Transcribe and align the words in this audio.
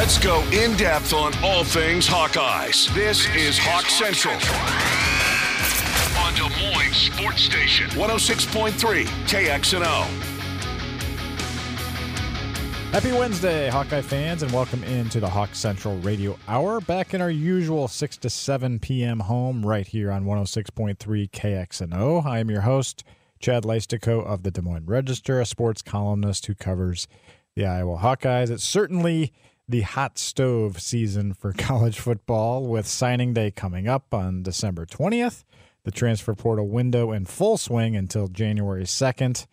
Let's 0.00 0.16
go 0.18 0.40
in 0.44 0.74
depth 0.78 1.12
on 1.12 1.34
all 1.44 1.62
things 1.62 2.08
Hawkeyes. 2.08 2.88
This 2.94 3.28
is 3.36 3.58
Hawk 3.60 3.84
Central. 3.84 4.32
On 6.24 6.32
Des 6.32 6.72
Moines 6.72 6.94
Sports 6.94 7.42
Station, 7.42 7.86
106.3 7.90 9.04
KXNO. 9.28 10.06
Happy 12.92 13.12
Wednesday, 13.12 13.68
Hawkeye 13.68 14.00
fans, 14.00 14.42
and 14.42 14.50
welcome 14.52 14.82
into 14.84 15.20
the 15.20 15.28
Hawk 15.28 15.54
Central 15.54 15.98
Radio 15.98 16.38
Hour. 16.48 16.80
Back 16.80 17.12
in 17.12 17.20
our 17.20 17.30
usual 17.30 17.86
6 17.86 18.16
to 18.16 18.30
7 18.30 18.78
p.m. 18.78 19.20
home 19.20 19.66
right 19.66 19.86
here 19.86 20.10
on 20.10 20.24
106.3 20.24 20.96
KXNO. 21.30 22.24
I 22.24 22.38
am 22.38 22.50
your 22.50 22.62
host, 22.62 23.04
Chad 23.38 23.64
Leistikow 23.64 24.24
of 24.24 24.44
the 24.44 24.50
Des 24.50 24.62
Moines 24.62 24.86
Register, 24.86 25.42
a 25.42 25.44
sports 25.44 25.82
columnist 25.82 26.46
who 26.46 26.54
covers 26.54 27.06
the 27.54 27.66
Iowa 27.66 27.98
Hawkeyes. 27.98 28.48
It's 28.48 28.64
certainly 28.64 29.34
the 29.70 29.82
hot 29.82 30.18
stove 30.18 30.80
season 30.80 31.32
for 31.32 31.52
college 31.58 31.98
football 31.98 32.66
with 32.66 32.86
signing 32.86 33.32
day 33.32 33.50
coming 33.50 33.88
up 33.88 34.12
on 34.12 34.42
December 34.42 34.84
20th, 34.84 35.44
the 35.84 35.90
transfer 35.90 36.34
portal 36.34 36.68
window 36.68 37.12
in 37.12 37.24
full 37.24 37.56
swing 37.56 37.96
until 37.96 38.28
January 38.28 38.84
2nd, 38.84 39.46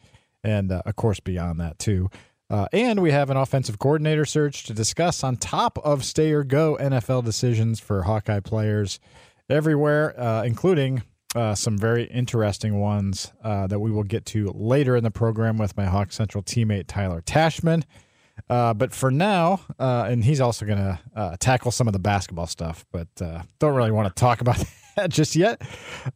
and 0.44 0.72
uh, 0.72 0.81
of 0.85 0.95
course 0.95 1.20
beyond 1.20 1.59
that 1.59 1.77
too. 1.80 2.09
Uh, 2.49 2.67
and 2.72 3.02
we 3.02 3.11
have 3.11 3.30
an 3.30 3.38
offensive 3.38 3.77
coordinator 3.77 4.25
search 4.25 4.63
to 4.63 4.73
discuss 4.73 5.23
on 5.23 5.35
top 5.35 5.77
of 5.84 6.05
stay 6.05 6.31
or 6.31 6.44
go 6.44 6.77
NFL 6.80 7.23
decisions 7.25 7.80
for 7.80 8.03
Hawkeye 8.03 8.39
players 8.39 8.99
everywhere, 9.49 10.17
uh, 10.20 10.44
including 10.44 11.03
uh, 11.36 11.53
some 11.53 11.77
very 11.77 12.05
interesting 12.05 12.80
ones 12.80 13.34
uh, 13.44 13.67
that 13.67 13.80
we 13.80 13.91
will 13.91 14.03
get 14.03 14.25
to 14.25 14.49
later 14.55 14.95
in 14.95 15.03
the 15.03 15.11
program 15.11 15.58
with 15.58 15.75
my 15.75 15.86
Hawk 15.86 16.11
Central 16.11 16.41
teammate 16.41 16.86
Tyler 16.88 17.22
Tachman. 17.22 17.84
Uh, 18.49 18.73
but 18.73 18.93
for 18.93 19.11
now, 19.11 19.61
uh, 19.79 20.05
and 20.07 20.23
he's 20.23 20.39
also 20.39 20.65
going 20.65 20.77
to 20.77 20.99
uh, 21.15 21.35
tackle 21.39 21.71
some 21.71 21.87
of 21.87 21.93
the 21.93 21.99
basketball 21.99 22.47
stuff, 22.47 22.85
but 22.91 23.07
uh, 23.21 23.41
don't 23.59 23.75
really 23.75 23.91
want 23.91 24.07
to 24.07 24.19
talk 24.19 24.41
about 24.41 24.63
that 24.95 25.09
just 25.09 25.35
yet. 25.35 25.61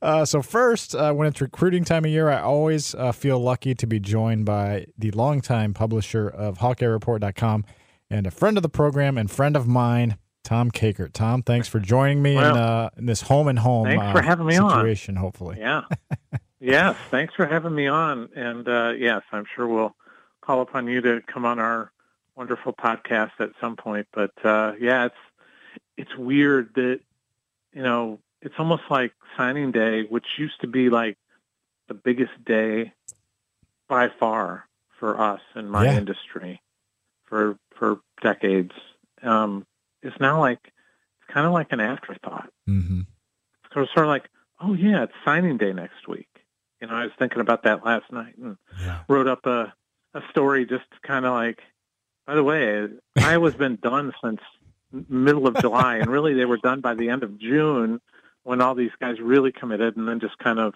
Uh, 0.02 0.26
so, 0.26 0.42
first, 0.42 0.96
uh, 0.96 1.14
when 1.14 1.28
it's 1.28 1.42
recruiting 1.42 1.84
time 1.84 2.06
of 2.06 2.12
year, 2.12 2.30
I 2.30 2.42
always 2.42 2.96
feel 3.14 3.40
lucky 3.40 3.76
to 3.76 3.88
be 3.88 4.00
joined 4.00 4.46
by 4.46 4.86
the 4.98 5.12
longtime 5.12 5.74
publisher 5.74 6.28
of 6.28 6.60
HawkeyeReport.com 6.60 7.66
and 8.10 8.28
a 8.28 8.32
friend 8.32 8.58
of 8.58 8.64
the 8.64 8.70
program 8.70 9.18
and 9.18 9.30
friend 9.30 9.56
of 9.56 9.68
mine, 9.68 10.18
Tom 10.44 10.72
Kakert. 10.72 11.14
Tom, 11.14 11.44
thanks 11.44 11.68
for 11.68 11.80
joining 11.80 12.22
me 12.22 12.36
well, 12.36 12.90
in, 12.96 13.00
in, 13.00 13.06
this 13.06 13.22
home 13.22 13.48
and 13.48 13.60
home 13.60 13.86
thanks 13.86 14.12
for 14.12 14.22
having 14.22 14.46
me 14.46 14.56
situation, 14.56 15.18
on. 15.18 15.22
hopefully. 15.22 15.58
Yeah. 15.60 15.84
yes, 16.60 16.96
thanks 17.10 17.34
for 17.36 17.46
having 17.46 17.76
me 17.76 17.88
on. 17.88 18.30
And 18.36 18.66
yes, 19.00 19.22
I'm 19.32 19.46
sure 19.56 19.68
we'll 19.68 19.96
call 20.42 20.62
upon 20.62 20.88
you 20.88 21.02
to 21.02 21.22
come 21.28 21.46
on 21.46 21.60
our 21.60 21.92
wonderful 22.36 22.74
podcast 22.74 23.32
at 23.40 23.52
some 23.60 23.76
point. 23.76 24.08
But 24.14 24.34
uh, 24.44 24.74
yeah, 24.80 25.06
it's 25.06 25.16
it's 25.98 26.16
weird 26.16 26.74
that 26.76 27.00
you 27.74 27.84
know 27.84 28.20
it's 28.42 28.56
almost 28.58 28.84
like 28.90 29.14
signing 29.38 29.72
day, 29.72 30.04
which 30.04 30.26
used 30.38 30.60
to 30.62 30.68
be 30.68 30.90
like 30.90 31.18
the 31.88 31.94
biggest 31.94 32.44
day 32.46 32.94
by 33.88 34.10
far 34.20 34.68
for 35.00 35.20
us 35.20 35.42
in 35.56 35.70
my 35.70 35.86
yeah. 35.86 35.98
industry 35.98 36.62
for 37.26 37.58
for 37.72 38.00
decades. 38.22 38.74
Um, 39.24 39.66
is 40.02 40.14
now 40.20 40.40
like 40.40 40.60
it's 40.64 41.34
kind 41.34 41.46
of 41.46 41.54
like 41.54 41.72
an 41.72 41.80
afterthought. 41.80 42.50
Mm-hmm. 42.68 43.02
So 43.74 43.82
it's 43.82 43.94
sort 43.94 44.06
of 44.06 44.10
like, 44.10 44.30
oh 44.60 44.74
yeah, 44.74 45.04
it's 45.04 45.14
signing 45.24 45.58
day 45.58 45.74
next 45.74 46.08
week. 46.08 46.28
You 46.80 46.88
know, 46.88 46.96
I 46.96 47.04
was 47.04 47.12
thinking 47.20 47.42
about 47.42 47.64
that 47.64 47.86
last 47.86 48.12
night 48.12 48.36
and 48.38 48.58
yeah. 48.80 49.02
wrote 49.08 49.28
up 49.28 49.46
a 49.46 49.74
a 50.14 50.22
story 50.30 50.66
just 50.66 50.86
kind 51.04 51.26
of 51.26 51.34
like 51.34 51.60
by 52.32 52.36
the 52.36 52.44
way, 52.46 52.88
Iowa's 53.18 53.56
been 53.56 53.76
done 53.76 54.14
since 54.24 54.40
middle 55.10 55.48
of 55.48 55.58
July, 55.60 55.98
and 55.98 56.10
really 56.10 56.34
they 56.34 56.46
were 56.46 56.56
done 56.56 56.80
by 56.80 56.94
the 56.94 57.10
end 57.10 57.24
of 57.24 57.38
June 57.38 58.00
when 58.44 58.62
all 58.62 58.74
these 58.74 58.92
guys 59.02 59.20
really 59.20 59.52
committed, 59.52 59.98
and 59.98 60.08
then 60.08 60.22
just 60.22 60.38
kind 60.38 60.58
of 60.58 60.74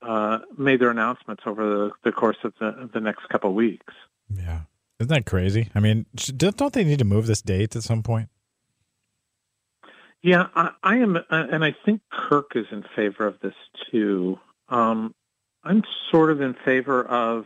uh, 0.00 0.38
made 0.56 0.80
their 0.80 0.88
announcements 0.88 1.42
over 1.44 1.68
the, 1.68 1.90
the 2.02 2.12
course 2.12 2.38
of 2.44 2.54
the, 2.60 2.88
the 2.94 3.00
next 3.00 3.28
couple 3.28 3.50
of 3.50 3.56
weeks. 3.56 3.92
Yeah, 4.34 4.60
isn't 4.98 5.10
that 5.10 5.26
crazy? 5.26 5.68
I 5.74 5.80
mean, 5.80 6.06
don't 6.34 6.72
they 6.72 6.84
need 6.84 7.00
to 7.00 7.04
move 7.04 7.26
this 7.26 7.42
date 7.42 7.76
at 7.76 7.82
some 7.82 8.02
point? 8.02 8.30
Yeah, 10.22 10.46
I, 10.54 10.70
I 10.82 10.96
am, 10.96 11.16
uh, 11.16 11.20
and 11.28 11.62
I 11.62 11.76
think 11.84 12.00
Kirk 12.10 12.52
is 12.54 12.64
in 12.72 12.86
favor 12.96 13.26
of 13.26 13.38
this 13.40 13.54
too. 13.90 14.38
Um, 14.70 15.14
I'm 15.62 15.82
sort 16.10 16.30
of 16.30 16.40
in 16.40 16.54
favor 16.64 17.04
of 17.04 17.44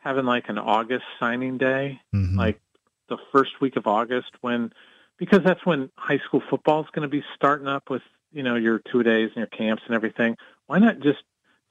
having 0.00 0.24
like 0.24 0.48
an 0.48 0.58
August 0.58 1.04
signing 1.18 1.56
day, 1.58 2.00
mm-hmm. 2.14 2.36
like 2.36 2.60
the 3.08 3.18
first 3.32 3.60
week 3.60 3.76
of 3.76 3.86
August 3.86 4.30
when 4.40 4.72
because 5.18 5.40
that's 5.44 5.64
when 5.64 5.90
high 5.96 6.18
school 6.18 6.42
football 6.48 6.80
is 6.80 6.88
going 6.92 7.02
to 7.02 7.08
be 7.08 7.22
starting 7.36 7.68
up 7.68 7.88
with 7.88 8.02
you 8.32 8.42
know 8.42 8.56
your 8.56 8.80
two 8.90 9.02
days 9.02 9.30
and 9.34 9.36
your 9.36 9.46
camps 9.46 9.82
and 9.86 9.94
everything. 9.94 10.36
Why 10.66 10.78
not 10.78 11.00
just 11.00 11.22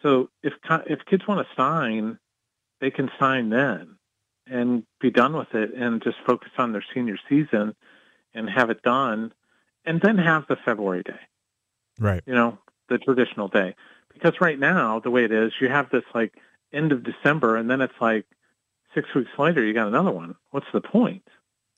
so 0.02 0.30
if 0.44 0.54
if 0.88 1.06
kids 1.06 1.28
want 1.28 1.46
to 1.46 1.56
sign, 1.56 2.20
they 2.80 2.92
can 2.92 3.12
sign 3.20 3.50
then 3.50 3.98
and 4.48 4.84
be 5.00 5.12
done 5.12 5.36
with 5.36 5.54
it 5.54 5.74
and 5.74 6.02
just 6.02 6.18
focus 6.26 6.52
on 6.58 6.72
their 6.72 6.84
senior 6.94 7.18
season 7.28 7.76
and 8.34 8.50
have 8.50 8.70
it 8.70 8.82
done 8.82 9.34
and 9.86 10.02
then 10.02 10.18
have 10.18 10.48
the 10.48 10.56
February 10.56 11.04
day. 11.04 11.20
Right. 12.00 12.24
You 12.26 12.34
know, 12.34 12.58
the 12.88 12.98
traditional 12.98 13.48
day. 13.48 13.76
Because 14.14 14.42
right 14.42 14.58
now, 14.58 15.00
the 15.00 15.12
way 15.12 15.24
it 15.24 15.32
is, 15.32 15.54
you 15.62 15.70
have 15.70 15.90
this 15.92 16.04
like 16.14 16.34
end 16.72 16.92
of 16.92 17.04
December, 17.04 17.56
and 17.56 17.70
then 17.70 17.82
it's 17.82 18.00
like 18.00 18.26
six 18.94 19.14
weeks 19.14 19.32
later 19.38 19.64
you 19.64 19.74
got 19.74 19.88
another 19.88 20.12
one. 20.12 20.36
What's 20.52 20.68
the 20.74 20.82
point? 20.82 21.28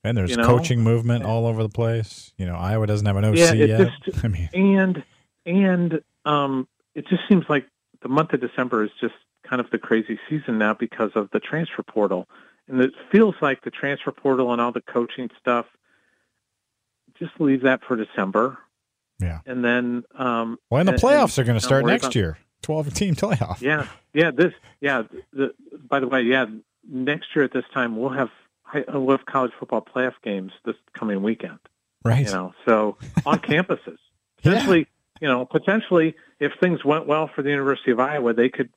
And 0.03 0.17
there's 0.17 0.31
you 0.31 0.37
know? 0.37 0.45
coaching 0.45 0.81
movement 0.81 1.23
all 1.23 1.45
over 1.45 1.61
the 1.61 1.69
place. 1.69 2.33
You 2.37 2.45
know, 2.45 2.55
Iowa 2.55 2.87
doesn't 2.87 3.05
have 3.05 3.17
an 3.17 3.25
OC 3.25 3.37
yeah, 3.37 3.53
yet. 3.53 3.91
Just, 4.03 4.23
I 4.25 4.27
mean, 4.27 4.49
and 4.53 5.03
and 5.45 6.01
um, 6.25 6.67
it 6.95 7.07
just 7.07 7.21
seems 7.29 7.45
like 7.49 7.67
the 8.01 8.09
month 8.09 8.33
of 8.33 8.41
December 8.41 8.83
is 8.83 8.91
just 8.99 9.13
kind 9.43 9.59
of 9.59 9.69
the 9.69 9.77
crazy 9.77 10.19
season 10.29 10.57
now 10.57 10.73
because 10.73 11.11
of 11.15 11.29
the 11.31 11.39
transfer 11.39 11.83
portal, 11.83 12.27
and 12.67 12.81
it 12.81 12.93
feels 13.11 13.35
like 13.41 13.63
the 13.63 13.71
transfer 13.71 14.11
portal 14.11 14.51
and 14.51 14.61
all 14.61 14.71
the 14.71 14.81
coaching 14.81 15.29
stuff. 15.39 15.67
Just 17.19 17.39
leave 17.39 17.61
that 17.61 17.83
for 17.83 17.95
December. 17.95 18.57
Yeah, 19.19 19.41
and 19.45 19.63
then 19.63 20.03
um, 20.15 20.57
well, 20.71 20.79
and 20.79 20.89
the 20.89 20.93
playoffs 20.93 21.37
and, 21.37 21.39
are 21.39 21.43
going 21.43 21.59
to 21.59 21.65
start 21.65 21.85
next 21.85 22.05
about, 22.05 22.15
year. 22.15 22.37
12 22.61 22.93
team 22.93 23.15
playoff. 23.15 23.61
Yeah. 23.61 23.87
Yeah. 24.13 24.31
This, 24.31 24.53
yeah. 24.79 25.03
The, 25.33 25.53
by 25.87 25.99
the 25.99 26.07
way, 26.07 26.21
yeah, 26.21 26.45
next 26.87 27.35
year 27.35 27.45
at 27.45 27.53
this 27.53 27.65
time, 27.73 27.97
we'll 27.97 28.09
have, 28.09 28.29
we'll 28.87 29.17
have 29.17 29.25
college 29.25 29.51
football 29.59 29.81
playoff 29.81 30.13
games 30.23 30.51
this 30.65 30.75
coming 30.93 31.21
weekend. 31.21 31.59
Right. 32.03 32.25
You 32.25 32.31
know, 32.31 32.53
so 32.65 32.97
on 33.25 33.39
campuses, 33.41 33.97
potentially, 34.37 34.79
yeah. 34.79 34.85
you 35.21 35.27
know, 35.27 35.45
potentially 35.45 36.15
if 36.39 36.53
things 36.59 36.83
went 36.83 37.05
well 37.05 37.29
for 37.33 37.43
the 37.43 37.49
University 37.51 37.91
of 37.91 37.99
Iowa, 37.99 38.33
they 38.33 38.49
could 38.49 38.69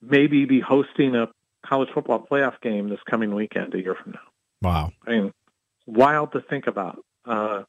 maybe 0.00 0.44
be 0.44 0.58
hosting 0.60 1.14
a 1.14 1.28
college 1.64 1.88
football 1.94 2.26
playoff 2.28 2.60
game 2.60 2.88
this 2.88 2.98
coming 3.08 3.34
weekend 3.34 3.74
a 3.74 3.78
year 3.78 3.94
from 3.94 4.12
now. 4.12 4.18
Wow. 4.62 4.92
I 5.06 5.10
mean, 5.10 5.32
wild 5.86 6.32
to 6.32 6.40
think 6.40 6.66
about. 6.66 7.04
Uh, 7.24 7.62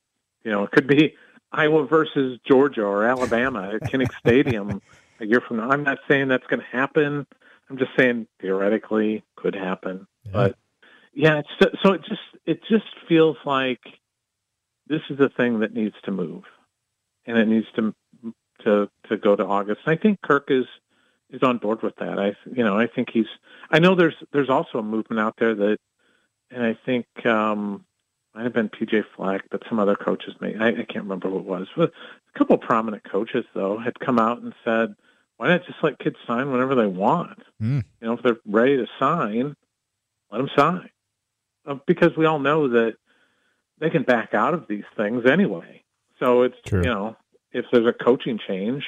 you 0.43 0.51
know, 0.51 0.63
it 0.63 0.71
could 0.71 0.87
be 0.87 1.15
Iowa 1.51 1.85
versus 1.85 2.39
Georgia 2.45 2.83
or 2.83 3.05
Alabama 3.05 3.73
at 3.75 3.91
Kinnick 3.91 4.13
Stadium 4.19 4.81
a 5.23 5.27
year 5.27 5.41
from 5.41 5.57
now. 5.57 5.69
I'm 5.69 5.83
not 5.83 5.99
saying 6.07 6.27
that's 6.27 6.45
going 6.47 6.59
to 6.59 6.77
happen. 6.77 7.25
I'm 7.69 7.77
just 7.77 7.91
saying 7.97 8.27
theoretically 8.41 9.23
could 9.35 9.55
happen. 9.55 10.07
Yeah. 10.25 10.31
But 10.33 10.55
yeah, 11.13 11.39
it's, 11.39 11.81
so 11.83 11.93
it 11.93 12.01
just 12.07 12.21
it 12.45 12.59
just 12.69 12.85
feels 13.07 13.37
like 13.45 13.81
this 14.87 15.01
is 15.09 15.19
a 15.19 15.29
thing 15.29 15.59
that 15.59 15.73
needs 15.73 15.95
to 16.03 16.11
move, 16.11 16.43
and 17.25 17.37
it 17.37 17.47
needs 17.47 17.67
to 17.75 17.93
to 18.63 18.89
to 19.09 19.17
go 19.17 19.35
to 19.35 19.45
August. 19.45 19.81
And 19.85 19.97
I 19.97 20.01
think 20.01 20.21
Kirk 20.21 20.45
is 20.49 20.65
is 21.29 21.41
on 21.43 21.57
board 21.57 21.81
with 21.81 21.95
that. 21.97 22.19
I 22.19 22.35
you 22.51 22.63
know 22.63 22.77
I 22.77 22.87
think 22.87 23.09
he's. 23.11 23.27
I 23.71 23.79
know 23.79 23.95
there's 23.95 24.15
there's 24.31 24.49
also 24.49 24.79
a 24.79 24.83
movement 24.83 25.19
out 25.19 25.35
there 25.37 25.55
that, 25.55 25.77
and 26.51 26.63
I 26.63 26.77
think 26.85 27.05
um, 27.25 27.85
might 28.33 28.43
have 28.43 28.53
been 28.53 28.69
PJ 28.69 29.03
Fleck, 29.15 29.43
but 29.51 29.61
some 29.69 29.79
other 29.79 29.95
coaches 29.95 30.33
may 30.41 30.55
I, 30.55 30.69
I 30.69 30.73
can't 30.73 31.05
remember 31.05 31.29
who 31.29 31.37
it 31.37 31.45
was. 31.45 31.67
But 31.75 31.91
a 32.33 32.37
couple 32.37 32.55
of 32.55 32.61
prominent 32.61 33.03
coaches 33.03 33.45
though 33.53 33.77
had 33.77 33.99
come 33.99 34.19
out 34.19 34.41
and 34.41 34.53
said 34.63 34.95
why 35.37 35.49
not 35.49 35.65
just 35.65 35.83
let 35.83 35.99
kids 35.99 36.15
sign 36.27 36.51
whenever 36.51 36.75
they 36.75 36.85
want? 36.85 37.39
Mm. 37.61 37.83
You 38.01 38.07
know, 38.07 38.13
if 38.13 38.23
they're 38.23 38.39
ready 38.45 38.77
to 38.77 38.87
sign, 38.99 39.55
let 40.31 40.37
them 40.37 40.49
sign. 40.55 40.89
Uh, 41.65 41.75
because 41.87 42.15
we 42.17 42.25
all 42.25 42.39
know 42.39 42.69
that 42.69 42.95
they 43.79 43.89
can 43.89 44.03
back 44.03 44.33
out 44.33 44.53
of 44.53 44.67
these 44.67 44.83
things 44.95 45.25
anyway. 45.25 45.83
So 46.19 46.43
it's, 46.43 46.55
True. 46.65 46.81
you 46.81 46.85
know, 46.85 47.17
if 47.51 47.65
there's 47.71 47.87
a 47.87 47.93
coaching 47.93 48.39
change 48.47 48.83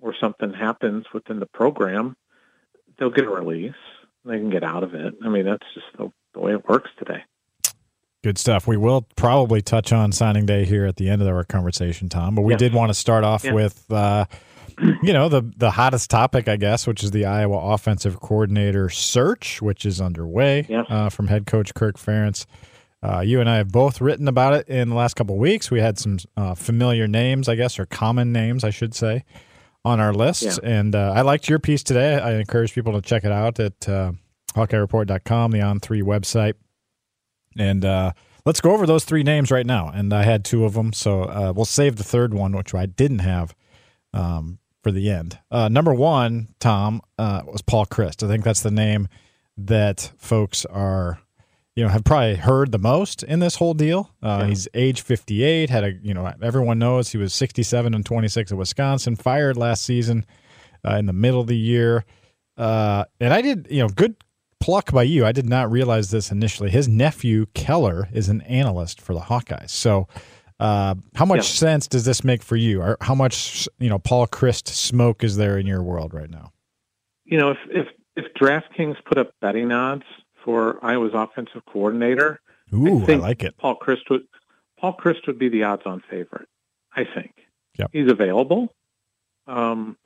or 0.00 0.14
something 0.20 0.52
happens 0.52 1.06
within 1.12 1.40
the 1.40 1.46
program, 1.46 2.16
they'll 2.98 3.10
get 3.10 3.24
a 3.24 3.30
release. 3.30 3.74
They 4.24 4.38
can 4.38 4.50
get 4.50 4.64
out 4.64 4.82
of 4.82 4.94
it. 4.94 5.14
I 5.24 5.28
mean, 5.28 5.44
that's 5.44 5.66
just 5.74 5.86
the, 5.96 6.10
the 6.34 6.40
way 6.40 6.52
it 6.52 6.68
works 6.68 6.90
today. 6.98 7.22
Good 8.24 8.38
stuff. 8.38 8.66
We 8.66 8.76
will 8.76 9.06
probably 9.14 9.62
touch 9.62 9.92
on 9.92 10.10
signing 10.10 10.46
day 10.46 10.64
here 10.64 10.84
at 10.84 10.96
the 10.96 11.08
end 11.08 11.22
of 11.22 11.28
our 11.28 11.44
conversation, 11.44 12.08
Tom. 12.08 12.34
But 12.34 12.42
we 12.42 12.56
did 12.56 12.74
want 12.74 12.90
to 12.90 12.94
start 12.94 13.22
off 13.22 13.44
yeah. 13.44 13.52
with 13.52 13.88
uh, 13.90 14.24
you 14.80 15.12
know 15.12 15.28
the 15.28 15.42
the 15.56 15.70
hottest 15.70 16.10
topic, 16.10 16.48
I 16.48 16.56
guess, 16.56 16.86
which 16.86 17.02
is 17.02 17.10
the 17.10 17.24
Iowa 17.24 17.58
offensive 17.74 18.20
coordinator 18.20 18.88
search, 18.88 19.62
which 19.62 19.86
is 19.86 20.00
underway 20.00 20.66
yeah. 20.68 20.82
uh, 20.82 21.08
from 21.08 21.28
head 21.28 21.46
coach 21.46 21.74
Kirk 21.74 21.96
Ferentz. 21.96 22.46
Uh, 23.02 23.20
you 23.20 23.40
and 23.40 23.48
I 23.48 23.56
have 23.56 23.70
both 23.70 24.00
written 24.00 24.26
about 24.26 24.54
it 24.54 24.68
in 24.68 24.88
the 24.88 24.94
last 24.94 25.14
couple 25.14 25.34
of 25.34 25.40
weeks. 25.40 25.70
We 25.70 25.80
had 25.80 25.98
some 25.98 26.18
uh, 26.36 26.54
familiar 26.54 27.06
names, 27.06 27.48
I 27.48 27.54
guess, 27.54 27.78
or 27.78 27.86
common 27.86 28.32
names, 28.32 28.64
I 28.64 28.70
should 28.70 28.94
say, 28.94 29.24
on 29.84 30.00
our 30.00 30.12
list. 30.12 30.42
Yeah. 30.42 30.56
And 30.62 30.94
uh, 30.94 31.12
I 31.14 31.20
liked 31.20 31.48
your 31.48 31.58
piece 31.58 31.82
today. 31.82 32.18
I 32.18 32.34
encourage 32.34 32.74
people 32.74 32.94
to 32.94 33.02
check 33.02 33.24
it 33.24 33.30
out 33.30 33.60
at 33.60 33.88
uh, 33.88 34.12
HawkeyeReport.com, 34.54 35.50
the 35.52 35.58
On3 35.58 36.02
website. 36.02 36.54
And 37.58 37.84
uh, 37.84 38.12
let's 38.44 38.60
go 38.60 38.72
over 38.72 38.86
those 38.86 39.04
three 39.04 39.22
names 39.22 39.50
right 39.50 39.66
now. 39.66 39.88
And 39.88 40.12
I 40.12 40.24
had 40.24 40.44
two 40.44 40.64
of 40.64 40.72
them, 40.72 40.92
so 40.92 41.22
uh, 41.22 41.52
we'll 41.54 41.64
save 41.64 41.96
the 41.96 42.04
third 42.04 42.34
one, 42.34 42.56
which 42.56 42.74
I 42.74 42.86
didn't 42.86 43.20
have, 43.20 43.54
um, 44.14 44.58
for 44.86 44.92
the 44.92 45.10
end. 45.10 45.36
Uh, 45.50 45.66
number 45.68 45.92
one, 45.92 46.46
Tom, 46.60 47.02
uh, 47.18 47.42
was 47.44 47.60
Paul 47.60 47.86
Chryst. 47.86 48.22
I 48.22 48.28
think 48.28 48.44
that's 48.44 48.60
the 48.62 48.70
name 48.70 49.08
that 49.56 50.12
folks 50.16 50.64
are, 50.64 51.18
you 51.74 51.82
know, 51.82 51.88
have 51.88 52.04
probably 52.04 52.36
heard 52.36 52.70
the 52.70 52.78
most 52.78 53.24
in 53.24 53.40
this 53.40 53.56
whole 53.56 53.74
deal. 53.74 54.12
Uh, 54.22 54.38
Yeah. 54.42 54.46
He's 54.46 54.68
age 54.74 55.00
58, 55.00 55.70
had 55.70 55.82
a, 55.82 55.92
you 55.94 56.14
know, 56.14 56.32
everyone 56.40 56.78
knows 56.78 57.10
he 57.10 57.18
was 57.18 57.34
67 57.34 57.94
and 57.94 58.06
26 58.06 58.52
at 58.52 58.58
Wisconsin, 58.58 59.16
fired 59.16 59.56
last 59.56 59.82
season 59.82 60.24
uh, 60.86 60.94
in 60.94 61.06
the 61.06 61.12
middle 61.12 61.40
of 61.40 61.48
the 61.48 61.58
year. 61.58 62.04
Uh, 62.56 63.06
and 63.18 63.34
I 63.34 63.40
did, 63.42 63.66
you 63.68 63.80
know, 63.82 63.88
good 63.88 64.14
pluck 64.60 64.92
by 64.92 65.02
you. 65.02 65.26
I 65.26 65.32
did 65.32 65.48
not 65.48 65.68
realize 65.68 66.12
this 66.12 66.30
initially. 66.30 66.70
His 66.70 66.86
nephew 66.86 67.46
Keller 67.54 68.08
is 68.12 68.28
an 68.28 68.40
analyst 68.42 69.00
for 69.00 69.14
the 69.14 69.22
Hawkeyes. 69.22 69.70
So, 69.70 70.06
uh, 70.60 70.94
how 71.14 71.24
much 71.24 71.38
Yeah. 71.38 71.42
sense 71.42 71.86
does 71.88 72.04
this 72.04 72.24
make 72.24 72.42
for 72.42 72.56
you? 72.56 72.80
Or 72.82 72.96
how 73.00 73.14
much, 73.14 73.68
you 73.78 73.88
know, 73.88 73.98
Paul 73.98 74.26
Chryst 74.26 74.68
smoke 74.68 75.22
is 75.24 75.36
there 75.36 75.58
in 75.58 75.66
your 75.66 75.82
world 75.82 76.14
right 76.14 76.30
now? 76.30 76.52
You 77.24 77.38
know, 77.38 77.50
if 77.50 77.58
if 77.70 77.86
if 78.16 78.32
DraftKings 78.34 78.96
put 79.04 79.18
up 79.18 79.32
betting 79.40 79.70
odds 79.72 80.04
for 80.44 80.78
Iowa's 80.84 81.12
offensive 81.14 81.62
coordinator, 81.70 82.40
Ooh, 82.72 83.02
I, 83.02 83.04
think- 83.06 83.22
like 83.22 83.42
it. 83.42 83.56
Paul 83.58 83.76
Chryst 83.78 84.08
would 84.10 84.22
Paul 84.78 84.96
Chryst 84.96 85.26
would 85.26 85.38
be 85.38 85.48
the 85.48 85.64
odds-on 85.64 86.02
favorite. 86.10 86.48
I 86.94 87.04
think. 87.04 87.32
Yep. 87.78 87.90
He's 87.92 88.10
available. 88.10 88.72
Um, 89.46 89.96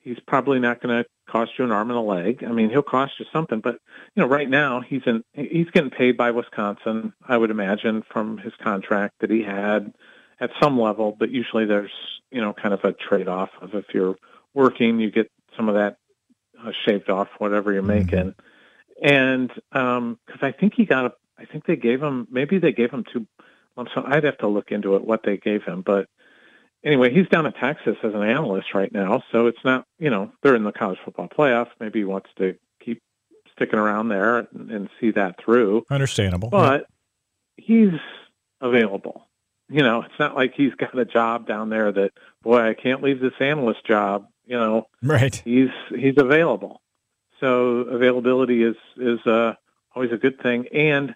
he's 0.00 0.18
probably 0.26 0.58
not 0.58 0.80
going 0.80 1.04
to 1.04 1.08
cost 1.26 1.52
you 1.58 1.64
an 1.64 1.72
arm 1.72 1.90
and 1.90 1.98
a 1.98 2.02
leg. 2.02 2.44
I 2.44 2.52
mean, 2.52 2.70
he'll 2.70 2.82
cost 2.82 3.14
you 3.18 3.26
something, 3.32 3.60
but 3.60 3.80
you 4.14 4.22
know, 4.22 4.28
right 4.28 4.48
now 4.48 4.80
he's 4.80 5.02
in. 5.06 5.22
He's 5.32 5.70
getting 5.70 5.90
paid 5.90 6.16
by 6.16 6.30
Wisconsin. 6.30 7.12
I 7.26 7.36
would 7.36 7.50
imagine 7.50 8.02
from 8.10 8.38
his 8.38 8.52
contract 8.62 9.16
that 9.20 9.30
he 9.30 9.42
had 9.42 9.92
at 10.40 10.50
some 10.60 10.78
level, 10.80 11.16
but 11.18 11.30
usually 11.30 11.66
there's 11.66 11.92
you 12.30 12.40
know 12.40 12.52
kind 12.52 12.74
of 12.74 12.84
a 12.84 12.92
trade-off 12.92 13.50
of 13.60 13.74
if 13.74 13.86
you're 13.92 14.16
working, 14.54 15.00
you 15.00 15.10
get 15.10 15.30
some 15.56 15.68
of 15.68 15.74
that 15.74 15.98
uh, 16.64 16.72
shaved 16.84 17.10
off 17.10 17.28
whatever 17.38 17.72
you're 17.72 17.82
Mhm. 17.82 17.86
making. 17.86 18.34
And 19.02 19.48
because 19.50 20.42
I 20.42 20.52
think 20.52 20.74
he 20.74 20.86
got 20.86 21.06
a, 21.06 21.12
I 21.38 21.44
think 21.44 21.66
they 21.66 21.76
gave 21.76 22.02
him 22.02 22.26
maybe 22.30 22.58
they 22.58 22.72
gave 22.72 22.90
him 22.90 23.04
two 23.04 23.26
lump 23.76 23.90
sum. 23.94 24.04
I'd 24.06 24.24
have 24.24 24.38
to 24.38 24.48
look 24.48 24.72
into 24.72 24.96
it 24.96 25.04
what 25.04 25.22
they 25.22 25.36
gave 25.36 25.64
him, 25.64 25.82
but 25.82 26.08
anyway, 26.84 27.12
he's 27.12 27.28
down 27.28 27.46
at 27.46 27.56
Texas 27.56 27.96
as 28.02 28.14
an 28.14 28.22
analyst 28.22 28.74
right 28.74 28.92
now, 28.92 29.22
so 29.32 29.46
it's 29.46 29.64
not 29.64 29.84
you 29.98 30.10
know 30.10 30.30
they're 30.42 30.56
in 30.56 30.64
the 30.64 30.72
college 30.72 30.98
football 31.04 31.28
playoff. 31.28 31.68
Maybe 31.80 32.00
he 32.00 32.04
wants 32.04 32.28
to 32.38 32.56
keep 32.84 33.02
sticking 33.52 33.78
around 33.78 34.08
there 34.08 34.38
and, 34.38 34.70
and 34.70 34.88
see 35.00 35.10
that 35.12 35.36
through, 35.42 35.84
Understandable. 35.90 36.50
but 36.50 36.86
he's 37.56 37.92
available. 38.60 39.22
You 39.68 39.82
know, 39.82 40.02
it's 40.02 40.18
not 40.18 40.36
like 40.36 40.54
he's 40.54 40.74
got 40.74 40.96
a 40.96 41.04
job 41.04 41.46
down 41.48 41.70
there 41.70 41.90
that 41.90 42.12
boy 42.42 42.60
I 42.68 42.74
can't 42.74 43.02
leave 43.02 43.20
this 43.20 43.32
analyst 43.40 43.84
job. 43.84 44.26
You 44.46 44.56
know, 44.56 44.86
Right. 45.02 45.34
he's 45.44 45.70
he's 45.90 46.14
available. 46.18 46.80
So 47.40 47.78
availability 47.80 48.62
is 48.62 48.76
is 48.96 49.18
uh, 49.26 49.54
always 49.94 50.12
a 50.12 50.16
good 50.16 50.40
thing. 50.40 50.68
And 50.72 51.14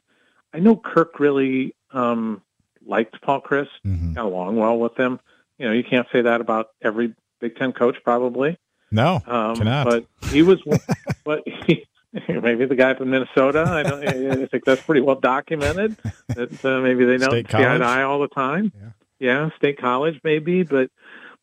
I 0.53 0.59
know 0.59 0.77
Kirk 0.77 1.21
really 1.21 1.77
um, 1.93 2.43
liked 2.85 3.21
Paul 3.23 3.41
Chryst, 3.41 3.69
hmm 3.85 4.15
got 4.15 4.25
along 4.25 4.57
well 4.57 4.79
with 4.79 4.97
him. 4.97 5.21
You 5.61 5.67
know, 5.67 5.73
you 5.73 5.85
can't 5.85 6.07
say 6.11 6.23
that 6.23 6.41
about 6.41 6.69
every 6.83 7.15
Big 7.41 7.55
Ten 7.57 7.73
coach, 7.73 7.97
probably. 8.03 8.57
No, 8.91 9.23
Um, 9.27 9.57
Cannot. 9.57 9.87
But 9.87 10.05
he 10.31 10.43
was, 10.43 10.61
but 11.25 11.43
he, 11.47 11.87
maybe 12.29 12.65
the 12.65 12.75
guy 12.75 12.95
from 12.95 13.11
Minnesota. 13.11 13.65
I 13.69 13.83
don't. 13.83 14.05
I 14.09 14.47
think 14.47 14.65
that's 14.65 14.83
pretty 14.83 15.03
well 15.03 15.21
documented. 15.21 15.97
That 16.29 16.65
uh, 16.65 16.81
maybe 16.81 17.05
they 17.05 17.19
don't 17.19 17.31
see 17.31 17.45
eye 17.57 17.79
to 17.79 17.85
eye 17.85 18.03
all 18.03 18.21
the 18.21 18.29
time. 18.29 18.73
Yeah. 18.75 18.89
yeah, 19.19 19.51
state 19.59 19.79
college 19.79 20.19
maybe, 20.25 20.63
but 20.65 20.91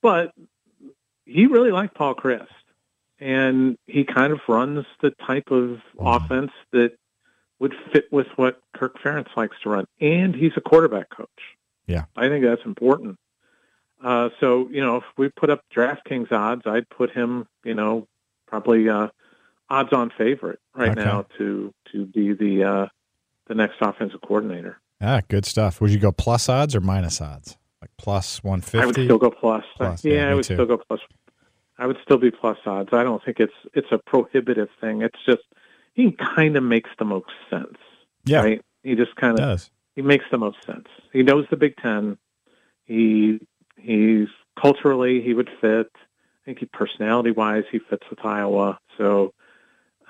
but 0.01 0.33
he 1.25 1.45
really 1.45 1.71
liked 1.71 1.93
Paul 1.95 2.15
Chryst, 2.15 2.47
and 3.19 3.77
he 3.87 4.03
kind 4.03 4.33
of 4.33 4.39
runs 4.47 4.85
the 5.01 5.11
type 5.25 5.51
of 5.51 5.79
Mhm. 5.97 6.15
offense 6.25 6.51
that 6.71 6.93
would 7.59 7.73
fit 7.93 8.11
with 8.11 8.27
what 8.35 8.59
Kirk 8.75 8.97
Ferentz 8.99 9.35
likes 9.37 9.55
to 9.63 9.69
run, 9.69 9.85
and 10.01 10.35
he's 10.35 10.51
a 10.57 10.61
quarterback 10.61 11.09
coach. 11.09 11.29
Yeah. 11.87 12.05
I 12.15 12.27
think 12.29 12.43
that's 12.43 12.65
important. 12.65 13.17
Uh, 14.03 14.29
so 14.39 14.69
you 14.71 14.81
know, 14.81 14.97
if 14.97 15.03
we 15.17 15.29
put 15.29 15.49
up 15.49 15.61
DraftKings 15.75 16.31
odds, 16.31 16.63
I'd 16.65 16.87
put 16.89 17.11
him, 17.11 17.47
you 17.63 17.73
know, 17.73 18.07
probably 18.47 18.87
uh, 18.89 19.07
odds-on 19.69 20.11
favorite 20.17 20.59
right 20.75 20.91
Okay. 20.91 21.03
now 21.03 21.25
to 21.37 21.73
to 21.91 22.05
be 22.05 22.33
the 22.33 22.63
uh, 22.63 22.87
the 23.47 23.55
next 23.55 23.75
offensive 23.81 24.21
coordinator. 24.21 24.79
ah, 25.01 25.21
good 25.27 25.45
stuff. 25.45 25.81
Would 25.81 25.91
you 25.91 25.99
go 25.99 26.11
plus 26.11 26.47
odds 26.49 26.75
or 26.75 26.81
minus 26.81 27.21
odds? 27.21 27.57
Like 27.81 27.91
plus 27.97 28.43
one 28.43 28.63
I 28.73 28.85
would 28.85 28.95
still 28.95 29.17
go 29.19 29.29
plus. 29.29 29.63
Plus, 29.75 30.03
yeah, 30.03 30.13
yeah, 30.15 30.29
I 30.31 30.33
would 30.35 30.43
too. 30.45 30.55
still 30.55 30.65
go 30.65 30.77
plus. 30.77 30.99
I 31.79 31.85
would 31.85 31.97
still 32.03 32.17
be 32.17 32.31
plus 32.31 32.57
odds. 32.65 32.89
I 32.91 33.03
don't 33.03 33.23
think 33.23 33.39
it's 33.39 33.53
it's 33.73 33.91
a 33.91 33.99
prohibitive 33.99 34.69
thing. 34.81 35.01
It's 35.03 35.19
just 35.25 35.43
he 35.93 36.11
kind 36.11 36.55
of 36.57 36.63
makes 36.63 36.89
the 36.99 37.05
most 37.05 37.29
sense. 37.49 37.77
Yeah, 38.25 38.41
Right? 38.41 38.61
He 38.83 38.95
just 38.95 39.15
kind 39.15 39.33
of 39.33 39.37
does. 39.45 39.71
he 39.95 40.01
makes 40.01 40.25
the 40.31 40.37
most 40.37 40.57
sense. 40.65 40.87
He 41.13 41.23
knows 41.23 41.45
the 41.49 41.57
Big 41.57 41.75
Ten. 41.77 42.17
He 42.85 43.39
he's 43.77 44.27
culturally 44.59 45.21
he 45.21 45.33
would 45.33 45.49
fit. 45.61 45.87
I 45.95 46.45
think 46.45 46.59
he 46.59 46.65
personality 46.65 47.31
wise 47.31 47.63
he 47.71 47.79
fits 47.79 48.03
with 48.09 48.23
Iowa. 48.25 48.79
So 48.97 49.33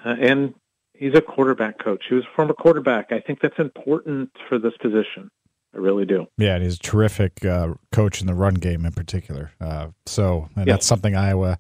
uh, 0.05 0.15
and 0.19 0.53
he's 0.93 1.15
a 1.15 1.21
quarterback 1.21 1.79
coach. 1.79 2.05
He 2.07 2.15
was 2.15 2.23
a 2.23 2.35
former 2.35 2.53
quarterback. 2.53 3.11
I 3.11 3.19
think 3.19 3.39
that's 3.41 3.59
important 3.59 4.29
for 4.47 4.59
this 4.59 4.73
position. 4.81 5.29
I 5.73 5.79
really 5.79 6.05
do. 6.05 6.27
Yeah, 6.37 6.55
and 6.55 6.63
he's 6.63 6.75
a 6.75 6.79
terrific 6.79 7.43
uh, 7.45 7.73
coach 7.91 8.21
in 8.21 8.27
the 8.27 8.33
run 8.33 8.55
game 8.55 8.85
in 8.85 8.93
particular. 8.93 9.51
Uh, 9.59 9.87
so 10.05 10.47
and 10.55 10.65
Yeah. 10.67 10.73
that's 10.73 10.85
something 10.87 11.15
Iowa 11.15 11.57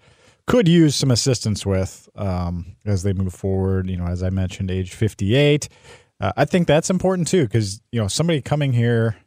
could 0.47 0.67
use 0.67 0.95
some 0.95 1.11
assistance 1.11 1.65
with 1.65 2.07
um, 2.15 2.77
as 2.85 3.03
they 3.03 3.11
move 3.13 3.33
forward. 3.33 3.89
You 3.89 3.97
know, 3.97 4.05
as 4.07 4.23
I 4.23 4.29
mentioned, 4.29 4.71
age 4.71 4.93
58. 4.93 5.67
Uh, 6.19 6.31
I 6.37 6.45
think 6.45 6.67
that's 6.67 6.89
important 6.89 7.27
too 7.27 7.43
because 7.43 7.81
you 7.91 7.99
know 8.01 8.07
somebody 8.07 8.41
coming 8.41 8.73
here, 8.73 9.17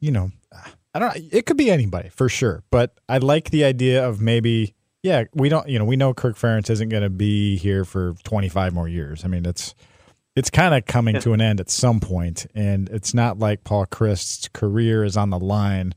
you 0.00 0.10
know, 0.10 0.30
I 0.94 0.98
don't. 0.98 1.14
Know. 1.16 1.28
It 1.32 1.46
could 1.46 1.56
be 1.56 1.70
anybody 1.70 2.08
for 2.10 2.28
sure, 2.28 2.62
but 2.70 2.98
I 3.08 3.18
like 3.18 3.50
the 3.50 3.64
idea 3.64 4.06
of 4.06 4.20
maybe. 4.20 4.74
Yeah, 5.02 5.24
we 5.34 5.48
don't. 5.48 5.68
You 5.68 5.78
know, 5.78 5.84
we 5.84 5.96
know 5.96 6.14
Kirk 6.14 6.36
Ferentz 6.36 6.70
isn't 6.70 6.88
going 6.88 7.02
to 7.02 7.10
be 7.10 7.56
here 7.56 7.84
for 7.84 8.14
25 8.24 8.72
more 8.74 8.88
years. 8.88 9.24
I 9.24 9.28
mean, 9.28 9.44
it's 9.46 9.74
it's 10.36 10.50
kind 10.50 10.74
of 10.74 10.86
coming 10.86 11.14
Yeah. 11.16 11.20
to 11.22 11.32
an 11.32 11.40
end 11.40 11.60
at 11.60 11.70
some 11.70 11.98
point, 12.00 12.46
and 12.54 12.88
it's 12.90 13.12
not 13.14 13.38
like 13.38 13.64
Paul 13.64 13.86
Chryst's 13.86 14.48
career 14.48 15.02
is 15.04 15.16
on 15.16 15.30
the 15.30 15.38
line 15.38 15.94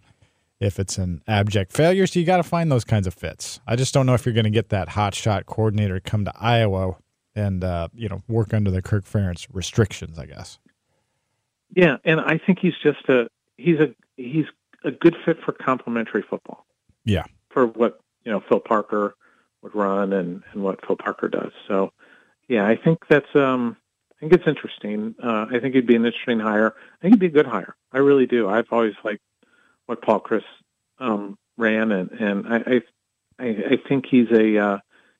if 0.60 0.80
it's 0.80 0.98
an 0.98 1.22
abject 1.28 1.72
failure. 1.74 2.08
So 2.08 2.20
you 2.20 2.25
got 2.25 2.38
to 2.38 2.44
find 2.44 2.72
those 2.72 2.86
kinds 2.86 3.06
of 3.08 3.14
fits. 3.14 3.60
I 3.68 3.75
just 3.75 3.94
don't 3.94 4.06
know 4.06 4.14
if 4.14 4.25
you're 4.25 4.34
going 4.34 4.46
to 4.46 4.50
get 4.50 4.70
that 4.70 4.90
hot 4.90 5.14
shot 5.14 5.46
coordinator 5.46 6.00
to 6.00 6.10
come 6.10 6.24
to 6.25 6.34
Iowa 6.40 6.96
and 7.36 7.64
uh, 7.64 7.90
you 7.94 8.08
know 8.10 8.24
work 8.30 8.54
under 8.54 8.72
the 8.72 8.82
Kirk 8.82 9.04
Ferentz 9.06 9.46
restrictions. 9.52 10.18
I 10.18 10.25
guess. 10.25 10.58
Yeah, 11.75 11.98
and 12.06 12.20
I 12.22 12.38
think 12.38 12.60
he's 12.60 12.74
just 12.82 13.08
a 13.10 13.28
he's 13.58 13.80
a 13.80 13.94
he's 14.18 14.46
a 14.86 14.92
good 14.92 15.15
fit 15.25 15.38
for 15.44 15.51
complementary 15.51 16.22
football. 16.22 16.65
Yeah. 17.04 17.25
For 17.50 17.68
what 17.68 18.00
you 18.24 18.32
know 18.32 18.42
Phil 18.48 18.60
Parker 18.60 19.15
would 19.62 19.75
run 19.75 20.13
and 20.13 20.44
and 20.51 20.63
what 20.63 20.86
Phil 20.86 20.96
Parker 20.96 21.27
does. 21.27 21.51
So 21.68 21.92
yeah, 22.48 22.65
I 22.68 22.75
think 22.75 23.00
that's 23.10 23.36
um 23.36 23.77
I 24.12 24.20
think 24.20 24.34
it's 24.34 24.48
interesting. 24.48 25.15
Uh, 25.22 25.48
I 25.51 25.60
think 25.60 25.75
he'd 25.75 25.88
be 25.88 25.96
an 25.96 26.06
interesting 26.06 26.39
hire. 26.39 26.74
I 26.77 27.01
think 27.01 27.15
he'd 27.15 27.20
be 27.20 27.25
a 27.27 27.44
good 27.44 27.48
hire. 27.48 27.75
I 27.92 27.98
really 27.98 28.25
do. 28.25 28.48
I've 28.48 28.72
always 28.72 28.94
liked 29.04 29.22
what 29.88 30.01
Paul 30.01 30.22
Chryst 30.22 30.44
um, 31.00 31.38
ran, 31.58 31.92
and 31.92 32.12
and 32.12 32.48
I 32.48 32.82
I, 33.39 33.46
I 33.48 33.77
think 33.88 34.06
he's 34.10 34.32
a 34.32 34.58
uh, 34.58 34.77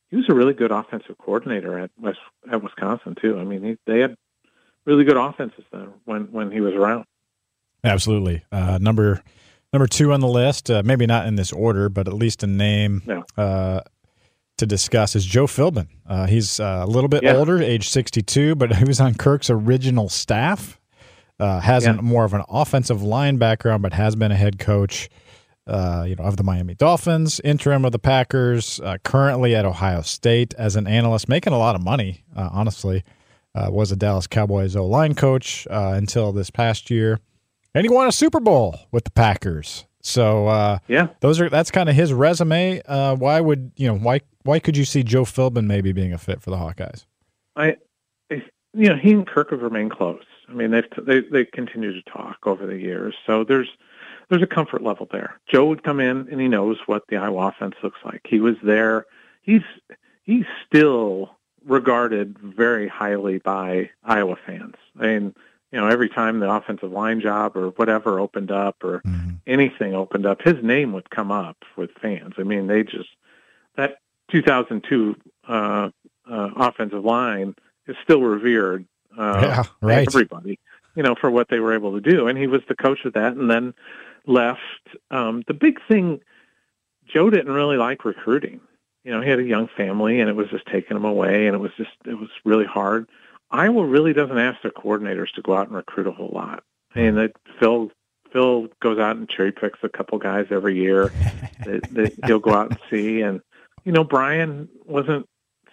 he 0.10 0.16
was 0.16 0.30
a 0.30 0.34
really 0.34 0.54
good 0.54 0.72
offensive 0.72 1.18
coordinator 1.18 1.78
at 1.78 1.92
West 2.00 2.20
at 2.50 2.64
Wisconsin 2.64 3.16
too. 3.16 3.38
I 3.38 3.44
mean, 3.44 3.64
he, 3.64 3.78
they 3.86 4.00
had 4.00 4.16
really 4.86 5.04
good 5.04 5.18
offenses 5.18 5.66
there 5.72 5.90
when 6.06 6.32
when 6.32 6.52
he 6.52 6.62
was 6.62 6.74
around. 6.74 7.06
Absolutely. 7.84 8.44
Uh, 8.52 8.80
number 8.82 9.22
number 9.76 9.88
two 9.88 10.14
on 10.14 10.22
the 10.22 10.28
list, 10.28 10.72
uh, 10.72 10.82
maybe 10.86 11.06
not 11.06 11.28
in 11.28 11.36
this 11.36 11.52
order, 11.52 11.90
but 11.90 12.08
at 12.08 12.14
least 12.14 12.44
a 12.44 12.48
name 12.48 13.02
No. 13.06 13.24
uh, 13.38 13.82
to 14.58 14.66
discuss 14.66 15.16
is 15.18 15.26
Joe 15.26 15.48
Philbin. 15.48 15.88
Uh, 16.08 16.28
he's 16.28 16.60
uh, 16.62 16.82
a 16.84 16.88
little 16.88 17.10
bit 17.10 17.24
Yeah. 17.24 17.36
older, 17.36 17.62
age 17.62 17.90
62, 17.90 18.56
but 18.56 18.74
he 18.78 18.86
was 18.86 19.02
on 19.02 19.16
Kirk's 19.16 19.50
original 19.50 20.08
staff. 20.08 20.80
Uh, 21.38 21.60
has 21.60 21.84
Yeah. 21.84 21.92
an 21.92 21.98
more 21.98 22.24
of 22.24 22.34
an 22.34 22.44
offensive 22.48 23.04
line 23.04 23.36
background, 23.36 23.84
but 23.84 23.92
has 23.94 24.16
been 24.16 24.32
a 24.32 24.36
head 24.38 24.58
coach, 24.58 25.10
uh, 25.68 26.06
you 26.08 26.16
know, 26.16 26.24
of 26.24 26.38
the 26.38 26.44
Miami 26.44 26.74
Dolphins, 26.76 27.42
interim 27.44 27.84
of 27.84 27.92
the 27.92 28.00
Packers, 28.00 28.80
uh, 28.82 28.98
currently 29.04 29.54
at 29.54 29.66
Ohio 29.66 30.02
State 30.04 30.54
as 30.58 30.78
an 30.78 30.88
analyst, 30.88 31.28
making 31.28 31.52
a 31.52 31.58
lot 31.58 31.76
of 31.76 31.84
money, 31.84 32.24
uh, 32.36 32.48
honestly. 32.54 33.04
uh, 33.54 33.70
was 33.72 33.90
a 33.90 33.96
Dallas 33.96 34.28
Cowboys 34.28 34.76
O 34.76 34.86
line 34.86 35.16
coach 35.16 35.66
uh, 35.72 35.94
until 35.96 36.34
this 36.34 36.50
past 36.50 36.92
year, 36.92 37.20
and 37.76 37.84
he 37.84 37.90
won 37.90 38.08
a 38.08 38.12
Super 38.12 38.40
Bowl 38.40 38.80
with 38.92 39.04
the 39.04 39.12
Packers. 39.12 39.86
So 40.02 40.48
uh, 40.48 40.80
yeah, 40.88 41.08
those 41.20 41.40
are 41.40 41.50
that's 41.50 41.72
kind 41.72 41.90
of 41.90 41.96
his 41.96 42.14
resume. 42.14 42.82
Uh, 42.86 43.16
why 43.16 43.42
would 43.42 43.72
you 43.76 43.88
know 43.88 43.98
why 43.98 44.22
why 44.44 44.60
could 44.60 44.78
you 44.78 44.86
see 44.86 45.04
Joe 45.04 45.24
Philbin 45.24 45.66
maybe 45.66 45.92
being 45.92 46.14
a 46.14 46.18
fit 46.18 46.42
for 46.42 46.52
the 46.52 46.58
Hawkeyes? 46.58 47.06
I, 47.56 47.76
I 48.32 48.44
you 48.74 48.90
know, 48.90 48.96
he 48.96 49.12
and 49.12 49.28
Kirk 49.28 49.52
have 49.52 49.62
remained 49.62 49.92
close. 49.92 50.24
I 50.48 50.54
mean, 50.54 50.72
they've 50.72 50.86
they 50.98 51.22
they 51.22 51.46
continue 51.46 51.92
to 51.94 52.02
talk 52.10 52.38
over 52.46 52.66
the 52.66 52.78
years, 52.78 53.16
so 53.26 53.44
there's 53.44 53.70
there's 54.30 54.44
a 54.44 54.48
comfort 54.48 54.84
level 54.84 55.08
there. 55.12 55.40
Joe 55.52 55.66
would 55.66 55.84
come 55.84 56.00
in 56.00 56.28
and 56.32 56.40
he 56.40 56.48
knows 56.48 56.78
what 56.86 57.04
the 57.10 57.18
Iowa 57.18 57.48
offense 57.48 57.76
looks 57.84 58.00
like. 58.06 58.22
He 58.28 58.40
was 58.40 58.56
there. 58.64 59.06
He's 59.42 59.64
he's 60.24 60.46
still 60.68 61.32
regarded 61.66 62.38
very 62.38 62.88
highly 62.88 63.40
by 63.40 63.90
Iowa 64.04 64.36
fans. 64.46 64.76
I 65.00 65.08
mean, 65.08 65.36
you 65.72 65.80
know, 65.80 65.88
every 65.88 66.10
time 66.10 66.40
the 66.40 66.50
offensive 66.50 66.92
line 66.92 67.20
job 67.20 67.58
or 67.58 67.70
whatever 67.72 68.20
opened 68.20 68.52
up 68.52 68.84
or 68.84 69.02
mm-hmm. 69.02 69.32
anything 69.48 69.94
opened 69.94 70.26
up, 70.26 70.42
his 70.42 70.64
name 70.64 70.94
would 70.94 71.10
come 71.10 71.32
up 71.32 71.58
with 71.76 71.92
fans. 72.02 72.34
I 72.38 72.44
mean, 72.44 72.68
they 72.68 72.84
just 72.84 73.10
that 73.76 73.98
2002 74.32 75.16
uh, 75.48 75.90
uh, 76.30 76.50
offensive 76.56 77.04
line 77.04 77.56
is 77.88 77.96
still 78.04 78.22
revered. 78.22 78.86
Uh, 79.18 79.40
yeah, 79.42 79.64
right. 79.82 80.08
Everybody, 80.08 80.60
you 80.96 81.04
know, 81.04 81.16
for 81.16 81.30
what 81.30 81.50
they 81.50 81.60
were 81.60 81.74
able 81.74 81.94
to 81.94 82.02
do, 82.02 82.28
and 82.28 82.38
he 82.38 82.48
was 82.48 82.62
the 82.68 82.76
coach 82.76 83.06
of 83.06 83.14
that, 83.14 83.34
and 83.34 83.50
then 83.50 83.74
left. 84.26 84.60
Um, 85.12 85.44
the 85.48 85.54
big 85.54 85.80
thing, 85.88 86.22
Joe 87.06 87.30
didn't 87.30 87.54
really 87.54 87.78
like 87.78 88.06
recruiting. 88.06 88.60
You 89.04 89.12
know, 89.12 89.22
he 89.22 89.30
had 89.30 89.40
a 89.40 89.44
young 89.44 89.70
family, 89.78 90.20
and 90.20 90.30
it 90.30 90.36
was 90.36 90.50
just 90.50 90.66
taking 90.66 90.98
him 90.98 91.06
away, 91.06 91.48
and 91.48 91.56
it 91.56 91.60
was 91.60 91.72
just 91.78 91.92
it 92.06 92.16
was 92.16 92.30
really 92.44 92.66
hard. 92.66 93.08
Iowa 93.56 93.86
really 93.86 94.14
doesn't 94.14 94.38
ask 94.38 94.62
their 94.62 94.72
coordinators 94.72 95.32
to 95.36 95.42
go 95.42 95.56
out 95.56 95.68
and 95.68 95.76
recruit 95.76 96.08
a 96.08 96.12
whole 96.12 96.32
lot. 96.34 96.64
I 96.94 97.00
mean, 97.00 97.16
that 97.16 97.32
Phil 97.60 97.92
Phil 98.32 98.68
goes 98.82 99.00
out 99.00 99.16
and 99.16 99.30
cherry 99.30 99.52
picks 99.52 99.80
a 99.84 99.90
couple 99.90 100.18
guys 100.18 100.48
every 100.52 100.76
year 100.76 101.08
that, 101.66 101.88
that 101.92 102.14
he'll 102.26 102.40
go 102.40 102.54
out 102.54 102.72
and 102.72 102.80
see, 102.90 103.22
and 103.22 103.42
you 103.84 103.92
know, 103.92 104.04
Brian 104.04 104.68
wasn't 104.86 105.28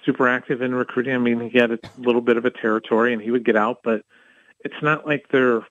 super 0.05 0.29
active 0.29 0.62
in 0.62 0.75
recruiting. 0.75 1.15
I 1.15 1.19
mean, 1.19 1.51
he 1.51 1.59
had 1.59 1.73
a 1.73 1.79
little 1.99 2.21
bit 2.21 2.37
of 2.37 2.45
a 2.45 2.51
territory, 2.51 3.12
and 3.12 3.23
he 3.23 3.31
would 3.31 3.45
get 3.45 3.57
out, 3.57 3.79
but 3.83 4.03
it's 4.65 4.83
not 4.83 5.07
like 5.07 5.27
they're 5.31 5.62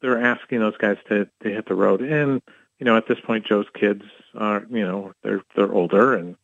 they're 0.00 0.22
asking 0.22 0.60
those 0.60 0.76
guys 0.76 0.98
to 1.08 1.28
to 1.42 1.48
hit 1.48 1.66
the 1.66 1.74
road. 1.74 2.02
And 2.02 2.42
you 2.78 2.84
know, 2.84 2.96
at 2.96 3.08
this 3.08 3.20
point, 3.20 3.46
Joe's 3.46 3.66
kids 3.74 4.02
are 4.34 4.66
you 4.70 4.84
know 4.84 5.12
they're 5.22 5.42
they're 5.56 5.72
older, 5.72 6.14
and 6.14 6.36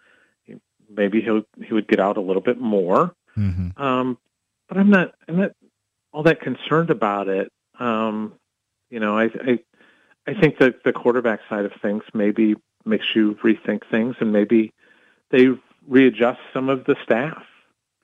maybe 0.88 1.21
he'll 1.21 1.42
he 1.62 1.75
would 1.75 1.88
get 1.88 2.00
out 2.00 2.16
a 2.16 2.23
little 2.23 2.42
bit 2.42 2.61
more. 2.61 3.14
Mm-hmm. 3.37 3.83
Um, 3.83 4.18
but 4.68 4.78
I'm 4.78 4.90
not 4.90 5.14
I'm 5.28 5.38
not 5.38 5.52
all 6.12 6.23
that 6.25 6.40
concerned 6.40 6.90
about 6.90 7.28
it. 7.28 7.50
Um, 7.78 8.35
you 8.90 9.00
know, 9.00 9.18
I 9.18 9.25
I 9.25 9.59
I 10.26 10.35
think 10.35 10.59
that 10.59 10.85
the 10.85 10.92
quarterback 10.92 11.40
side 11.49 11.64
of 11.64 11.73
things 11.83 12.02
maybe 12.12 12.54
makes 12.85 13.06
you 13.14 13.37
rethink 13.42 13.83
things, 13.90 14.16
and 14.21 14.33
maybe 14.33 14.73
they 15.30 15.49
readjust 15.87 16.40
some 16.52 16.68
of 16.68 16.85
the 16.85 16.97
staff. 17.02 17.42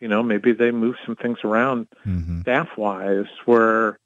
You 0.00 0.08
know, 0.08 0.22
maybe 0.22 0.52
they 0.52 0.70
move 0.70 0.96
some 1.04 1.16
things 1.16 1.38
around 1.44 1.86
mm-hmm. 2.06 2.40
staff 2.40 2.68
wise 2.76 3.26
where 3.44 3.98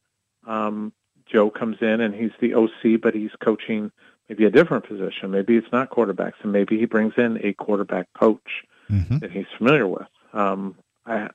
um, 0.46 0.92
Joe 1.26 1.50
comes 1.50 1.76
in 1.80 2.00
and 2.00 2.14
he's 2.14 2.32
the 2.40 2.54
OC, 2.54 3.00
but 3.00 3.14
he's 3.14 3.30
coaching 3.40 3.92
maybe 4.28 4.44
a 4.44 4.50
different 4.50 4.86
position. 4.86 5.30
Maybe 5.30 5.56
it's 5.56 5.70
not 5.72 5.90
quarterbacks, 5.90 6.34
and 6.42 6.52
maybe 6.52 6.78
he 6.78 6.86
brings 6.86 7.14
in 7.16 7.38
a 7.44 7.52
quarterback 7.52 8.08
coach 8.18 8.64
mm-hmm. 8.90 9.18
that 9.18 9.30
he's 9.30 9.46
familiar 9.56 9.86
with. 9.86 10.08
Um, 10.32 10.76
I, 11.06 11.28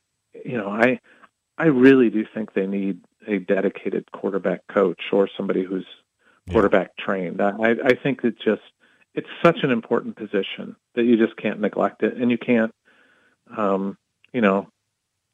you 0.44 0.56
know, 0.56 0.68
I, 0.68 1.00
I 1.58 1.66
really 1.66 2.10
do 2.10 2.24
think 2.32 2.52
they 2.52 2.66
need 2.66 3.00
a 3.26 3.38
dedicated 3.38 4.10
quarterback 4.12 4.66
coach 4.68 5.00
or 5.12 5.28
somebody 5.36 5.64
who's 5.64 5.86
quarterback 6.50 6.92
yeah. 6.98 7.04
trained. 7.04 7.40
I, 7.40 7.74
I 7.84 7.94
think 8.02 8.24
it 8.24 8.36
just 8.42 8.62
it's 9.14 9.28
such 9.44 9.58
an 9.62 9.70
important 9.70 10.16
position 10.16 10.76
that 10.94 11.04
you 11.04 11.16
just 11.16 11.36
can't 11.36 11.60
neglect 11.60 12.02
it, 12.02 12.16
and 12.16 12.30
you 12.30 12.38
can't, 12.38 12.72
um, 13.56 13.98
you 14.32 14.40
know, 14.40 14.68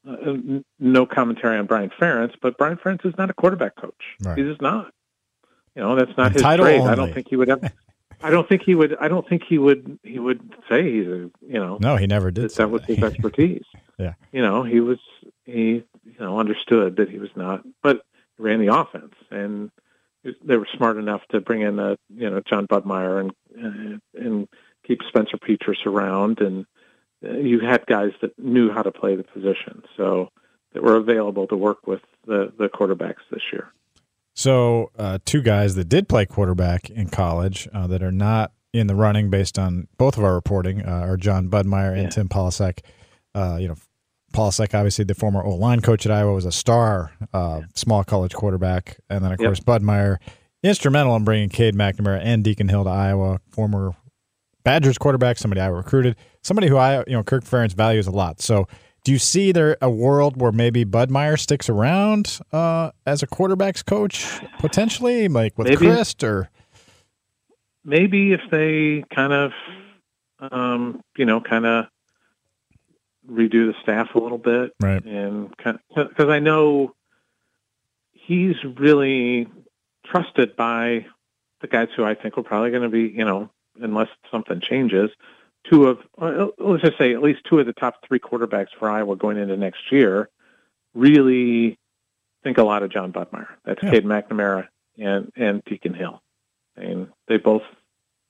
uh, 0.09 0.35
no 0.79 1.07
commentary 1.07 1.59
on 1.59 1.67
Brian 1.67 1.91
Ferentz, 1.91 2.35
but 2.41 2.57
Brian 2.57 2.77
Ferentz 2.77 3.05
is 3.05 3.15
not 3.19 3.29
a 3.31 3.35
quarterback 3.35 3.77
coach. 3.77 3.95
Right. 4.23 4.39
He's 4.39 4.47
just 4.47 4.63
not. 4.63 4.93
You 5.75 5.83
know, 5.83 5.95
that's 5.95 6.17
not 6.17 6.33
his 6.33 6.43
trade. 6.43 6.61
Only. 6.61 6.81
I 6.81 6.95
don't 6.95 7.13
think 7.13 7.29
he 7.29 7.37
would 7.37 7.49
have. 7.49 7.73
I 8.27 8.31
don't 8.31 8.49
think 8.49 8.63
he 8.63 8.75
would. 8.75 8.97
I 9.01 9.07
don't 9.07 9.29
think 9.29 9.45
he 9.49 9.57
would. 9.57 10.01
He 10.03 10.19
would 10.19 10.41
say 10.69 10.83
he's 10.83 11.07
a. 11.07 11.31
You 11.47 11.61
know. 11.61 11.79
No, 11.81 11.95
he 11.97 12.09
never 12.09 12.33
did. 12.33 12.51
That, 12.51 12.57
that 12.57 12.71
was 12.71 12.85
his 12.85 12.99
expertise. 13.03 13.63
yeah. 13.99 14.15
You 14.33 14.43
know, 14.43 14.65
he 14.65 14.81
was. 14.81 14.99
He 15.45 15.85
you 16.05 16.19
know 16.19 16.41
understood 16.41 16.97
that 16.97 17.09
he 17.09 17.19
was 17.19 17.31
not, 17.37 17.63
but 17.85 18.05
ran 18.37 18.59
the 18.59 18.75
offense, 18.75 19.15
and 19.31 19.71
they 20.45 20.57
were 20.57 20.67
smart 20.77 20.97
enough 20.97 21.23
to 21.31 21.41
bring 21.41 21.61
in 21.63 21.79
a 21.79 21.97
you 22.09 22.29
know 22.29 22.41
John 22.41 22.67
Budmayr 22.67 23.21
and 23.21 23.31
uh, 23.65 23.99
and 24.21 24.49
keep 24.85 25.03
Spencer 25.09 25.37
Petras 25.37 25.87
around, 25.87 26.41
and 26.41 26.67
uh, 27.25 27.35
you 27.35 27.61
had 27.61 27.87
guys 27.87 28.11
that 28.23 28.37
knew 28.41 28.73
how 28.73 28.83
to 28.83 28.91
play 28.91 29.15
the 29.15 29.23
position, 29.23 29.85
so 29.97 30.31
that 30.73 30.83
were 30.83 30.97
available 30.97 31.47
to 31.47 31.57
work 31.57 31.87
with 31.87 32.03
the 32.27 32.53
the 32.59 32.69
quarterbacks 32.69 33.23
this 33.31 33.43
year. 33.53 33.73
So, 34.37 34.91
uh, 34.99 35.19
two 35.25 35.41
guys 35.41 35.77
that 35.77 35.89
did 35.89 36.09
play 36.09 36.27
quarterback 36.27 36.91
in 36.91 37.09
college 37.09 37.69
uh, 37.73 37.87
that 37.87 38.03
are 38.03 38.13
not 38.13 38.53
in 38.75 38.87
the 38.87 38.95
running 38.95 39.31
based 39.31 39.59
on 39.59 39.89
both 39.97 40.19
of 40.19 40.25
our 40.25 40.35
reporting 40.35 40.83
uh, 40.83 40.91
are 40.91 41.17
John 41.17 41.49
Budmayr 41.49 41.95
and 41.95 42.03
yeah. 42.03 42.09
Tim 42.11 42.29
Polasek. 42.29 42.81
Uh, 43.35 43.57
you 43.59 43.69
know, 43.69 43.77
Polasek, 44.35 44.75
obviously 44.75 45.07
the 45.07 45.15
former 45.15 45.43
O 45.43 45.55
line 45.55 45.81
coach 45.81 46.05
at 46.05 46.13
Iowa, 46.13 46.35
was 46.35 46.45
a 46.45 46.53
star 46.53 47.13
uh, 47.33 47.63
small 47.75 48.05
college 48.05 48.35
quarterback, 48.35 48.99
and 49.09 49.25
then 49.25 49.33
of 49.33 49.41
yep. 49.41 49.49
course 49.49 49.61
Budmayr, 49.61 50.19
instrumental 50.63 51.17
in 51.17 51.25
bringing 51.25 51.49
Cade 51.49 51.75
McNamara 51.75 52.21
and 52.23 52.45
Deacon 52.45 52.69
Hill 52.69 52.85
to 52.85 52.91
Iowa, 52.91 53.41
former 53.51 53.95
Badgers 54.65 54.99
quarterback, 54.99 55.39
somebody 55.39 55.63
I 55.63 55.69
recruited, 55.69 56.17
somebody 56.43 56.69
who 56.69 56.77
I 56.77 56.99
you 57.07 57.13
know 57.13 57.23
Kirk 57.23 57.45
Ferentz 57.45 57.73
values 57.73 58.07
a 58.07 58.11
lot. 58.11 58.43
So, 58.43 58.69
do 59.07 59.13
you 59.13 59.21
see 59.21 59.53
there 59.53 59.77
a 59.81 59.89
world 59.89 60.37
where 60.37 60.51
maybe 60.51 60.85
Budmayr 60.85 61.39
sticks 61.39 61.69
around 61.69 62.41
uh, 62.53 62.91
as 63.07 63.23
a 63.23 63.29
quarterbacks 63.29 63.87
coach 63.87 64.41
potentially, 64.59 65.29
like 65.29 65.57
with 65.57 65.69
maybe, 65.69 65.87
Chryst 65.87 66.25
or 66.25 66.51
maybe 67.85 68.33
if 68.33 68.41
they 68.51 69.05
kind 69.15 69.33
of 69.33 69.53
um, 70.41 71.01
you 71.17 71.25
know 71.25 71.41
kind 71.41 71.67
of 71.67 71.87
redo 73.31 73.73
the 73.73 73.75
staff 73.81 74.17
a 74.17 74.19
little 74.19 74.39
bit, 74.39 74.73
right? 74.81 75.05
And 75.05 75.55
because 75.57 76.29
I 76.29 76.41
know 76.41 76.93
he's 78.11 78.57
really 78.65 79.47
trusted 80.05 80.57
by 80.57 81.07
the 81.61 81.69
guys 81.69 81.91
who 81.95 82.05
I 82.05 82.17
think 82.17 82.37
are 82.39 82.43
probably 82.43 82.71
going 82.71 82.83
to 82.83 82.89
be, 82.89 83.03
you 83.03 83.25
know, 83.25 83.51
unless 83.81 84.09
something 84.33 84.61
changes, 84.61 85.11
two 85.71 85.87
of 85.87 85.99
let's 86.59 86.83
just 86.83 86.99
say 86.99 87.13
at 87.13 87.23
least 87.23 87.41
two 87.49 87.59
of 87.59 87.67
the 87.67 87.73
top 87.73 87.97
three 88.07 88.19
quarterbacks 88.19 88.69
for 88.79 88.91
Iowa 88.91 89.17
going 89.17 89.39
into 89.39 89.57
next 89.57 89.91
year 89.91 90.29
really 90.95 91.79
think 92.43 92.59
a 92.59 92.63
lot 92.63 92.83
of 92.83 92.91
John 92.91 93.13
Budmayr. 93.13 93.49
That's 93.65 93.83
yeah. 93.83 93.91
Cade 93.91 94.05
McNamara 94.05 94.69
and 94.99 95.33
and 95.37 95.63
Deacon 95.65 95.95
Hill. 95.95 96.23
I 96.77 96.81
mean, 96.81 97.09
they 97.29 97.39
both 97.39 97.63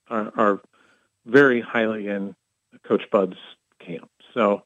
are, 0.08 0.32
are 0.36 0.60
very 1.24 1.60
highly 1.60 2.08
in 2.08 2.34
Coach 2.86 3.02
Bud's 3.10 3.36
camp. 3.84 4.08
So 4.34 4.62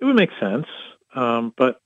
it 0.00 0.04
would 0.04 0.16
make 0.16 0.30
sense. 0.38 0.66
Um, 1.14 1.52
but 1.56 1.80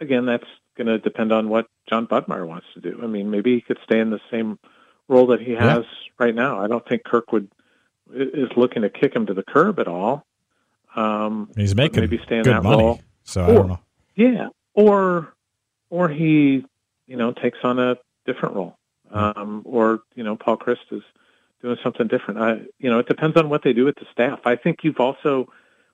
again, 0.00 0.26
that's 0.26 0.46
going 0.76 0.86
to 0.86 0.98
depend 0.98 1.32
on 1.32 1.48
what 1.48 1.66
John 1.88 2.06
Budmayr 2.06 2.46
wants 2.46 2.66
to 2.74 2.80
do. 2.80 3.00
I 3.02 3.06
mean, 3.06 3.30
maybe 3.30 3.54
he 3.54 3.60
could 3.60 3.78
stay 3.84 3.98
in 3.98 4.10
the 4.10 4.20
same 4.30 4.58
role 5.08 5.28
that 5.28 5.40
he 5.40 5.52
has 5.52 5.84
yeah. 5.84 6.10
right 6.18 6.34
now. 6.34 6.62
I 6.62 6.68
don't 6.68 6.86
think 6.86 7.04
Kirk 7.04 7.32
would 7.32 7.50
is 8.12 8.48
looking 8.56 8.82
to 8.82 8.90
kick 8.90 9.14
him 9.14 9.26
to 9.26 9.34
the 9.34 9.42
curb 9.42 9.78
at 9.78 9.88
all. 9.88 10.24
Um, 10.94 11.50
He's 11.56 11.74
making 11.74 12.00
maybe 12.00 12.20
stay 12.24 12.38
in 12.38 12.42
good 12.42 12.54
that 12.54 12.62
money, 12.62 12.82
role. 12.82 13.00
so 13.24 13.42
or, 13.42 13.50
I 13.50 13.54
don't 13.54 13.68
know. 13.68 13.80
Yeah, 14.14 14.48
or 14.74 15.34
or 15.90 16.08
he 16.08 16.64
you 17.06 17.16
know 17.16 17.32
takes 17.32 17.58
on 17.62 17.78
a 17.78 17.96
different 18.24 18.54
role, 18.54 18.76
um, 19.10 19.62
or 19.64 20.00
you 20.14 20.24
know 20.24 20.36
Paul 20.36 20.56
Chryst 20.56 20.92
is 20.92 21.02
doing 21.62 21.76
something 21.82 22.06
different. 22.06 22.40
I 22.40 22.60
you 22.78 22.90
know 22.90 22.98
it 22.98 23.08
depends 23.08 23.36
on 23.36 23.48
what 23.48 23.62
they 23.62 23.72
do 23.72 23.84
with 23.84 23.96
the 23.96 24.06
staff. 24.12 24.40
I 24.44 24.56
think 24.56 24.78
you've 24.82 25.00
also 25.00 25.48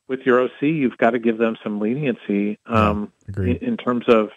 with 0.09 0.21
your 0.27 0.41
OC, 0.41 0.63
you've 0.63 0.99
got 0.99 1.11
to 1.11 1.19
give 1.19 1.39
them 1.39 1.57
some 1.63 1.81
leniency 1.81 2.59
um, 2.67 3.13
yeah, 3.37 3.45
in, 3.45 3.57
in, 3.59 3.77
terms 3.77 4.05
of 4.09 4.31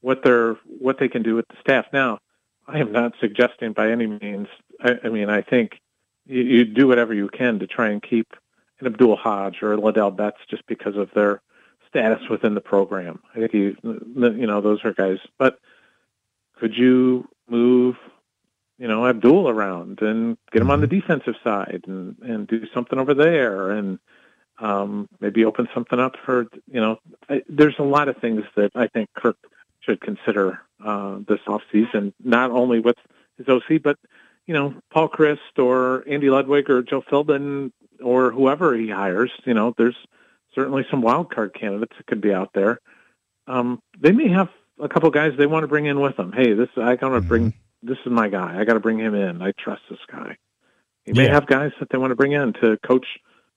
what 0.00 0.22
they're 0.22 0.54
what 0.78 0.98
they 0.98 1.08
can 1.08 1.22
do 1.22 1.34
with 1.34 1.48
the 1.48 1.56
staff. 1.60 1.86
Now, 1.92 2.20
I 2.68 2.78
am 2.78 2.92
not 2.92 3.14
suggesting 3.20 3.72
by 3.72 3.90
any 3.90 4.06
means. 4.06 4.48
I, 4.80 4.92
I 5.04 5.08
mean, 5.08 5.28
I 5.28 5.42
think 5.42 5.80
you, 6.26 6.42
you, 6.42 6.64
do 6.64 6.86
whatever 6.86 7.14
you 7.14 7.28
can 7.28 7.58
to 7.60 7.66
try 7.66 7.90
and 7.90 8.02
keep 8.02 8.34
an 8.80 8.86
Abdul 8.86 9.16
Hodge 9.16 9.62
or 9.62 9.76
Ladell 9.76 10.14
Betts 10.14 10.38
just 10.48 10.66
because 10.66 10.96
of 10.96 11.10
their 11.14 11.40
status 11.88 12.28
within 12.28 12.54
the 12.54 12.60
program. 12.60 13.20
I 13.34 13.38
think 13.38 13.54
you 13.54 13.76
you 13.82 14.46
know 14.46 14.60
those 14.60 14.84
are 14.84 14.92
guys. 14.92 15.18
But 15.38 15.58
could 16.58 16.76
you 16.76 17.28
move 17.48 17.96
you 18.78 18.88
know 18.88 19.06
Abdul 19.06 19.48
around 19.48 20.02
and 20.02 20.36
get 20.52 20.62
him 20.62 20.70
on 20.70 20.80
the 20.80 20.86
mm-hmm. 20.86 21.00
defensive 21.00 21.34
side 21.42 21.84
and 21.86 22.16
and 22.22 22.46
do 22.46 22.66
something 22.74 22.98
over 22.98 23.14
there 23.14 23.70
and 23.70 23.98
um, 24.58 25.08
maybe 25.20 25.44
open 25.44 25.68
something 25.74 25.98
up 25.98 26.16
for 26.24 26.46
you 26.70 26.80
know. 26.80 26.98
I, 27.28 27.42
there's 27.48 27.78
a 27.78 27.84
lot 27.84 28.08
of 28.08 28.18
things 28.18 28.42
that 28.56 28.72
I 28.74 28.88
think 28.88 29.10
Kirk 29.14 29.36
should 29.80 30.00
consider 30.00 30.60
uh, 30.84 31.18
this 31.26 31.40
off 31.46 31.62
season, 31.72 32.12
not 32.22 32.50
only 32.50 32.80
with 32.80 32.96
his 33.38 33.48
OC, 33.48 33.82
but 33.82 33.98
you 34.46 34.54
know 34.54 34.74
Paul 34.92 35.08
Chryst 35.08 35.58
or 35.58 36.04
Andy 36.08 36.30
Ludwig 36.30 36.68
or 36.70 36.82
Joe 36.82 37.02
Philbin 37.02 37.72
or 38.02 38.30
whoever 38.30 38.74
he 38.76 38.88
hires. 38.90 39.30
You 39.44 39.54
know, 39.54 39.74
there's 39.76 39.96
certainly 40.54 40.84
some 40.90 41.02
wild 41.02 41.32
card 41.34 41.54
candidates 41.58 41.92
that 41.96 42.06
could 42.06 42.20
be 42.20 42.32
out 42.32 42.50
there. 42.54 42.78
Um, 43.46 43.80
they 43.98 44.12
may 44.12 44.28
have 44.28 44.48
a 44.80 44.88
couple 44.88 45.10
guys 45.10 45.32
they 45.38 45.46
want 45.46 45.62
to 45.64 45.68
bring 45.68 45.86
in 45.86 46.00
with 46.00 46.16
them. 46.16 46.32
Hey, 46.32 46.52
this 46.52 46.68
I 46.76 46.96
got 46.96 47.10
to 47.10 47.20
bring. 47.20 47.52
Mm-hmm. 47.52 47.88
This 47.88 47.98
is 48.04 48.10
my 48.10 48.28
guy. 48.28 48.58
I 48.58 48.64
got 48.64 48.74
to 48.74 48.80
bring 48.80 48.98
him 48.98 49.14
in. 49.14 49.42
I 49.42 49.52
trust 49.52 49.82
this 49.90 49.98
guy. 50.10 50.36
You 51.04 51.14
may 51.14 51.26
Yeah. 51.26 51.34
have 51.34 51.46
guys 51.46 51.70
that 51.78 51.88
they 51.90 51.98
want 51.98 52.10
to 52.10 52.16
bring 52.16 52.32
in 52.32 52.52
to 52.54 52.76
coach 52.78 53.06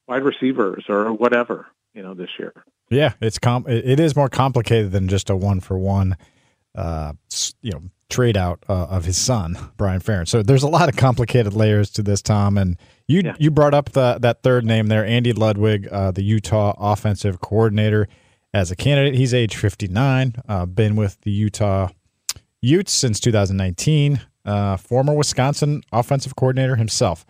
wide 0.08 0.24
receivers 0.24 0.86
or 0.90 1.12
whatever. 1.14 1.68
You 1.96 2.04
know, 2.04 2.14
this 2.14 2.30
year. 2.38 2.54
Yeah, 2.92 3.14
it's 3.22 3.40
com- 3.40 3.66
it 3.68 3.84
it 3.90 4.00
is 4.00 4.16
more 4.16 4.30
complicated 4.30 4.92
than 4.92 5.08
just 5.08 5.30
a 5.30 5.36
one 5.36 5.60
for 5.60 5.78
one, 5.78 6.16
uh, 6.76 7.14
you 7.62 7.72
know, 7.72 7.82
trade 8.10 8.36
out 8.38 8.64
uh, 8.68 8.86
of 8.86 9.06
his 9.06 9.18
son 9.18 9.58
Brian 9.78 10.02
Ferentz. 10.02 10.30
So 10.30 10.42
there's 10.42 10.64
a 10.64 10.68
lot 10.68 10.90
of 10.90 10.96
complicated 10.96 11.54
layers 11.54 11.90
to 11.92 12.02
this, 12.04 12.22
Tom. 12.22 12.58
And 12.58 12.78
you 13.08 13.22
Yeah. 13.24 13.36
you 13.40 13.52
brought 13.52 13.74
up 13.74 13.92
the, 13.92 14.18
that 14.22 14.42
third 14.44 14.66
name 14.66 14.88
there, 14.88 15.06
Andy 15.06 15.32
Ludwig, 15.34 15.88
uh, 15.92 16.12
the 16.12 16.24
Utah 16.24 16.74
offensive 16.80 17.40
coordinator, 17.42 18.08
as 18.54 18.72
a 18.72 18.76
candidate. 18.76 19.14
He's 19.16 19.34
age 19.34 19.56
59, 19.56 20.34
uh, 20.48 20.66
been 20.66 20.96
with 20.96 21.22
the 21.22 21.30
Utah 21.32 21.90
Utes 22.62 22.92
since 22.92 23.20
2019. 23.20 24.22
Uh, 24.46 24.76
former 24.78 25.14
Wisconsin 25.14 25.84
offensive 25.92 26.36
coordinator 26.36 26.76
himself. 26.76 27.26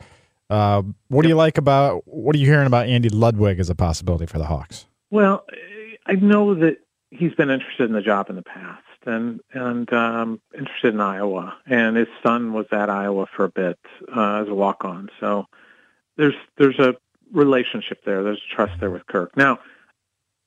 Uh, 0.49 0.81
what 1.09 1.23
do 1.23 1.27
you 1.27 1.35
like 1.35 1.57
about? 1.57 2.03
What 2.07 2.35
are 2.35 2.39
you 2.39 2.45
hearing 2.45 2.67
about 2.67 2.87
Andy 2.87 3.09
Ludwig 3.09 3.59
as 3.59 3.69
a 3.69 3.75
possibility 3.75 4.25
for 4.25 4.37
the 4.37 4.45
Hawks? 4.45 4.85
Well, 5.11 5.45
I 6.05 6.13
know 6.13 6.55
that 6.55 6.77
he's 7.11 7.33
been 7.33 7.49
interested 7.49 7.89
in 7.89 7.93
the 7.93 8.01
job 8.01 8.29
in 8.29 8.35
the 8.37 8.41
past, 8.41 8.83
and 9.05 9.39
and 9.53 9.91
um, 9.93 10.41
interested 10.57 10.93
in 10.93 11.01
Iowa, 11.01 11.55
and 11.65 11.95
his 11.97 12.07
son 12.23 12.53
was 12.53 12.65
at 12.71 12.89
Iowa 12.89 13.25
for 13.35 13.45
a 13.45 13.49
bit 13.49 13.79
uh, 14.15 14.41
as 14.43 14.47
a 14.47 14.53
walk 14.53 14.85
on. 14.85 15.09
So 15.19 15.45
there's 16.17 16.35
there's 16.57 16.79
a 16.79 16.95
relationship 17.31 18.03
there. 18.05 18.23
There's 18.23 18.41
trust 18.55 18.73
there 18.79 18.89
with 18.91 19.05
Kirk. 19.07 19.35
Now, 19.37 19.59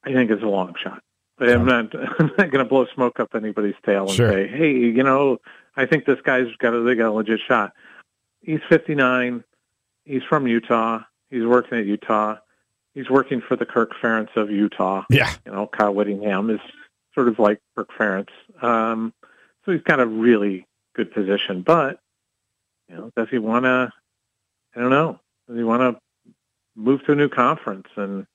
I 0.05 0.13
think 0.13 0.31
it's 0.31 0.43
a 0.43 0.47
long 0.47 0.75
shot. 0.83 1.03
I'm 1.39 1.65
not 1.65 1.95
I'm 1.95 2.27
not 2.39 2.51
going 2.51 2.65
to 2.65 2.65
blow 2.65 2.87
smoke 2.95 3.19
up 3.21 3.35
anybody's 3.35 3.75
tail 3.85 4.03
and 4.03 4.11
Sure. 4.13 4.31
say, 4.33 4.47
hey, 4.49 4.73
you 4.73 5.03
know, 5.03 5.39
I 5.77 5.87
think 5.87 6.05
this 6.05 6.21
guy's 6.23 6.47
got 6.59 6.75
a 6.75 6.81
they 6.83 6.95
got 6.95 7.09
a 7.09 7.13
legit 7.13 7.41
shot. 7.47 7.73
He's 8.43 8.61
59. 8.69 9.43
He's 10.05 10.23
from 10.29 10.47
Utah. 10.47 11.01
He's 11.31 11.45
working 11.47 11.79
at 11.79 11.87
Utah. 11.87 12.37
He's 12.95 13.09
working 13.09 13.41
for 13.41 13.57
the 13.57 13.65
Kirk 13.65 13.93
Ferentz 14.03 14.37
of 14.37 14.51
Utah. 14.51 15.05
Yeah, 15.09 15.33
You 15.47 15.53
know, 15.53 15.67
Kyle 15.67 15.95
Whittingham 15.95 16.51
is 16.51 16.61
sort 17.15 17.29
of 17.29 17.39
like 17.39 17.61
Kirk 17.77 17.91
Ferentz. 17.99 18.31
Um, 18.63 19.13
so 19.65 19.73
he's 19.73 19.83
got 19.83 20.01
a 20.01 20.07
really 20.07 20.67
good 20.95 21.13
position. 21.13 21.63
But, 21.63 21.99
you 22.89 22.97
know, 22.97 23.11
does 23.17 23.29
he 23.31 23.39
want 23.39 23.65
to, 23.65 23.91
I 24.75 24.81
don't 24.81 24.91
know, 24.91 25.21
does 25.49 25.57
he 25.57 25.65
want 25.65 25.81
to 25.83 26.01
move 26.75 27.05
to 27.07 27.13
a 27.13 27.15
new 27.15 27.29
conference 27.29 27.89
and 27.97 28.27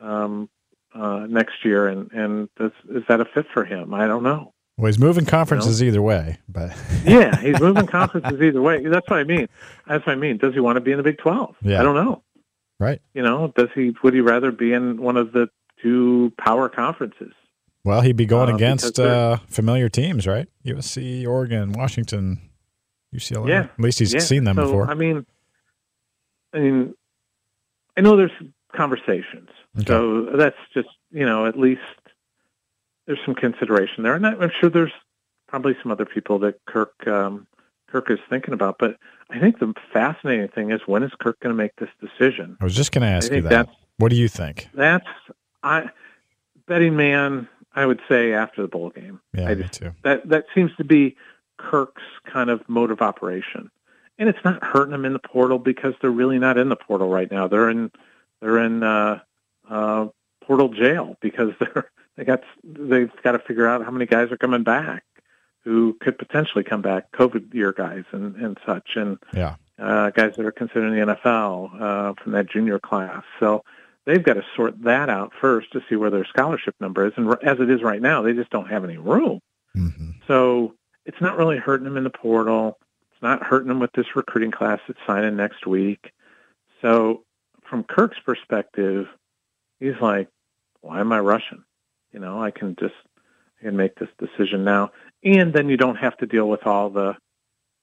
um, 0.00 0.48
uh, 0.94 1.26
next 1.28 1.64
year? 1.64 1.88
And, 1.88 2.10
and 2.12 2.48
does, 2.56 2.72
is 2.90 3.02
that 3.08 3.20
a 3.20 3.24
fit 3.24 3.46
for 3.52 3.64
him? 3.64 3.94
I 3.94 4.06
don't 4.06 4.22
know. 4.22 4.52
Well, 4.76 4.86
he's 4.86 4.98
moving 4.98 5.24
conferences 5.24 5.80
either 5.82 6.02
way, 6.02 6.38
but 6.48 6.76
Yeah, 7.04 7.36
he's 7.40 7.60
moving 7.60 7.86
conferences 7.86 8.40
either 8.42 8.60
way. 8.60 8.84
That's 8.84 9.08
what 9.08 9.20
I 9.20 9.24
mean. 9.24 9.46
That's 9.86 10.04
what 10.04 10.12
I 10.12 10.16
mean. 10.16 10.36
Does 10.38 10.52
he 10.52 10.58
want 10.58 10.76
to 10.76 10.80
be 10.80 10.90
in 10.90 10.96
the 10.96 11.04
Big 11.04 11.18
12? 11.18 11.54
Yeah. 11.62 11.78
I 11.78 11.84
don't 11.84 11.94
know. 11.94 12.22
right. 12.80 13.00
You 13.14 13.22
know, 13.22 13.52
does 13.56 13.68
he, 13.72 13.94
would 14.02 14.14
he 14.14 14.20
rather 14.20 14.50
be 14.50 14.72
in 14.72 15.00
one 15.00 15.16
of 15.16 15.30
the 15.32 15.48
two 15.80 16.32
power 16.38 16.68
conferences? 16.68 17.32
Well, 17.84 18.00
he'd 18.00 18.16
be 18.16 18.26
going 18.26 18.50
Uh, 18.50 18.56
against 18.56 18.98
uh, 18.98 19.36
familiar 19.48 19.88
teams, 19.88 20.26
right? 20.26 20.48
USC, 20.64 21.26
Oregon, 21.26 21.72
Washington, 21.72 22.40
UCLA. 23.14 23.48
Yeah. 23.48 23.60
At 23.64 23.80
least 23.80 23.98
he's 23.98 24.12
Yeah, 24.14 24.20
seen 24.20 24.44
them 24.44 24.56
so, 24.56 24.62
before. 24.64 24.90
I 24.90 24.94
mean, 24.94 25.26
I 26.54 26.58
mean, 26.60 26.94
I 27.96 28.00
know 28.00 28.16
there's 28.16 28.32
conversations, 28.74 29.50
Okay. 29.76 29.86
so 29.86 30.30
that's 30.36 30.56
just 30.72 30.88
you 31.10 31.24
know 31.26 31.46
at 31.46 31.58
least 31.58 31.80
there's 33.06 33.18
some 33.24 33.34
consideration 33.34 34.02
there, 34.02 34.14
and 34.14 34.26
I'm 34.26 34.50
sure 34.60 34.70
there's 34.70 34.92
probably 35.46 35.76
some 35.82 35.92
other 35.92 36.06
people 36.06 36.38
that 36.40 36.56
Kirk 36.66 36.94
um, 37.06 37.46
Kirk 37.88 38.10
is 38.10 38.18
thinking 38.30 38.54
about. 38.54 38.78
But 38.78 38.96
I 39.30 39.38
think 39.38 39.58
the 39.58 39.74
fascinating 39.92 40.48
thing 40.48 40.70
is 40.72 40.80
when 40.86 41.02
is 41.02 41.12
Kirk 41.20 41.38
going 41.40 41.54
to 41.54 41.56
make 41.62 41.76
this 41.76 41.90
decision? 42.00 42.56
I 42.60 42.64
was 42.64 42.74
just 42.74 42.92
going 42.92 43.02
to 43.02 43.08
ask 43.08 43.30
you 43.30 43.42
that. 43.42 43.68
What 43.98 44.08
do 44.10 44.16
you 44.16 44.28
think? 44.28 44.68
that's 44.74 45.06
I 45.62 45.90
betting 46.66 46.96
man. 46.96 47.46
I 47.74 47.86
would 47.86 48.00
say 48.08 48.32
after 48.32 48.62
the 48.62 48.68
bowl 48.68 48.90
game. 48.90 49.20
Yeah, 49.32 49.48
I 49.48 49.54
me 49.54 49.68
too. 49.68 49.92
that 50.02 50.28
that 50.28 50.46
seems 50.54 50.74
to 50.76 50.84
be 50.84 51.16
Kirk's 51.58 52.02
kind 52.26 52.50
of 52.50 52.66
mode 52.68 52.90
of 52.90 53.00
operation, 53.00 53.70
and 54.18 54.28
it's 54.28 54.44
not 54.44 54.62
hurting 54.62 54.92
them 54.92 55.04
in 55.04 55.12
the 55.12 55.18
portal 55.18 55.58
because 55.58 55.94
they're 56.00 56.10
really 56.10 56.38
not 56.38 56.58
in 56.58 56.68
the 56.68 56.76
portal 56.76 57.08
right 57.08 57.30
now. 57.30 57.48
They're 57.48 57.70
in 57.70 57.90
they're 58.40 58.58
in 58.58 58.82
uh, 58.82 59.20
uh, 59.68 60.06
portal 60.44 60.68
jail 60.68 61.16
because 61.20 61.50
they're 61.60 61.90
they 62.16 62.24
got 62.24 62.42
they've 62.62 63.10
got 63.22 63.32
to 63.32 63.38
figure 63.40 63.66
out 63.66 63.84
how 63.84 63.90
many 63.90 64.06
guys 64.06 64.30
are 64.30 64.36
coming 64.36 64.62
back 64.62 65.04
who 65.64 65.96
could 66.00 66.18
potentially 66.18 66.62
come 66.62 66.82
back, 66.82 67.10
COVID 67.12 67.52
year 67.54 67.72
guys 67.72 68.04
and 68.12 68.36
and 68.36 68.58
such, 68.66 68.96
and 68.96 69.18
Yeah. 69.32 69.56
uh, 69.78 70.10
guys 70.10 70.36
that 70.36 70.44
are 70.44 70.52
considered 70.52 70.92
in 70.92 71.06
the 71.06 71.14
NFL 71.14 71.80
uh, 71.80 72.14
from 72.22 72.32
that 72.32 72.50
junior 72.50 72.78
class. 72.78 73.24
So 73.40 73.64
they've 74.06 74.22
got 74.22 74.34
to 74.34 74.44
sort 74.54 74.82
that 74.84 75.08
out 75.08 75.32
first 75.40 75.72
to 75.72 75.82
see 75.88 75.96
where 75.96 76.10
their 76.10 76.24
scholarship 76.24 76.74
number 76.80 77.06
is. 77.06 77.12
And 77.16 77.28
as 77.42 77.58
it 77.60 77.70
is 77.70 77.82
right 77.82 78.02
now, 78.02 78.22
they 78.22 78.32
just 78.32 78.50
don't 78.50 78.68
have 78.68 78.84
any 78.84 78.96
room. 78.96 79.40
hmm 79.74 80.10
So 80.26 80.74
it's 81.04 81.20
not 81.20 81.36
really 81.36 81.58
hurting 81.58 81.84
them 81.84 81.96
in 81.96 82.04
the 82.04 82.10
portal. 82.10 82.78
It's 83.12 83.22
not 83.22 83.42
hurting 83.42 83.68
them 83.68 83.80
with 83.80 83.92
this 83.92 84.16
recruiting 84.16 84.50
class 84.50 84.80
that's 84.86 84.98
signing 85.06 85.36
next 85.36 85.66
week. 85.66 86.12
So 86.82 87.24
from 87.68 87.84
Kirk's 87.84 88.18
perspective, 88.24 89.06
he's 89.80 90.00
like, 90.00 90.28
why 90.80 91.00
am 91.00 91.12
I 91.12 91.20
rushing? 91.20 91.64
You 92.12 92.20
know, 92.20 92.42
I 92.42 92.50
can 92.50 92.76
just 92.76 92.94
I 93.60 93.64
can 93.64 93.76
make 93.76 93.96
this 93.96 94.10
decision 94.18 94.64
now. 94.64 94.92
And 95.22 95.52
then 95.52 95.68
you 95.68 95.76
don't 95.76 95.96
have 95.96 96.16
to 96.18 96.26
deal 96.26 96.48
with 96.48 96.66
all 96.66 96.90
the 96.90 97.16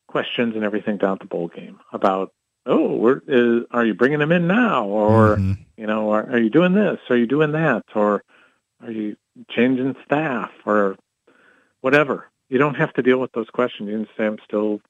questions 0.08 0.56
and 0.56 0.64
everything 0.64 0.98
down 0.98 1.14
at 1.14 1.20
the 1.20 1.26
bowl 1.26 1.48
game 1.48 1.80
about, 1.92 2.32
oh, 2.66 2.96
where 2.96 3.22
is, 3.28 3.64
are 3.72 3.86
you 3.86 3.94
bringing 3.94 4.20
them 4.20 4.32
in 4.32 4.48
now? 4.48 4.86
Or, 4.86 5.36
Mhm. 5.38 5.58
you 5.78 5.88
know, 5.88 6.12
are, 6.12 6.30
are 6.30 6.38
you 6.40 6.50
doing 6.50 6.74
this? 6.74 7.00
Are 7.10 7.18
you 7.18 7.26
doing 7.28 7.52
that? 7.54 7.84
Or 7.96 8.24
are 8.82 8.92
you 8.92 9.16
changing 9.50 9.96
staff 10.06 10.52
or 10.66 10.96
whatever? 11.82 12.28
You 12.50 12.58
don't 12.58 12.76
have 12.76 12.94
to 12.94 13.02
deal 13.02 13.18
with 13.20 13.32
those 13.32 13.50
questions. 13.50 13.90
You 13.90 13.98
can 13.98 14.08
say, 14.18 14.26
I'm 14.26 14.38
still 14.46 14.82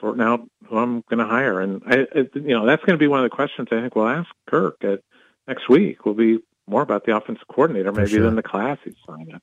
sorting 0.00 0.22
out 0.22 0.40
who 0.66 0.78
I'm 0.78 1.02
going 1.08 1.18
to 1.18 1.26
hire. 1.26 1.60
And, 1.60 1.82
I, 1.86 2.06
it, 2.14 2.30
you 2.34 2.40
know, 2.58 2.66
that's 2.66 2.84
going 2.84 2.98
to 2.98 3.02
be 3.02 3.08
one 3.08 3.20
of 3.20 3.24
the 3.30 3.34
questions 3.36 3.68
I 3.70 3.80
think 3.80 3.94
we'll 3.94 4.08
ask 4.08 4.28
Kirk 4.46 4.76
at 4.82 5.00
next 5.46 5.68
week 5.68 6.04
We'll 6.04 6.14
be 6.14 6.38
more 6.66 6.82
about 6.82 7.04
the 7.04 7.16
offensive 7.16 7.46
coordinator 7.48 7.92
maybe 7.92 8.10
sure. 8.10 8.22
than 8.22 8.36
the 8.36 8.42
class 8.42 8.78
he's 8.84 8.94
signing. 9.06 9.40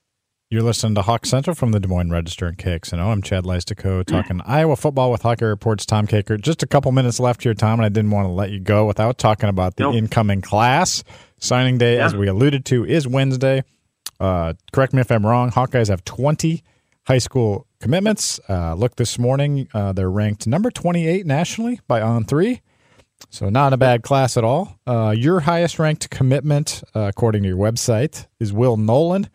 You're 0.51 0.63
listening 0.63 0.95
to 0.95 1.03
Hawk 1.03 1.27
Central 1.27 1.53
from 1.55 1.73
the 1.73 1.79
Des 1.79 1.87
Moines 1.87 2.09
Register 2.09 2.47
and 2.47 2.57
KXNO. 2.57 2.97
I'm 3.11 3.21
Chad 3.21 3.43
Leistikow 3.43 4.03
talking 4.03 4.41
Iowa 4.45 4.75
football 4.75 5.11
with 5.11 5.21
Hawkeye 5.21 5.45
Reports 5.45 5.85
Tom 5.85 6.07
Kakert. 6.07 6.41
Just 6.41 6.63
a 6.63 6.65
couple 6.65 6.91
minutes 6.91 7.19
left 7.19 7.43
here, 7.43 7.53
Tom, 7.53 7.73
and 7.79 7.85
I 7.85 7.89
didn't 7.89 8.09
want 8.09 8.25
to 8.25 8.31
let 8.31 8.49
you 8.49 8.59
go 8.59 8.87
without 8.87 9.19
talking 9.19 9.47
about 9.47 9.75
the 9.75 9.83
Nope. 9.83 9.93
incoming 9.93 10.41
class. 10.41 11.03
Signing 11.37 11.77
day, 11.77 11.99
as 11.99 12.15
we 12.15 12.27
alluded 12.27 12.65
to, 12.65 12.83
is 12.83 13.07
Wednesday. 13.07 13.63
Uh, 14.19 14.53
correct 14.73 14.91
me 14.91 15.01
if 15.01 15.11
I'm 15.11 15.23
wrong. 15.23 15.51
Hawkeyes 15.51 15.87
have 15.89 16.03
20 16.03 16.63
high 17.05 17.19
school 17.19 17.67
commitments. 17.79 18.39
Uh, 18.49 18.73
look 18.73 18.95
this 18.95 19.19
morning, 19.19 19.67
uh, 19.75 19.93
they're 19.93 20.09
ranked 20.09 20.47
number 20.47 20.71
28 20.71 21.27
nationally 21.27 21.79
by 21.87 22.01
On 22.01 22.23
Three. 22.25 22.61
So 23.29 23.49
not 23.49 23.71
a 23.71 23.77
bad 23.77 24.01
class 24.01 24.35
at 24.35 24.43
all. 24.43 24.79
Uh, 24.87 25.13
your 25.15 25.41
highest 25.41 25.77
ranked 25.77 26.09
commitment, 26.09 26.81
uh, 26.95 27.01
according 27.01 27.43
to 27.43 27.49
your 27.49 27.57
website, 27.57 28.25
is 28.39 28.51
Will 28.51 28.77
Nolan, 28.77 29.29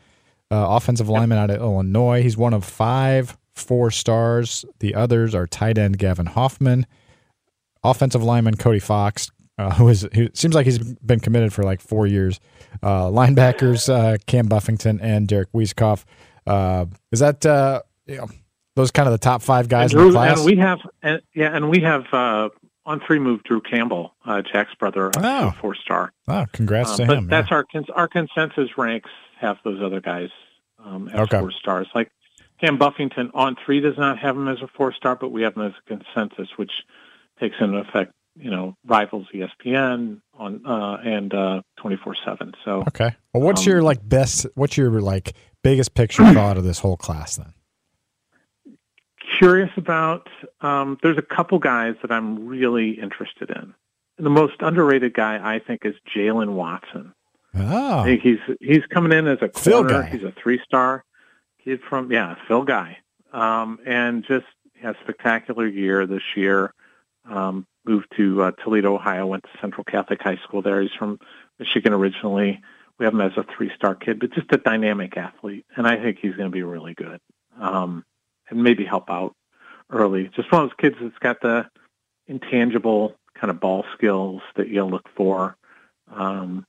uh, 0.51 0.67
offensive 0.77 1.09
lineman 1.09 1.39
out 1.39 1.51
of 1.51 1.61
Illinois. 1.61 2.23
He's 2.23 2.37
one 2.37 2.55
of 2.55 2.65
five 2.65 3.37
four 3.55 3.91
stars. 3.91 4.65
The 4.81 4.95
others 4.95 5.35
are 5.35 5.47
tight 5.47 5.79
end 5.79 5.99
Gavin 5.99 6.27
Hoffman, 6.27 6.87
offensive 7.83 8.23
lineman 8.23 8.57
Cody 8.57 8.81
Fox, 8.81 9.31
uh, 9.59 9.73
who 9.75 9.89
is 9.89 10.07
who 10.15 10.29
seems 10.35 10.55
like 10.55 10.67
he's 10.67 10.79
been 10.79 11.21
committed 11.21 11.53
for 11.53 11.63
like 11.63 11.81
four 11.81 12.07
years. 12.07 12.41
Uh, 12.83 13.05
linebackers 13.05 13.89
uh, 13.89 14.19
Cam 14.27 14.47
Buffington 14.47 15.01
and 15.01 15.29
Derek 15.29 15.53
Weisskopf. 15.53 16.05
Uh, 16.47 16.87
is 17.13 17.21
that 17.21 17.45
uh, 17.47 17.83
you 18.07 18.17
know 18.17 18.29
those 18.77 18.91
kind 18.91 19.07
of 19.07 19.13
the 19.13 19.19
top 19.19 19.43
five 19.43 19.69
guys 19.69 19.93
and, 19.93 20.03
in 20.03 20.09
the 20.09 20.13
class? 20.15 20.39
and 20.39 20.47
we 20.47 20.57
have, 20.57 20.81
and, 21.03 21.23
yeah, 21.35 21.55
and 21.55 21.71
we 21.71 21.81
have 21.81 22.05
uh, 22.13 22.49
on 22.85 23.01
three 23.01 23.19
move 23.19 23.43
Drew 23.45 23.61
Campbell, 23.61 24.15
uh, 24.27 24.43
Jack's 24.43 24.75
brother, 24.75 25.11
Oh. 25.17 25.53
four 25.61 25.75
star. 25.75 26.13
oh, 26.29 26.47
congrats 26.53 26.97
to 26.97 27.07
but 27.07 27.19
him! 27.19 27.29
that's 27.29 27.51
yeah. 27.51 27.57
our 27.57 27.65
cons- 27.65 27.91
our 27.95 28.09
consensus 28.09 28.77
ranks 28.77 29.11
have 29.41 29.57
those 29.65 29.83
other 29.83 30.01
guys 30.01 30.31
um, 30.85 31.09
as 31.09 31.21
Okay. 31.21 31.39
four 31.39 31.53
stars. 31.53 31.87
Like 31.95 32.11
Cam 32.61 32.79
Buffington 32.79 33.31
on 33.35 33.57
three 33.65 33.81
does 33.81 33.97
not 33.99 34.19
have 34.19 34.37
him 34.37 34.49
as 34.49 34.63
a 34.63 34.69
four 34.69 34.93
star, 34.93 35.17
but 35.17 35.31
we 35.31 35.43
have 35.43 35.57
him 35.57 35.63
as 35.63 35.73
a 35.73 35.89
consensus, 35.97 36.49
which 36.57 36.73
takes 37.41 37.57
into 37.61 37.79
effect 37.79 38.13
you 38.37 38.51
know 38.51 38.77
rivals 38.85 39.27
ESPN 39.33 40.21
on 40.35 40.65
uh, 40.67 40.97
and 41.05 41.33
twenty 41.77 41.97
four 41.97 42.15
seven. 42.25 42.53
So 42.65 42.83
okay. 42.89 43.15
Well, 43.33 43.43
what's 43.43 43.63
um, 43.63 43.73
your 43.73 43.83
like 43.83 44.07
best? 44.07 44.47
What's 44.55 44.77
your 44.77 45.01
like 45.01 45.35
biggest 45.63 45.95
picture 45.95 46.25
thought 46.35 46.57
of 46.57 46.65
this 46.65 46.79
whole 46.79 46.97
class 46.97 47.37
then? 47.37 47.53
Curious 49.39 49.71
about. 49.77 50.29
Um, 50.61 50.99
there's 51.03 51.19
a 51.19 51.23
couple 51.23 51.59
guys 51.59 51.95
that 52.03 52.13
I'm 52.13 52.47
really 52.47 52.91
interested 52.91 53.51
in. 53.51 53.75
The 54.19 54.31
most 54.31 54.55
underrated 54.61 55.15
guy 55.15 55.41
I 55.43 55.59
think 55.59 55.85
is 55.85 55.95
Jalen 56.15 56.53
Watson. 56.53 57.13
Oh, 57.57 58.01
I 58.01 58.05
think 58.05 58.23
he's 58.23 58.39
he's 58.61 58.85
coming 58.91 59.13
in 59.13 59.27
as 59.27 59.39
a 59.43 59.49
Phil 59.49 59.83
corner. 59.83 60.03
guy. 60.03 60.09
He's 60.09 60.25
a 60.25 60.33
three 60.33 60.61
star 60.65 61.05
kid 61.65 61.81
from 61.89 62.11
yeah 62.11 62.37
Phil 62.49 62.65
guy, 62.65 62.99
um, 63.33 63.79
and 63.87 64.25
just 64.25 64.47
had 64.81 64.97
a 64.97 64.99
spectacular 65.03 65.67
year 65.67 66.07
this 66.07 66.23
year. 66.37 66.73
Um, 67.29 67.67
moved 67.85 68.07
to 68.17 68.43
uh, 68.43 68.51
Toledo, 68.63 68.95
Ohio. 68.95 69.27
Went 69.27 69.45
to 69.45 69.61
Central 69.61 69.85
Catholic 69.85 70.21
High 70.23 70.39
School 70.45 70.63
there. 70.63 70.81
He's 70.83 70.93
from 70.99 71.19
Michigan 71.59 71.93
originally. 71.93 72.61
We 72.99 73.05
have 73.05 73.15
him 73.15 73.21
as 73.21 73.37
a 73.37 73.45
three 73.57 73.71
star 73.75 73.95
kid, 73.95 74.21
but 74.21 74.33
just 74.33 74.53
a 74.53 74.57
dynamic 74.57 75.17
athlete, 75.17 75.67
and 75.77 75.87
I 75.87 75.97
think 75.97 76.19
he's 76.21 76.35
going 76.35 76.51
to 76.51 76.55
be 76.55 76.63
really 76.63 76.95
good. 76.95 77.21
Um, 77.59 78.05
and 78.51 78.63
maybe 78.63 78.85
help 78.85 79.11
out 79.11 79.35
early. 79.91 80.31
Just 80.35 80.51
one 80.53 80.63
of 80.63 80.71
those 80.71 80.77
kids 80.79 80.97
that's 81.01 81.19
got 81.19 81.41
the 81.41 81.67
intangible 82.27 83.15
kind 83.35 83.51
of 83.51 83.61
ball 83.61 83.85
skills 83.95 84.43
that 84.57 84.69
you'll 84.69 84.91
look 84.91 85.09
for. 85.17 85.57
Um, 86.13 86.67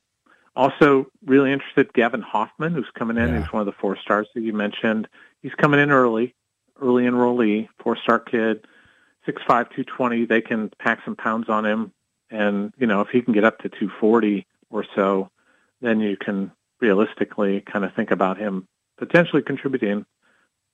also, 0.55 1.07
really 1.25 1.51
interested 1.51 1.91
Gavin 1.93 2.21
Hoffman, 2.21 2.73
who's 2.73 2.89
coming 2.93 3.17
in. 3.17 3.29
Yeah. 3.29 3.41
He's 3.41 3.51
one 3.51 3.61
of 3.61 3.65
the 3.65 3.73
four 3.73 3.97
stars 3.97 4.27
that 4.35 4.41
you 4.41 4.53
mentioned. 4.53 5.07
He's 5.41 5.53
coming 5.53 5.79
in 5.79 5.91
early, 5.91 6.33
early 6.81 7.03
enrollee, 7.03 7.67
four 7.79 7.97
star 7.97 8.19
kid, 8.19 8.65
six 9.25 9.41
five, 9.47 9.69
two 9.69 9.83
twenty. 9.83 10.25
They 10.25 10.41
can 10.41 10.71
pack 10.79 10.99
some 11.03 11.15
pounds 11.15 11.49
on 11.49 11.65
him, 11.65 11.91
and 12.29 12.73
you 12.77 12.87
know 12.87 13.01
if 13.01 13.09
he 13.09 13.21
can 13.21 13.33
get 13.33 13.43
up 13.43 13.59
to 13.59 13.69
two 13.69 13.89
forty 13.99 14.47
or 14.69 14.85
so, 14.95 15.29
then 15.81 15.99
you 15.99 16.17
can 16.17 16.51
realistically 16.79 17.61
kind 17.61 17.85
of 17.85 17.93
think 17.93 18.11
about 18.11 18.37
him 18.37 18.67
potentially 18.97 19.41
contributing 19.41 20.05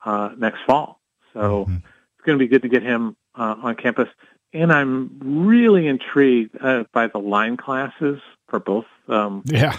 uh, 0.06 0.30
next 0.38 0.60
fall. 0.66 1.00
So 1.34 1.66
Mhm. 1.66 1.78
it's 1.78 2.26
going 2.26 2.38
to 2.38 2.44
be 2.44 2.48
good 2.48 2.62
to 2.64 2.70
get 2.70 2.84
him 2.84 3.16
uh, 3.36 3.56
on 3.62 3.76
campus. 3.76 4.10
And 4.54 4.72
I'm 4.72 5.18
really 5.22 5.88
intrigued 5.88 6.58
uh, 6.60 6.84
by 6.92 7.08
the 7.08 7.20
line 7.20 7.56
classes 7.58 8.20
for 8.52 8.60
both 8.60 8.86
um, 9.08 9.42
yeah, 9.46 9.78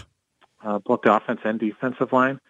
uh, 0.65 0.81
both 0.81 1.03
the 1.03 1.15
offense 1.15 1.41
and 1.45 1.61
defensive 1.61 2.13
line. 2.13 2.41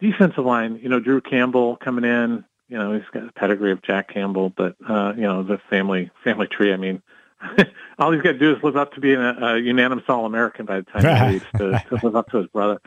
Defensive 0.00 0.44
line, 0.44 0.80
you 0.82 0.88
know, 0.88 0.98
Drew 0.98 1.20
Campbell 1.20 1.76
coming 1.76 2.04
in. 2.04 2.44
You 2.68 2.78
know, 2.78 2.94
he's 2.94 3.08
got 3.12 3.28
a 3.28 3.32
pedigree 3.32 3.70
of 3.70 3.80
Jack 3.82 4.12
Campbell, 4.12 4.50
but 4.50 4.74
uh, 4.86 5.12
you 5.14 5.22
know, 5.22 5.44
the 5.44 5.58
family 5.70 6.10
family 6.24 6.48
tree. 6.48 6.72
I 6.72 6.76
mean, 6.76 7.00
all 7.98 8.10
he's 8.10 8.22
got 8.22 8.32
to 8.32 8.38
do 8.38 8.54
is 8.56 8.62
live 8.62 8.76
up 8.76 8.94
to 8.94 9.00
being 9.00 9.20
a, 9.20 9.36
a 9.40 9.58
unanimous 9.58 10.04
All 10.08 10.26
American 10.26 10.66
by 10.66 10.80
the 10.80 10.82
time 10.82 11.28
he 11.28 11.32
leaves 11.34 11.46
to, 11.56 11.82
to 11.88 12.04
live 12.04 12.16
up 12.16 12.30
to 12.30 12.38
his 12.38 12.48
brother. 12.48 12.80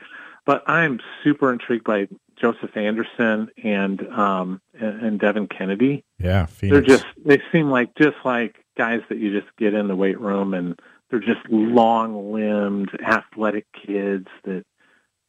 But 0.45 0.63
I'm 0.67 0.99
super 1.23 1.54
intrigued 1.54 1.86
by 1.86 2.08
Joseph 2.36 2.75
Anderson 2.75 3.49
and 3.63 4.06
um, 4.10 4.62
and, 4.80 5.02
and 5.02 5.19
Devin 5.19 5.47
Kennedy. 5.47 6.04
yeah. 6.19 6.45
Phoenix. 6.45 6.73
They're 6.88 6.97
just 6.97 7.06
they 7.23 7.41
seem 7.52 7.69
like 7.69 7.95
just 7.95 8.17
like 8.25 8.63
guys 8.78 9.02
that 9.10 9.17
you 9.17 9.39
just 9.39 9.56
get 9.58 9.73
in 9.73 9.88
the 9.88 9.95
weight 9.95 10.19
room 10.19 10.54
and 10.54 10.80
they're 11.10 11.19
just 11.19 11.48
long 11.50 12.32
limbed, 12.32 12.91
athletic 13.02 13.65
kids 13.74 14.28
that 14.43 14.63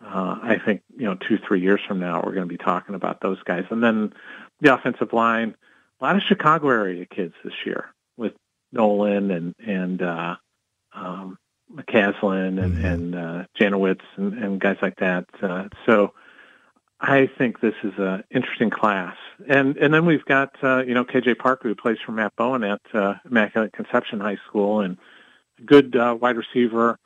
uh, 0.05 0.39
I 0.43 0.59
think, 0.65 0.83
you 0.97 1.05
know, 1.05 1.15
two, 1.15 1.39
three 1.39 1.61
years 1.61 1.81
from 1.87 2.01
now 2.01 2.23
we're 2.25 2.33
gonna 2.35 2.47
be 2.47 2.57
talking 2.57 2.95
about 2.95 3.21
those 3.21 3.43
guys. 3.45 3.65
And 3.71 3.83
then 3.83 4.13
the 4.61 4.75
offensive 4.75 5.13
line, 5.13 5.55
a 6.01 6.05
lot 6.05 6.17
of 6.17 6.23
Chicago 6.23 6.69
area 6.69 7.05
kids 7.07 7.35
this 7.45 7.53
year 7.67 7.87
with 8.17 8.33
Nolan 8.73 9.31
and 9.31 9.55
and 9.67 10.01
uh 10.03 10.37
um 10.95 11.39
McCaslin 11.75 12.63
and, 12.63 12.77
Mhm. 12.77 12.85
and 12.85 13.15
uh 13.15 13.45
Janowitz 13.59 14.01
and, 14.17 14.35
and 14.35 14.61
guys 14.61 14.79
like 14.83 14.97
that. 14.97 15.27
Uh, 15.43 15.69
so 15.87 16.15
I 17.01 17.27
think 17.39 17.61
this 17.61 17.75
is 17.83 17.93
an 17.99 18.25
interesting 18.31 18.69
class, 18.71 19.17
and 19.49 19.77
and 19.79 19.93
then 19.95 20.05
we've 20.05 20.25
got 20.25 20.51
uh, 20.63 20.83
you 20.87 20.93
know 20.95 21.05
KJ 21.05 21.39
Parker 21.39 21.69
who 21.69 21.75
plays 21.75 21.97
for 22.05 22.13
Matt 22.13 22.35
Bowen 22.37 22.63
at 22.65 22.81
uh, 22.93 23.15
Immaculate 23.25 23.73
Conception 23.73 24.21
High 24.21 24.39
School, 24.47 24.81
and 24.81 24.99
good 25.67 25.97
uh, 25.97 26.17
wide 26.21 26.37
receiver. 26.37 26.99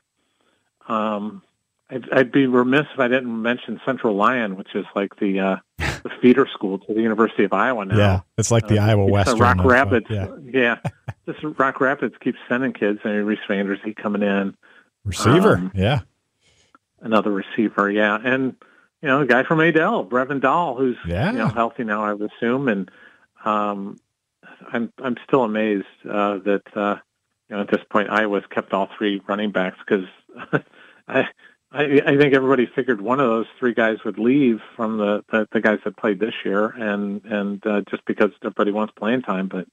Um, 0.88 1.42
I'd, 1.90 2.10
I'd 2.12 2.32
be 2.32 2.46
remiss 2.46 2.86
if 2.92 2.98
I 2.98 3.08
didn't 3.08 3.42
mention 3.42 3.80
Central 3.84 4.14
Lyon, 4.16 4.56
which 4.56 4.74
is 4.74 4.86
like 4.94 5.16
the 5.16 5.40
uh, 5.40 5.56
the 5.78 6.10
feeder 6.20 6.46
school 6.46 6.78
to 6.80 6.94
the 6.94 7.00
University 7.02 7.44
of 7.44 7.52
Iowa 7.52 7.84
now. 7.84 7.96
yeah, 7.96 8.20
it's 8.38 8.50
like 8.50 8.66
the 8.68 8.78
Uh, 8.78 8.86
Iowa 8.86 9.04
Western. 9.06 9.38
Rock 9.38 9.58
Rapids. 9.64 10.06
yeah, 10.10 10.28
yeah. 10.44 10.78
This 11.26 11.36
Rock 11.42 11.80
Rapids 11.80 12.14
keeps 12.20 12.36
sending 12.50 12.74
kids. 12.74 13.00
I 13.02 13.08
mean, 13.08 13.22
Reese 13.24 13.38
Vander 13.48 13.78
Zee 13.82 13.94
coming 13.94 14.22
in, 14.22 14.54
receiver. 15.06 15.56
um, 15.56 15.72
yeah, 15.74 16.00
another 17.00 17.30
receiver. 17.30 17.90
Yeah, 17.90 18.18
and 18.22 18.54
you 19.00 19.08
know, 19.08 19.22
a 19.22 19.26
guy 19.26 19.42
from 19.42 19.60
Adel, 19.60 20.04
Brevin 20.04 20.42
Dahl, 20.42 20.76
who's 20.76 20.98
Yeah. 21.06 21.32
you 21.32 21.38
know 21.38 21.48
healthy 21.48 21.84
now, 21.84 22.04
I 22.04 22.12
would 22.12 22.30
assume, 22.30 22.68
and 22.68 22.90
um, 23.44 23.98
I'm 24.70 24.92
I'm 25.02 25.16
still 25.26 25.44
amazed 25.44 25.86
uh, 26.06 26.38
that 26.44 26.62
uh, 26.76 26.96
you 27.54 27.60
know 27.60 27.62
at 27.62 27.70
this 27.70 27.84
point 27.88 28.10
Iowa's 28.10 28.42
kept 28.50 28.72
all 28.72 28.88
three 28.98 29.22
running 29.28 29.52
backs 29.52 29.78
because 29.86 30.06
I. 31.08 31.28
I, 31.76 32.00
I 32.06 32.16
think 32.16 32.34
everybody 32.34 32.70
figured 32.72 33.00
one 33.00 33.18
of 33.18 33.26
those 33.26 33.46
three 33.58 33.74
guys 33.74 33.96
would 34.04 34.16
leave 34.16 34.60
from 34.76 34.98
the, 34.98 35.24
the, 35.32 35.48
the 35.50 35.60
guys 35.60 35.80
that 35.84 35.96
played 35.96 36.20
this 36.20 36.34
year, 36.44 36.66
and 36.68 37.24
and 37.24 37.66
uh, 37.66 37.80
just 37.90 38.04
because 38.04 38.30
everybody 38.44 38.70
wants 38.70 38.94
playing 38.96 39.22
time, 39.22 39.48
but 39.48 39.66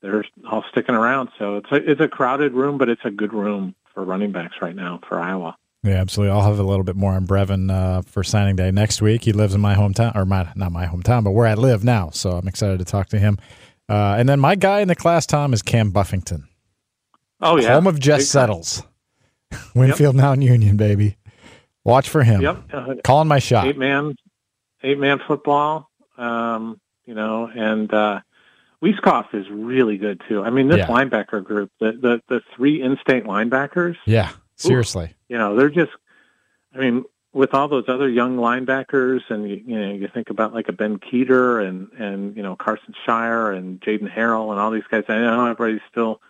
they're 0.00 0.24
all 0.50 0.64
sticking 0.70 0.94
around. 0.94 1.28
So 1.38 1.56
it's 1.58 1.70
a 1.70 1.90
it's 1.90 2.00
a 2.00 2.08
crowded 2.08 2.54
room, 2.54 2.78
but 2.78 2.88
it's 2.88 3.04
a 3.04 3.10
good 3.10 3.34
room 3.34 3.74
for 3.92 4.02
running 4.02 4.32
backs 4.32 4.56
right 4.62 4.74
now 4.74 4.98
for 5.06 5.20
Iowa. 5.20 5.56
yeah, 5.82 5.96
absolutely. 5.96 6.32
I'll 6.32 6.48
have 6.48 6.58
a 6.58 6.62
little 6.62 6.84
bit 6.84 6.96
more 6.96 7.12
on 7.12 7.26
Brevin 7.26 7.70
uh, 7.70 8.00
for 8.00 8.24
signing 8.24 8.56
day 8.56 8.70
next 8.70 9.02
week. 9.02 9.24
He 9.24 9.34
lives 9.34 9.54
in 9.54 9.60
my 9.60 9.74
hometown, 9.74 10.16
or 10.16 10.24
my 10.24 10.50
not 10.56 10.72
my 10.72 10.86
hometown, 10.86 11.22
but 11.22 11.32
where 11.32 11.46
I 11.46 11.52
live 11.52 11.84
now. 11.84 12.08
So 12.10 12.30
I'm 12.30 12.48
excited 12.48 12.78
to 12.78 12.86
talk 12.86 13.08
to 13.10 13.18
him. 13.18 13.36
Uh, 13.90 14.14
and 14.18 14.28
then 14.28 14.38
my 14.38 14.54
guy 14.54 14.80
in 14.80 14.88
the 14.88 14.94
class, 14.94 15.26
Tom, 15.26 15.52
is 15.52 15.62
Cam 15.62 15.90
Buffington, 15.90 16.48
Oh 17.42 17.56
yeah, 17.58 17.74
home 17.74 17.86
of 17.86 17.98
Jess. 17.98 18.28
Settles, 18.28 18.82
Winfield 19.74 20.16
Mountain 20.16 20.42
Union, 20.42 20.76
baby. 20.76 21.16
Watch 21.84 22.08
for 22.08 22.22
him. 22.22 22.42
Yep, 22.42 22.62
uh, 22.72 22.94
Calling 23.04 23.28
my 23.28 23.38
shot. 23.38 23.66
eight 23.66 23.78
man, 23.78 24.14
eight 24.82 24.98
man 24.98 25.20
football. 25.26 25.88
Um, 26.18 26.78
you 27.06 27.14
know, 27.14 27.46
and 27.52 27.92
uh, 27.92 28.20
Weiskopf 28.82 29.34
is 29.34 29.48
really 29.50 29.96
good 29.96 30.20
too. 30.28 30.42
I 30.42 30.50
mean, 30.50 30.68
this 30.68 30.78
Yeah. 30.78 30.86
linebacker 30.88 31.42
group, 31.42 31.70
the 31.80 31.92
the, 31.92 32.22
the 32.28 32.40
three 32.54 32.82
in-state 32.82 33.24
linebackers, 33.24 33.96
Yeah, 34.04 34.30
seriously. 34.56 35.14
you 35.28 35.38
know, 35.38 35.56
they're 35.56 35.70
just. 35.70 35.92
I 36.74 36.78
mean, 36.78 37.04
with 37.32 37.52
all 37.54 37.66
those 37.68 37.88
other 37.88 38.08
young 38.08 38.36
linebackers, 38.36 39.22
and 39.30 39.48
you, 39.48 39.62
you 39.66 39.80
know, 39.80 39.92
you 39.92 40.08
think 40.12 40.30
about 40.30 40.52
like 40.54 40.68
a 40.68 40.72
Ben 40.72 40.98
Kueter 40.98 41.66
and 41.66 41.88
and 41.98 42.36
you 42.36 42.42
know 42.42 42.54
Carson 42.56 42.94
Shire 43.06 43.50
and 43.52 43.80
Jaden 43.80 44.12
Harrell 44.14 44.50
and 44.50 44.60
all 44.60 44.70
these 44.70 44.84
guys. 44.90 45.04
I 45.08 45.18
know 45.18 45.46
everybody's 45.46 45.80
still 45.90 46.20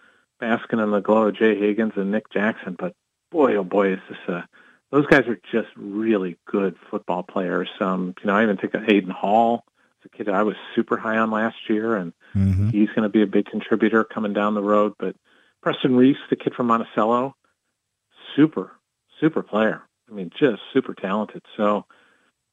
basking 0.40 0.80
in 0.80 0.90
the 0.90 1.00
glow 1.00 1.28
of 1.28 1.36
Jay 1.36 1.58
Higgins 1.58 1.92
and 1.96 2.10
Nick 2.10 2.30
Jackson, 2.30 2.76
but 2.78 2.94
boy, 3.30 3.56
oh 3.56 3.64
boy, 3.64 3.94
is 3.94 4.00
this 4.08 4.18
a 4.28 4.48
those 4.90 5.06
guys 5.06 5.28
are 5.28 5.40
just 5.52 5.68
really 5.76 6.36
good 6.46 6.76
football 6.90 7.22
players. 7.22 7.68
Um, 7.78 8.14
you 8.20 8.26
know, 8.26 8.34
I 8.34 8.42
even 8.42 8.56
think 8.56 8.74
of 8.74 8.82
Hayden 8.82 9.10
Hall. 9.10 9.64
It's 10.02 10.12
a 10.12 10.16
kid 10.16 10.28
I 10.28 10.42
was 10.42 10.56
super 10.74 10.96
high 10.96 11.18
on 11.18 11.30
last 11.30 11.68
year, 11.68 11.96
and 11.96 12.12
hmm 12.32 12.70
he's 12.70 12.88
going 12.88 13.02
to 13.02 13.08
be 13.08 13.22
a 13.22 13.26
big 13.26 13.46
contributor 13.46 14.04
coming 14.04 14.32
down 14.32 14.54
the 14.54 14.62
road. 14.62 14.94
But 14.98 15.16
Preston 15.60 15.96
Reese, 15.96 16.16
the 16.28 16.36
kid 16.36 16.54
from 16.54 16.68
Monticello, 16.68 17.34
super, 18.36 18.72
super 19.20 19.42
player. 19.42 19.82
I 20.08 20.14
mean, 20.14 20.30
just 20.38 20.62
super 20.72 20.94
talented. 20.94 21.42
So 21.56 21.84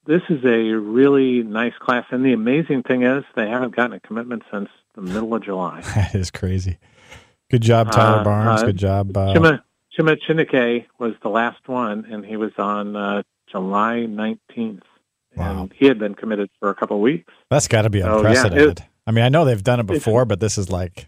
this 0.06 0.22
is 0.30 0.44
a 0.44 0.74
really 0.74 1.44
nice 1.44 1.74
class. 1.80 2.06
And 2.12 2.26
the 2.26 2.34
amazing 2.34 2.84
thing 2.84 3.04
is 3.04 3.24
they 3.36 3.50
haven't 3.50 3.76
gotten 3.76 3.94
a 3.94 4.00
commitment 4.00 4.44
since 4.52 4.70
the 4.96 5.02
middle 5.02 5.34
of 5.34 5.44
July. 5.44 5.82
That 5.96 6.16
is 6.16 6.32
crazy. 6.32 6.78
Good 7.50 7.62
job, 7.62 7.92
Tyler 7.92 8.20
Uh, 8.20 8.24
Barnes. 8.24 8.62
uh, 8.62 8.66
Good 8.66 8.78
job. 8.78 9.16
Uh, 9.16 9.34
Chima, 9.34 9.62
Chima 9.98 10.18
Chineke 10.28 10.86
was 11.00 11.14
the 11.24 11.30
last 11.30 11.68
one, 11.68 12.06
and 12.12 12.26
he 12.26 12.36
was 12.38 12.52
on 12.58 12.96
uh, 12.96 13.24
July 13.50 14.06
19th. 14.10 14.82
Wow. 15.36 15.62
And 15.64 15.74
he 15.74 15.86
had 15.86 16.00
been 16.00 16.16
committed 16.16 16.50
for 16.60 16.70
a 16.70 16.76
couple 16.76 16.98
of 16.98 17.02
weeks. 17.02 17.32
that's 17.50 17.68
got 17.68 17.84
to 17.84 17.90
be 17.90 18.02
Oh, 18.04 18.08
yeah, 18.08 18.16
unprecedented. 18.18 18.84
I 19.06 19.12
mean, 19.12 19.24
I 19.24 19.30
know 19.30 19.46
they've 19.46 19.64
done 19.64 19.80
it 19.80 19.86
before, 19.86 20.26
but 20.26 20.40
this 20.40 20.58
is 20.58 20.70
like 20.70 21.08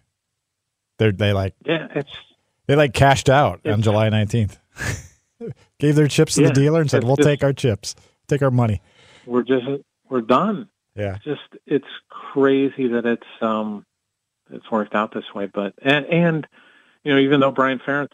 they're 0.99 1.11
they 1.11 1.33
like 1.33 1.55
Yeah, 1.65 1.87
it's 1.95 2.11
they 2.67 2.75
like 2.75 2.93
cashed 2.93 3.27
out 3.29 3.59
on 3.65 3.81
July 3.81 4.07
nineteenth. 4.09 4.57
Gave 5.79 5.95
their 5.95 6.07
chips 6.07 6.35
to 6.35 6.41
Yeah, 6.43 6.47
the 6.49 6.53
dealer 6.53 6.79
and 6.81 6.89
said, 6.91 7.03
"We'll 7.03 7.15
just- 7.15 7.27
take 7.27 7.43
our 7.43 7.53
chips, 7.53 7.95
take 8.27 8.41
our 8.41 8.51
money." 8.51 8.81
we're 9.25 9.43
just 9.43 9.65
we're 10.09 10.21
done. 10.21 10.69
Yeah, 10.95 11.17
just 11.23 11.41
it's 11.65 11.87
crazy 12.09 12.87
that 12.89 13.05
it's 13.05 13.27
um 13.41 13.85
it's 14.51 14.69
worked 14.71 14.95
out 14.95 15.13
this 15.13 15.33
way 15.33 15.45
but 15.47 15.73
and 15.81 16.05
and 16.07 16.47
you 17.03 17.13
know 17.13 17.19
even 17.19 17.39
though 17.39 17.51
Brian 17.51 17.79
Ferentz 17.79 18.13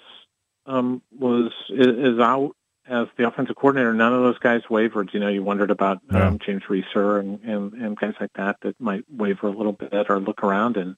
um 0.66 1.02
was 1.18 1.52
is, 1.70 1.88
is 1.88 2.20
out 2.20 2.56
as 2.88 3.08
the 3.18 3.28
offensive 3.28 3.56
coordinator 3.56 3.94
none 3.94 4.14
of 4.14 4.22
those 4.22 4.38
guys 4.40 4.62
wavered 4.70 5.10
you 5.14 5.20
know 5.20 5.28
you 5.30 5.44
wondered 5.44 5.72
about 5.72 6.00
Yeah. 6.12 6.28
um, 6.28 6.40
James 6.40 6.64
Reeser 6.70 7.20
and, 7.20 7.40
and 7.44 7.74
and 7.74 7.98
guys 7.98 8.14
like 8.20 8.34
that 8.36 8.58
that 8.62 8.80
might 8.80 9.04
waver 9.10 9.48
a 9.48 9.52
little 9.52 9.74
bit 9.74 10.10
or 10.10 10.20
look 10.20 10.44
around 10.44 10.78
and 10.78 10.96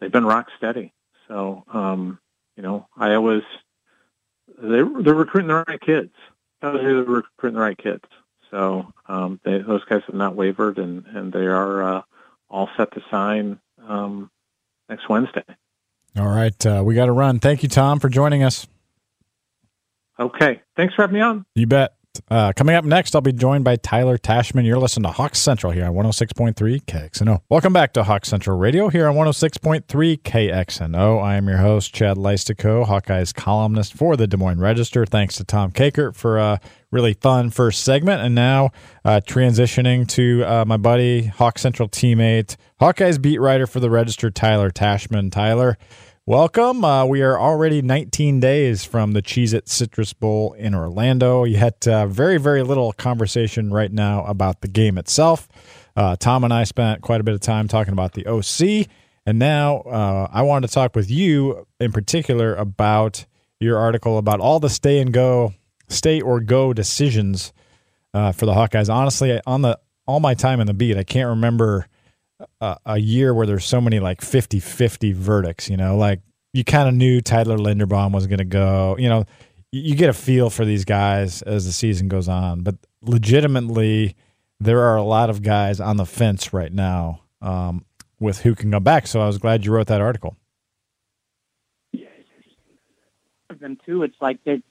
they've 0.00 0.12
been 0.12 0.26
rock 0.26 0.48
steady 0.56 0.92
so 1.28 1.64
um 1.72 2.18
you 2.56 2.62
know, 2.62 2.86
Iowa's 2.96 3.42
they're 4.62 4.88
they're 5.02 5.14
recruiting 5.14 5.48
the 5.48 5.64
right 5.66 5.80
kids. 5.80 6.12
They're 6.60 7.02
recruiting 7.02 7.54
the 7.56 7.60
right 7.60 7.76
kids. 7.76 8.04
So 8.50 8.92
um, 9.08 9.40
they, 9.44 9.58
those 9.58 9.84
guys 9.84 10.02
have 10.06 10.14
not 10.14 10.36
wavered, 10.36 10.78
and 10.78 11.04
and 11.06 11.32
they 11.32 11.46
are 11.46 11.82
uh, 11.82 12.02
all 12.48 12.70
set 12.76 12.92
to 12.92 13.02
sign 13.10 13.58
um, 13.86 14.30
next 14.88 15.08
Wednesday. 15.08 15.44
All 16.16 16.28
right, 16.28 16.66
uh, 16.66 16.82
we 16.84 16.94
got 16.94 17.06
to 17.06 17.12
run. 17.12 17.40
Thank 17.40 17.62
you, 17.62 17.68
Tom, 17.68 17.98
for 17.98 18.08
joining 18.08 18.42
us. 18.42 18.66
Okay, 20.18 20.62
thanks 20.76 20.94
for 20.94 21.02
having 21.02 21.14
me 21.14 21.20
on. 21.20 21.44
You 21.54 21.66
bet. 21.66 21.94
Uh, 22.30 22.52
coming 22.54 22.74
up 22.74 22.84
next, 22.84 23.14
I'll 23.14 23.20
be 23.20 23.32
joined 23.32 23.64
by 23.64 23.76
Tyler 23.76 24.18
Tachman. 24.18 24.64
You're 24.64 24.78
listening 24.78 25.04
to 25.04 25.12
Hawks 25.12 25.38
Central 25.38 25.72
here 25.72 25.84
on 25.84 25.92
106.3 25.92 26.54
KXNO. 26.84 27.40
Welcome 27.48 27.72
back 27.72 27.92
to 27.94 28.04
Hawks 28.04 28.28
Central 28.28 28.58
Radio 28.58 28.88
here 28.88 29.08
on 29.08 29.14
106.3 29.14 29.82
KXNO. 30.22 31.22
I 31.22 31.36
am 31.36 31.48
your 31.48 31.58
host, 31.58 31.92
Chad 31.94 32.16
Leistikow, 32.16 32.86
Hawkeyes 32.86 33.34
columnist 33.34 33.94
for 33.94 34.16
the 34.16 34.26
Des 34.26 34.36
Moines 34.36 34.60
Register. 34.60 35.04
Thanks 35.04 35.36
to 35.36 35.44
Tom 35.44 35.70
Kakert 35.72 36.14
for 36.14 36.38
a 36.38 36.60
really 36.90 37.14
fun 37.14 37.50
first 37.50 37.82
segment. 37.82 38.22
And 38.22 38.34
now 38.34 38.70
uh, 39.04 39.20
transitioning 39.26 40.08
to 40.08 40.44
uh, 40.44 40.64
my 40.64 40.76
buddy, 40.76 41.26
Hawk 41.26 41.58
Central 41.58 41.88
teammate, 41.88 42.56
Hawkeyes 42.80 43.20
beat 43.20 43.40
writer 43.40 43.66
for 43.66 43.80
the 43.80 43.90
Register, 43.90 44.30
Tyler 44.30 44.70
Tachman. 44.70 45.30
Tyler, 45.30 45.76
Welcome. 46.26 46.86
Uh, 46.86 47.04
we 47.04 47.20
are 47.20 47.38
already 47.38 47.82
19 47.82 48.40
days 48.40 48.82
from 48.82 49.12
the 49.12 49.20
Cheez 49.20 49.52
It 49.52 49.68
Citrus 49.68 50.14
Bowl 50.14 50.54
in 50.54 50.74
Orlando. 50.74 51.44
Had 51.44 51.86
uh, 51.86 52.06
very, 52.06 52.38
very 52.38 52.62
little 52.62 52.94
conversation 52.94 53.70
right 53.70 53.92
now 53.92 54.24
about 54.24 54.62
the 54.62 54.68
game 54.68 54.96
itself. 54.96 55.46
Uh, 55.94 56.16
Tom 56.16 56.42
and 56.42 56.50
I 56.50 56.64
spent 56.64 57.02
quite 57.02 57.20
a 57.20 57.24
bit 57.24 57.34
of 57.34 57.40
time 57.40 57.68
talking 57.68 57.92
about 57.92 58.14
the 58.14 58.26
OC. 58.26 58.88
And 59.26 59.38
now 59.38 59.80
uh, 59.80 60.28
I 60.32 60.40
wanted 60.40 60.68
to 60.68 60.72
talk 60.72 60.96
with 60.96 61.10
you 61.10 61.66
in 61.78 61.92
particular 61.92 62.54
about 62.54 63.26
your 63.60 63.76
article 63.76 64.16
about 64.16 64.40
all 64.40 64.60
the 64.60 64.70
stay 64.70 65.00
and 65.00 65.12
go, 65.12 65.52
stay 65.90 66.22
or 66.22 66.40
go 66.40 66.72
decisions 66.72 67.52
uh, 68.14 68.32
for 68.32 68.46
the 68.46 68.54
Hawkeyes. 68.54 68.88
Honestly, 68.88 69.42
on 69.46 69.60
the 69.60 69.78
all 70.06 70.20
my 70.20 70.32
time 70.32 70.60
in 70.60 70.66
the 70.66 70.72
beat, 70.72 70.96
I 70.96 71.04
can't 71.04 71.28
remember 71.28 71.86
a, 72.60 72.76
a 72.86 72.98
year 72.98 73.34
where 73.34 73.46
there's 73.46 73.64
so 73.64 73.80
many 73.80 74.00
like 74.00 74.20
50 74.20 74.60
50 74.60 75.12
verdicts, 75.12 75.68
you 75.68 75.76
know, 75.76 75.96
like 75.96 76.20
you 76.52 76.64
kind 76.64 76.88
of 76.88 76.94
knew 76.94 77.20
Tyler 77.20 77.58
Linderbaum 77.58 78.12
was 78.12 78.26
going 78.26 78.38
to 78.38 78.44
go, 78.44 78.96
you 78.98 79.08
know, 79.08 79.24
you 79.72 79.96
get 79.96 80.08
a 80.08 80.14
feel 80.14 80.50
for 80.50 80.64
these 80.64 80.84
guys 80.84 81.42
as 81.42 81.66
the 81.66 81.72
season 81.72 82.08
goes 82.08 82.28
on, 82.28 82.62
but 82.62 82.76
legitimately, 83.02 84.14
there 84.60 84.80
are 84.80 84.96
a 84.96 85.02
lot 85.02 85.30
of 85.30 85.42
guys 85.42 85.80
on 85.80 85.96
the 85.96 86.06
fence 86.06 86.52
right 86.52 86.72
now 86.72 87.22
um, 87.42 87.84
with 88.20 88.40
who 88.42 88.54
can 88.54 88.70
come 88.70 88.84
back. 88.84 89.08
So 89.08 89.20
I 89.20 89.26
was 89.26 89.38
glad 89.38 89.64
you 89.64 89.72
wrote 89.72 89.88
that 89.88 90.00
article. 90.00 90.36
Yeah, 91.92 92.06
them 93.58 93.76
too. 93.84 94.04
It's 94.04 94.16
like 94.20 94.38
it's 94.44 94.62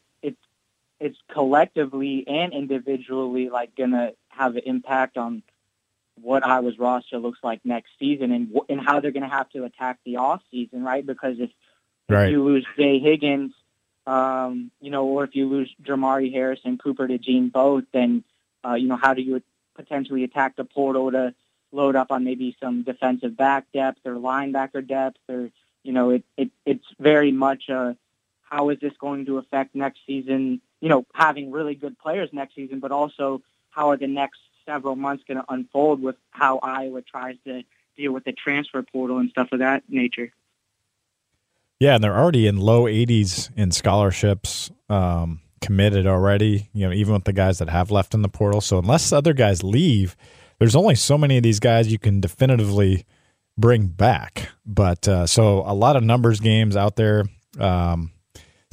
it's 1.04 1.17
collectively 1.30 2.23
and 2.28 2.54
individually 2.54 3.49
like 3.49 3.76
gonna 3.76 4.13
have 4.30 4.56
an 4.56 4.62
impact 4.65 5.17
on 5.17 5.43
what 6.21 6.45
Iowa's 6.45 6.78
roster 6.78 7.17
looks 7.17 7.39
like 7.43 7.62
next 7.63 7.89
season 7.99 8.32
and 8.32 8.56
and 8.69 8.80
how 8.80 8.99
they're 8.99 9.12
going 9.12 9.23
to 9.23 9.30
have 9.30 9.49
to 9.52 9.63
attack 9.63 9.99
the 10.06 10.17
off 10.17 10.41
season, 10.52 10.84
right? 10.84 11.06
Because 11.06 11.36
if, 11.39 11.49
right. 12.10 12.26
if 12.26 12.32
you 12.32 12.43
lose 12.43 12.65
Jay 12.78 12.99
Higgins, 12.99 13.54
um, 14.06 14.71
you 14.80 14.91
know, 14.91 15.06
or 15.06 15.23
if 15.23 15.36
you 15.36 15.47
lose 15.49 15.73
Jermari 15.82 16.32
Harris 16.32 16.60
and 16.65 16.82
Cooper 16.82 17.08
Gene 17.17 17.49
both, 17.49 17.86
then 17.93 18.23
uh, 18.65 18.76
you 18.76 18.88
know 18.88 18.97
how 18.97 19.13
do 19.13 19.21
you 19.21 19.41
potentially 19.76 20.23
attack 20.23 20.56
the 20.56 20.65
portal 20.65 21.12
to 21.12 21.34
load 21.71 21.95
up 21.95 22.12
on 22.12 22.23
maybe 22.23 22.56
some 22.62 22.84
defensive 22.84 23.36
back 23.36 23.65
depth 23.73 23.99
or 24.06 24.13
linebacker 24.13 24.88
depth, 24.88 25.19
or 25.28 25.49
you 25.84 25.93
know, 25.93 26.12
it, 26.12 26.23
it 26.38 26.52
it's 26.65 26.86
very 26.99 27.32
much 27.32 27.69
a 27.69 27.97
how 28.41 28.69
is 28.69 28.80
this 28.80 28.93
going 28.99 29.26
to 29.26 29.39
affect 29.39 29.73
next 29.73 29.99
season? 30.06 30.62
You 30.80 30.89
know, 30.89 31.06
having 31.13 31.52
really 31.52 31.76
good 31.76 31.97
players 31.97 32.30
next 32.32 32.56
season, 32.56 32.80
but 32.80 32.91
also 32.91 33.41
how 33.71 33.89
are 33.89 33.97
the 33.97 34.08
next 34.08 34.39
several 34.65 34.95
months 34.95 35.23
going 35.28 35.38
to 35.38 35.45
unfold 35.49 36.02
with 36.02 36.15
how 36.32 36.60
Iowa 36.60 37.02
tries 37.02 37.36
to 37.45 37.63
deal 37.97 38.12
with 38.12 38.23
the 38.23 38.32
transfer 38.32 38.82
portal 38.82 39.19
and 39.19 39.30
stuff 39.30 39.49
of 39.52 39.60
that 39.60 39.84
nature. 39.88 40.32
Yeah, 41.80 41.95
and 41.95 42.04
they're 42.04 42.17
already 42.17 42.47
in 42.47 42.58
low 42.58 42.84
80s 42.84 43.49
in 43.58 43.71
scholarships 43.71 44.71
um, 44.89 45.41
committed 45.62 46.08
already, 46.08 46.69
you 46.73 46.88
know, 46.88 46.93
even 46.93 47.13
with 47.13 47.26
the 47.26 47.34
guys 47.34 47.60
that 47.60 47.69
have 47.69 47.91
left 47.91 48.13
in 48.13 48.21
the 48.21 48.30
portal. 48.30 48.62
So 48.62 48.80
unless 48.80 49.12
other 49.12 49.34
guys 49.34 49.63
leave, 49.63 50.15
there's 50.60 50.76
only 50.76 50.95
so 50.95 51.17
many 51.17 51.38
of 51.38 51.43
these 51.43 51.60
guys 51.60 51.91
you 51.91 51.99
can 51.99 52.21
definitively 52.21 53.06
bring 53.58 53.88
back. 53.88 54.49
But 54.65 55.08
uh, 55.08 55.28
so 55.28 55.63
a 55.65 55.73
lot 55.73 55.97
of 55.97 56.04
numbers 56.04 56.39
games 56.39 56.78
out 56.78 56.95
there. 56.95 57.26
Um, 57.60 58.12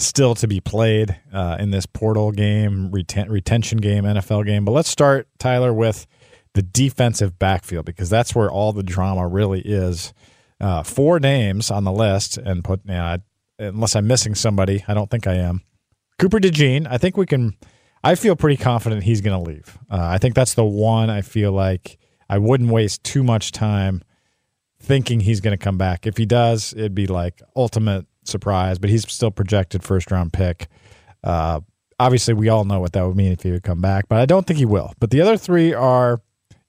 still 0.02 0.34
to 0.36 0.48
be 0.48 0.60
played 0.60 1.16
uh, 1.32 1.56
in 1.60 1.70
this 1.70 1.86
portal 1.86 2.32
game, 2.32 2.90
reten- 2.90 3.28
retention 3.28 3.78
game, 3.78 4.04
NFL 4.04 4.46
game. 4.46 4.64
But 4.64 4.72
let's 4.72 4.88
start, 4.88 5.28
Tyler, 5.38 5.72
with 5.72 6.06
the 6.54 6.62
defensive 6.62 7.38
backfield 7.38 7.84
because 7.84 8.10
that's 8.10 8.34
where 8.34 8.50
all 8.50 8.72
the 8.72 8.82
drama 8.82 9.26
really 9.26 9.60
is. 9.60 10.12
Uh, 10.60 10.82
four 10.82 11.18
names 11.18 11.70
on 11.70 11.84
the 11.84 11.92
list, 11.92 12.36
and 12.36 12.62
put 12.62 12.80
you 12.84 12.92
know, 12.92 13.16
unless 13.58 13.96
I'm 13.96 14.06
missing 14.06 14.34
somebody, 14.34 14.84
I 14.86 14.94
don't 14.94 15.10
think 15.10 15.26
I 15.26 15.34
am. 15.34 15.62
Cooper 16.18 16.38
DeJean, 16.38 16.86
I 16.90 16.98
think 16.98 17.16
we 17.16 17.26
can. 17.26 17.56
I 18.02 18.14
feel 18.14 18.36
pretty 18.36 18.62
confident 18.62 19.02
he's 19.02 19.20
going 19.20 19.42
to 19.42 19.50
leave. 19.50 19.78
Uh, 19.90 19.98
I 20.00 20.18
think 20.18 20.34
that's 20.34 20.54
the 20.54 20.64
one 20.64 21.10
I 21.10 21.20
feel 21.22 21.52
like 21.52 21.98
I 22.28 22.38
wouldn't 22.38 22.70
waste 22.70 23.04
too 23.04 23.22
much 23.22 23.52
time 23.52 24.02
thinking 24.80 25.20
he's 25.20 25.40
going 25.40 25.56
to 25.56 25.62
come 25.62 25.76
back. 25.76 26.06
If 26.06 26.16
he 26.16 26.24
does, 26.24 26.72
it'd 26.72 26.94
be 26.94 27.06
like 27.06 27.42
ultimate 27.54 28.06
surprise, 28.24 28.78
but 28.78 28.90
he's 28.90 29.10
still 29.10 29.30
projected 29.30 29.82
first 29.82 30.10
round 30.10 30.32
pick. 30.32 30.68
Uh, 31.22 31.60
obviously, 31.98 32.34
we 32.34 32.48
all 32.48 32.64
know 32.64 32.80
what 32.80 32.92
that 32.92 33.06
would 33.06 33.16
mean 33.16 33.32
if 33.32 33.42
he 33.42 33.50
would 33.50 33.62
come 33.62 33.80
back, 33.80 34.08
but 34.08 34.18
I 34.18 34.26
don't 34.26 34.46
think 34.46 34.58
he 34.58 34.64
will. 34.64 34.92
But 34.98 35.10
the 35.10 35.20
other 35.20 35.36
three 35.36 35.72
are 35.72 36.20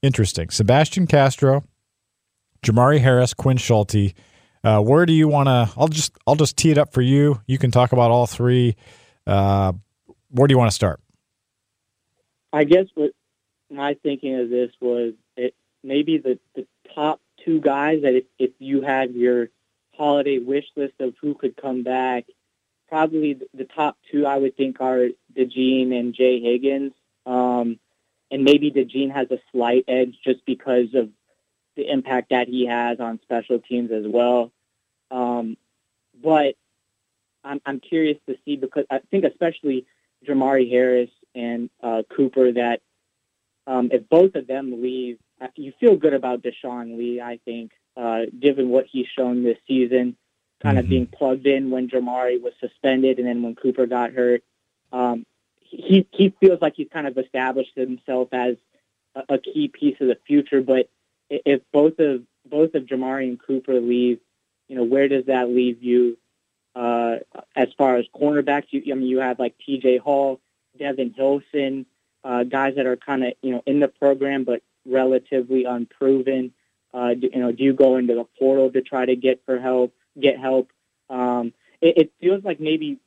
interesting: 0.01 0.49
Sebastian 0.49 1.07
Castro, 1.07 1.63
Jermari 2.63 2.99
Harris, 2.99 3.33
Quinn 3.33 3.57
Schulte. 3.57 4.13
Uh, 4.63 4.79
where 4.79 5.07
do 5.07 5.13
you 5.13 5.27
want 5.27 5.47
to? 5.47 5.71
I'll 5.75 5.87
just 5.87 6.17
I'll 6.27 6.35
just 6.35 6.57
tee 6.57 6.71
it 6.71 6.77
up 6.77 6.93
for 6.93 7.01
you. 7.01 7.41
You 7.47 7.57
can 7.57 7.71
talk 7.71 7.93
about 7.93 8.11
all 8.11 8.27
three. 8.27 8.75
Uh, 9.25 9.73
where 10.29 10.47
do 10.47 10.53
you 10.53 10.57
want 10.57 10.69
to 10.69 10.75
start? 10.75 10.99
I 12.53 12.63
guess 12.63 12.85
what 12.95 13.11
my 13.69 13.95
thinking 14.03 14.39
of 14.39 14.49
this 14.49 14.71
was 14.81 15.13
it 15.37 15.55
maybe 15.83 16.17
the, 16.17 16.39
the 16.55 16.67
top 16.93 17.21
two 17.43 17.59
guys 17.61 18.01
that 18.03 18.15
if, 18.15 18.25
if 18.37 18.51
you 18.59 18.81
have 18.81 19.15
your 19.15 19.49
holiday 20.01 20.39
wish 20.39 20.65
list 20.75 20.95
of 20.99 21.13
who 21.21 21.35
could 21.35 21.55
come 21.55 21.83
back, 21.83 22.25
probably 22.89 23.39
the 23.53 23.65
top 23.65 23.95
two 24.11 24.25
I 24.25 24.35
would 24.35 24.57
think 24.57 24.81
are 24.81 25.09
DeJean 25.37 25.93
and 25.93 26.15
Jay 26.15 26.39
Higgins. 26.39 26.93
Um, 27.27 27.77
and 28.31 28.43
maybe 28.43 28.71
DeJean 28.71 29.13
has 29.13 29.29
a 29.29 29.37
slight 29.51 29.85
edge 29.87 30.15
just 30.23 30.43
because 30.47 30.87
of 30.95 31.09
the 31.75 31.87
impact 31.87 32.31
that 32.31 32.47
he 32.47 32.65
has 32.65 32.99
on 32.99 33.19
special 33.21 33.59
teams 33.59 33.91
as 33.91 34.05
well. 34.07 34.51
Um, 35.11 35.55
but 36.19 36.55
I'm, 37.43 37.61
I'm 37.63 37.79
curious 37.79 38.17
to 38.27 38.35
see 38.43 38.55
because 38.55 38.85
I 38.89 39.01
think 39.11 39.23
especially 39.23 39.85
Jermari 40.27 40.67
Harris 40.67 41.11
and 41.35 41.69
uh, 41.83 42.01
Cooper 42.15 42.53
that 42.53 42.81
um, 43.67 43.89
if 43.91 44.09
both 44.09 44.33
of 44.33 44.47
them 44.47 44.81
leave, 44.81 45.19
you 45.55 45.73
feel 45.79 45.95
good 45.95 46.15
about 46.15 46.41
Deshaun 46.41 46.97
Lee. 46.97 47.21
I 47.21 47.39
think 47.45 47.71
uh, 47.97 48.21
given 48.39 48.69
what 48.69 48.85
he's 48.85 49.07
shown 49.07 49.43
this 49.43 49.57
season, 49.67 50.15
kind 50.61 50.77
of 50.77 50.85
mm-hmm. 50.85 50.89
being 50.89 51.07
plugged 51.07 51.45
in 51.45 51.69
when 51.69 51.89
Jermari 51.89 52.41
was 52.41 52.53
suspended 52.59 53.19
and 53.19 53.27
then 53.27 53.41
when 53.43 53.55
Cooper 53.55 53.85
got 53.85 54.13
hurt. 54.13 54.43
Um, 54.91 55.25
he 55.59 56.07
he 56.11 56.33
feels 56.39 56.61
like 56.61 56.73
he's 56.75 56.89
kind 56.91 57.07
of 57.07 57.17
established 57.17 57.75
himself 57.75 58.29
as 58.33 58.57
a, 59.15 59.35
a 59.35 59.37
key 59.37 59.67
piece 59.69 59.97
of 60.01 60.07
the 60.07 60.17
future. 60.27 60.61
But 60.61 60.89
if 61.29 61.61
both 61.71 61.99
of 61.99 62.23
both 62.45 62.75
of 62.75 62.83
Jermari 62.83 63.27
and 63.27 63.39
Cooper 63.41 63.79
leave, 63.79 64.19
you 64.67 64.75
know, 64.75 64.83
where 64.83 65.07
does 65.07 65.25
that 65.25 65.49
leave 65.49 65.81
you 65.81 66.17
uh, 66.75 67.17
as 67.55 67.69
far 67.77 67.95
as 67.95 68.05
cornerbacks? 68.13 68.67
You, 68.71 68.91
I 68.91 68.95
mean, 68.95 69.07
you 69.07 69.19
have 69.19 69.39
like 69.39 69.55
T.J. 69.65 69.97
Hall, 69.97 70.39
Devin 70.77 71.13
Hilson, 71.15 71.85
uh, 72.23 72.43
guys 72.43 72.75
that 72.75 72.85
are 72.85 72.97
kind 72.97 73.23
of 73.23 73.33
you 73.41 73.51
know 73.51 73.63
in 73.65 73.79
the 73.79 73.87
program 73.87 74.43
but 74.43 74.61
relatively 74.85 75.65
unproven. 75.65 76.53
Uh, 76.93 77.13
do, 77.13 77.29
you 77.33 77.39
know, 77.39 77.51
do 77.51 77.63
you 77.63 77.73
go 77.73 77.97
into 77.97 78.15
the 78.15 78.25
portal 78.37 78.71
to 78.71 78.81
try 78.81 79.05
to 79.05 79.15
get 79.15 79.41
for 79.45 79.59
help, 79.59 79.93
get 80.19 80.39
help? 80.39 80.69
Um, 81.09 81.53
it, 81.79 81.97
it 81.97 82.13
feels 82.19 82.43
like 82.43 82.59
maybe 82.59 82.99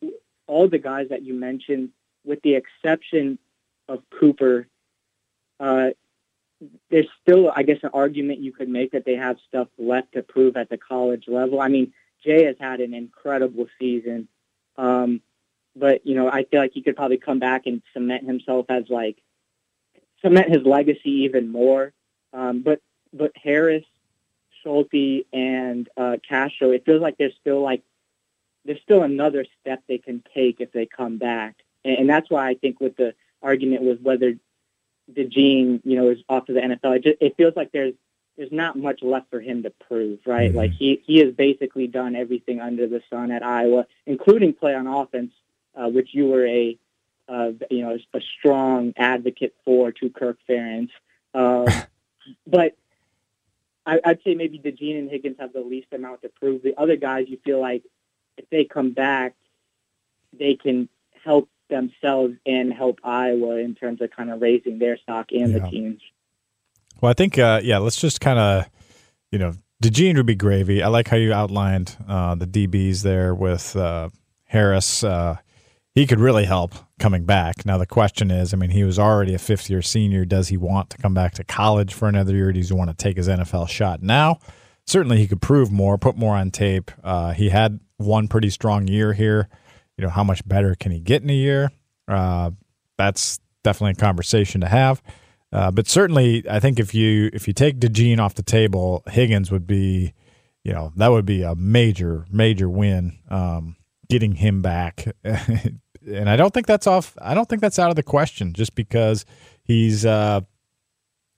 all 0.46 0.68
the 0.68 0.78
guys 0.78 1.08
that 1.10 1.22
you 1.22 1.34
mentioned, 1.34 1.90
with 2.24 2.40
the 2.42 2.54
exception 2.54 3.38
of 3.88 4.02
Cooper, 4.18 4.66
uh, 5.60 5.90
there's 6.90 7.08
still, 7.22 7.52
I 7.54 7.62
guess, 7.62 7.78
an 7.82 7.90
argument 7.92 8.40
you 8.40 8.52
could 8.52 8.68
make 8.68 8.92
that 8.92 9.04
they 9.04 9.16
have 9.16 9.36
stuff 9.48 9.68
left 9.78 10.12
to 10.12 10.22
prove 10.22 10.56
at 10.56 10.70
the 10.70 10.78
college 10.78 11.24
level. 11.28 11.60
I 11.60 11.68
mean, 11.68 11.92
Jay 12.24 12.44
has 12.44 12.56
had 12.58 12.80
an 12.80 12.94
incredible 12.94 13.66
season, 13.78 14.28
um, 14.76 15.20
but 15.76 16.06
you 16.06 16.14
know, 16.14 16.30
I 16.30 16.44
feel 16.44 16.60
like 16.60 16.72
he 16.72 16.82
could 16.82 16.96
probably 16.96 17.18
come 17.18 17.38
back 17.38 17.66
and 17.66 17.82
cement 17.92 18.24
himself 18.24 18.66
as 18.68 18.84
like 18.88 19.18
cement 20.22 20.48
his 20.48 20.62
legacy 20.64 21.10
even 21.24 21.50
more. 21.50 21.92
Um, 22.32 22.62
but 22.62 22.80
but 23.14 23.32
Harris, 23.36 23.84
Schulte, 24.62 25.26
and 25.32 25.88
uh, 25.96 26.16
Castro, 26.28 26.72
it 26.72 26.84
feels 26.84 27.00
like 27.00 27.16
there's 27.16 27.34
still 27.40 27.62
like 27.62 27.82
there's 28.64 28.80
still 28.82 29.02
another 29.02 29.46
step 29.60 29.82
they 29.86 29.98
can 29.98 30.22
take 30.34 30.60
if 30.60 30.72
they 30.72 30.86
come 30.86 31.18
back, 31.18 31.56
and, 31.84 31.98
and 31.98 32.10
that's 32.10 32.28
why 32.28 32.48
I 32.48 32.54
think 32.54 32.80
with 32.80 32.96
the 32.96 33.14
argument 33.42 33.82
was 33.82 33.98
whether 34.00 34.34
DeJean, 35.12 35.80
you 35.84 35.96
know, 35.96 36.10
is 36.10 36.18
off 36.28 36.46
to 36.46 36.52
the 36.52 36.60
NFL. 36.60 36.96
It, 36.96 37.04
just, 37.04 37.16
it 37.20 37.36
feels 37.36 37.54
like 37.56 37.72
there's 37.72 37.94
there's 38.36 38.52
not 38.52 38.76
much 38.76 39.02
left 39.02 39.30
for 39.30 39.40
him 39.40 39.62
to 39.62 39.70
prove, 39.70 40.18
right? 40.26 40.48
Mm-hmm. 40.48 40.58
Like 40.58 40.72
he 40.72 41.02
he 41.06 41.18
has 41.18 41.32
basically 41.32 41.86
done 41.86 42.16
everything 42.16 42.60
under 42.60 42.86
the 42.86 43.02
sun 43.10 43.30
at 43.30 43.42
Iowa, 43.42 43.86
including 44.06 44.54
play 44.54 44.74
on 44.74 44.86
offense, 44.86 45.32
uh, 45.74 45.88
which 45.88 46.10
you 46.12 46.28
were 46.28 46.46
a 46.46 46.78
uh, 47.28 47.52
you 47.70 47.82
know 47.82 47.98
a 48.14 48.20
strong 48.38 48.92
advocate 48.96 49.54
for 49.64 49.92
to 49.92 50.10
Kirk 50.10 50.38
Ferentz. 50.48 50.90
Uh, 51.32 51.70
but 52.46 52.76
I, 53.86 54.00
would 54.06 54.20
say 54.24 54.34
maybe 54.34 54.58
DeJean 54.58 54.98
and 54.98 55.10
Higgins 55.10 55.36
have 55.38 55.52
the 55.52 55.60
least 55.60 55.88
amount 55.92 56.22
to 56.22 56.28
prove. 56.28 56.62
The 56.62 56.74
other 56.78 56.96
guys, 56.96 57.26
you 57.28 57.38
feel 57.44 57.60
like 57.60 57.82
if 58.36 58.48
they 58.50 58.64
come 58.64 58.92
back, 58.92 59.34
they 60.32 60.54
can 60.54 60.88
help 61.22 61.48
themselves 61.68 62.34
and 62.46 62.72
help 62.72 63.00
Iowa 63.04 63.56
in 63.56 63.74
terms 63.74 64.00
of 64.00 64.10
kind 64.10 64.30
of 64.30 64.40
raising 64.40 64.78
their 64.78 64.96
stock 64.98 65.32
and 65.32 65.52
yeah. 65.52 65.58
the 65.58 65.68
teams. 65.68 66.00
Well, 67.00 67.10
I 67.10 67.14
think, 67.14 67.38
uh, 67.38 67.60
yeah, 67.62 67.78
let's 67.78 68.00
just 68.00 68.20
kind 68.20 68.38
of, 68.38 68.66
you 69.30 69.38
know, 69.38 69.54
DeJean 69.82 70.16
would 70.16 70.26
be 70.26 70.34
gravy. 70.34 70.82
I 70.82 70.88
like 70.88 71.08
how 71.08 71.16
you 71.16 71.32
outlined 71.32 71.96
uh, 72.08 72.34
the 72.34 72.46
DBs 72.46 73.02
there 73.02 73.34
with 73.34 73.76
uh, 73.76 74.08
Harris. 74.44 75.04
He 75.94 76.06
could 76.06 76.18
really 76.18 76.44
help 76.44 76.74
coming 76.98 77.24
back. 77.24 77.64
Now, 77.64 77.78
the 77.78 77.86
question 77.86 78.30
is 78.30 78.52
I 78.52 78.56
mean, 78.56 78.70
he 78.70 78.82
was 78.82 78.98
already 78.98 79.34
a 79.34 79.38
fifth 79.38 79.70
year 79.70 79.82
senior. 79.82 80.24
Does 80.24 80.48
he 80.48 80.56
want 80.56 80.90
to 80.90 80.98
come 80.98 81.14
back 81.14 81.34
to 81.34 81.44
college 81.44 81.94
for 81.94 82.08
another 82.08 82.34
year? 82.34 82.52
Does 82.52 82.68
he 82.68 82.74
want 82.74 82.90
to 82.90 82.96
take 82.96 83.16
his 83.16 83.28
NFL 83.28 83.68
shot 83.68 84.02
now? 84.02 84.38
Certainly, 84.86 85.18
he 85.18 85.26
could 85.26 85.40
prove 85.40 85.70
more, 85.70 85.96
put 85.96 86.16
more 86.16 86.36
on 86.36 86.50
tape. 86.50 86.90
Uh, 87.02 87.32
he 87.32 87.48
had 87.48 87.80
one 87.96 88.28
pretty 88.28 88.50
strong 88.50 88.88
year 88.88 89.12
here. 89.12 89.48
You 89.96 90.04
know, 90.04 90.10
how 90.10 90.24
much 90.24 90.46
better 90.46 90.74
can 90.74 90.90
he 90.90 91.00
get 91.00 91.22
in 91.22 91.30
a 91.30 91.34
year? 91.34 91.70
Uh, 92.08 92.50
that's 92.98 93.38
definitely 93.62 93.92
a 93.92 94.04
conversation 94.04 94.60
to 94.60 94.68
have. 94.68 95.00
Uh, 95.52 95.70
but 95.70 95.86
certainly, 95.86 96.44
I 96.50 96.58
think 96.58 96.80
if 96.80 96.92
you 96.92 97.30
if 97.32 97.46
you 97.46 97.54
take 97.54 97.78
DeJean 97.78 98.18
off 98.18 98.34
the 98.34 98.42
table, 98.42 99.04
Higgins 99.06 99.52
would 99.52 99.68
be, 99.68 100.12
you 100.64 100.72
know, 100.72 100.92
that 100.96 101.12
would 101.12 101.24
be 101.24 101.42
a 101.42 101.54
major 101.54 102.26
major 102.28 102.68
win. 102.68 103.16
Um, 103.30 103.76
getting 104.08 104.34
him 104.34 104.62
back, 104.62 105.06
and 106.06 106.28
I 106.28 106.36
don't 106.36 106.52
think 106.52 106.66
that's 106.66 106.86
off. 106.86 107.16
I 107.20 107.34
don't 107.34 107.48
think 107.48 107.60
that's 107.62 107.78
out 107.78 107.90
of 107.90 107.96
the 107.96 108.02
question. 108.02 108.52
Just 108.52 108.74
because 108.74 109.24
he's, 109.62 110.04
uh, 110.04 110.40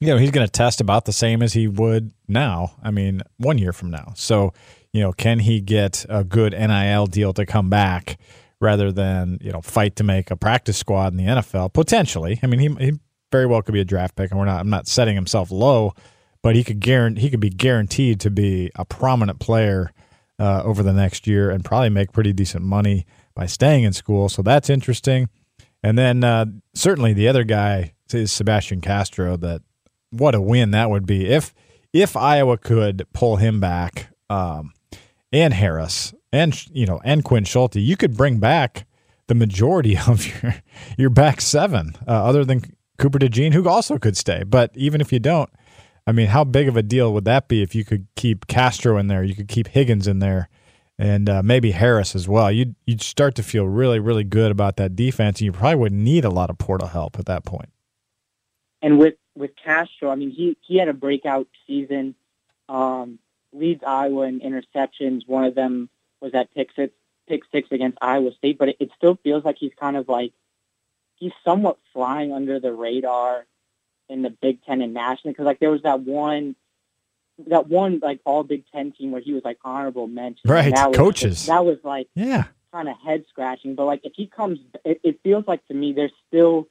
you 0.00 0.08
know, 0.08 0.18
he's 0.18 0.30
going 0.30 0.46
to 0.46 0.50
test 0.50 0.80
about 0.80 1.04
the 1.04 1.12
same 1.12 1.42
as 1.42 1.52
he 1.52 1.68
would 1.68 2.12
now. 2.28 2.76
I 2.82 2.90
mean, 2.90 3.22
one 3.38 3.58
year 3.58 3.72
from 3.72 3.90
now. 3.90 4.12
So, 4.16 4.52
you 4.92 5.00
know, 5.00 5.12
can 5.12 5.40
he 5.40 5.60
get 5.60 6.04
a 6.08 6.24
good 6.24 6.52
NIL 6.52 7.06
deal 7.06 7.32
to 7.34 7.46
come 7.46 7.70
back? 7.70 8.18
rather 8.60 8.90
than 8.90 9.38
you 9.40 9.52
know 9.52 9.60
fight 9.60 9.96
to 9.96 10.04
make 10.04 10.30
a 10.30 10.36
practice 10.36 10.76
squad 10.76 11.12
in 11.12 11.18
the 11.18 11.24
NFL 11.24 11.72
potentially. 11.72 12.38
I 12.42 12.46
mean, 12.46 12.60
he, 12.60 12.84
he 12.84 12.92
very 13.32 13.46
well 13.46 13.62
could 13.62 13.74
be 13.74 13.80
a 13.80 13.84
draft 13.84 14.16
pick, 14.16 14.30
and 14.30 14.38
we're 14.38 14.46
not. 14.46 14.60
I'm 14.60 14.70
not 14.70 14.86
setting 14.86 15.14
himself 15.14 15.50
low, 15.50 15.92
but 16.42 16.56
he 16.56 16.64
could 16.64 16.80
guarantee 16.80 17.22
he 17.22 17.30
could 17.30 17.40
be 17.40 17.50
guaranteed 17.50 18.20
to 18.20 18.30
be 18.30 18.70
a 18.76 18.84
prominent 18.84 19.40
player 19.40 19.92
uh, 20.38 20.62
over 20.64 20.82
the 20.82 20.92
next 20.92 21.26
year 21.26 21.50
and 21.50 21.64
probably 21.64 21.90
make 21.90 22.12
pretty 22.12 22.32
decent 22.32 22.64
money 22.64 23.06
by 23.36 23.46
staying 23.46 23.84
in 23.84 23.92
school. 23.92 24.28
So 24.28 24.42
that's 24.42 24.68
interesting. 24.68 25.28
And 25.82 25.96
then 25.96 26.24
uh, 26.24 26.46
certainly 26.74 27.12
the 27.12 27.28
other 27.28 27.44
guy 27.44 27.92
is 28.12 28.32
Sebastian 28.32 28.80
Castro. 28.80 29.36
That 29.36 29.62
what 30.10 30.34
a 30.34 30.40
win 30.40 30.72
that 30.72 30.90
would 30.90 31.06
be 31.06 31.26
if 31.26 31.54
if 31.92 32.16
Iowa 32.16 32.58
could 32.58 33.06
pull 33.12 33.36
him 33.36 33.60
back 33.60 34.08
um, 34.28 34.72
and 35.30 35.54
Harris 35.54 36.12
and 36.32 36.66
you 36.72 36.86
know 36.86 37.00
and 37.04 37.22
Quinn 37.22 37.44
Schulte. 37.44 37.76
You 37.76 37.96
could 37.96 38.16
bring 38.16 38.40
back 38.40 38.86
the 39.28 39.34
majority 39.34 39.96
of 40.08 40.26
your 40.26 40.56
your 40.98 41.10
back 41.10 41.40
seven, 41.40 41.94
uh, 42.08 42.24
other 42.24 42.44
than 42.44 42.62
Cooper 42.98 43.18
DeJean, 43.18 43.52
who 43.52 43.68
also 43.68 43.98
could 43.98 44.16
stay. 44.16 44.42
But 44.42 44.72
even 44.74 45.00
if 45.00 45.12
you 45.12 45.18
don't, 45.18 45.50
I 46.06 46.12
mean, 46.12 46.28
how 46.28 46.44
big 46.44 46.68
of 46.68 46.76
a 46.76 46.82
deal 46.82 47.12
would 47.12 47.26
that 47.26 47.48
be 47.48 47.62
if 47.62 47.74
you 47.74 47.84
could 47.84 48.06
keep 48.16 48.46
Castro 48.46 48.96
in 48.96 49.08
there, 49.08 49.22
you 49.22 49.34
could 49.34 49.48
keep 49.48 49.68
Higgins 49.68 50.06
in 50.06 50.20
there, 50.20 50.48
and 50.98 51.28
uh, 51.28 51.42
maybe 51.42 51.72
Harris 51.72 52.14
as 52.14 52.28
well? 52.28 52.50
You'd 52.50 52.74
you'd 52.86 53.02
start 53.02 53.34
to 53.36 53.42
feel 53.42 53.66
really 53.66 53.98
really 53.98 54.24
good 54.24 54.50
about 54.50 54.76
that 54.76 54.96
defense, 54.96 55.40
and 55.40 55.46
you 55.46 55.52
probably 55.52 55.76
wouldn't 55.76 56.00
need 56.00 56.24
a 56.24 56.30
lot 56.30 56.50
of 56.50 56.58
portal 56.58 56.88
help 56.88 57.18
at 57.18 57.26
that 57.26 57.44
point. 57.44 57.70
And 58.82 58.98
with 58.98 59.14
with 59.36 59.52
Castro, 59.56 60.10
I 60.10 60.14
mean, 60.14 60.30
he 60.30 60.56
he 60.60 60.78
had 60.78 60.88
a 60.88 60.94
breakout 60.94 61.48
season, 61.66 62.14
um, 62.68 63.18
leads 63.52 63.82
Iowa 63.84 64.26
in 64.26 64.40
interceptions. 64.40 65.26
One 65.26 65.44
of 65.44 65.54
them 65.54 65.88
was 66.20 66.34
at 66.34 66.52
pick 66.54 66.70
six, 66.74 66.92
pick 67.28 67.42
six 67.52 67.70
against 67.70 67.98
Iowa 68.00 68.32
State, 68.34 68.58
but 68.58 68.70
it, 68.70 68.76
it 68.80 68.90
still 68.96 69.18
feels 69.22 69.44
like 69.44 69.56
he's 69.58 69.72
kind 69.78 69.96
of 69.96 70.08
like 70.08 70.32
he's 71.16 71.32
somewhat 71.44 71.78
flying 71.92 72.32
under 72.32 72.60
the 72.60 72.72
radar 72.72 73.46
in 74.08 74.22
the 74.22 74.30
Big 74.30 74.64
Ten 74.64 74.82
and 74.82 74.94
nationally 74.94 75.32
because 75.32 75.46
like 75.46 75.58
there 75.58 75.70
was 75.70 75.82
that 75.82 76.00
one 76.00 76.54
that 77.48 77.68
one 77.68 78.00
like 78.02 78.20
all 78.24 78.42
Big 78.42 78.64
Ten 78.72 78.92
team 78.92 79.10
where 79.10 79.20
he 79.20 79.32
was 79.32 79.44
like 79.44 79.58
honorable 79.64 80.06
mention. 80.06 80.50
Right, 80.50 80.74
that 80.74 80.94
coaches. 80.94 81.30
Was, 81.30 81.46
that 81.46 81.64
was 81.64 81.78
like 81.84 82.08
yeah, 82.14 82.44
kind 82.72 82.88
of 82.88 82.96
head 83.04 83.24
scratching. 83.28 83.74
But 83.74 83.84
like 83.84 84.00
if 84.04 84.12
he 84.14 84.26
comes, 84.26 84.58
it, 84.84 85.00
it 85.02 85.20
feels 85.22 85.46
like 85.46 85.66
to 85.68 85.74
me 85.74 85.92
there's 85.92 86.12
still 86.28 86.68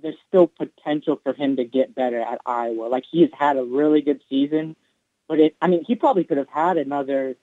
there's 0.00 0.16
still 0.28 0.46
potential 0.46 1.20
for 1.22 1.32
him 1.32 1.56
to 1.56 1.64
get 1.64 1.94
better 1.94 2.20
at 2.20 2.40
Iowa. 2.46 2.86
Like 2.86 3.04
he 3.10 3.22
has 3.22 3.30
had 3.36 3.56
a 3.56 3.64
really 3.64 4.00
good 4.00 4.20
season, 4.28 4.76
but 5.28 5.38
it 5.38 5.56
I 5.60 5.68
mean 5.68 5.84
he 5.86 5.94
probably 5.94 6.24
could 6.24 6.38
have 6.38 6.48
had 6.48 6.78
another 6.78 7.36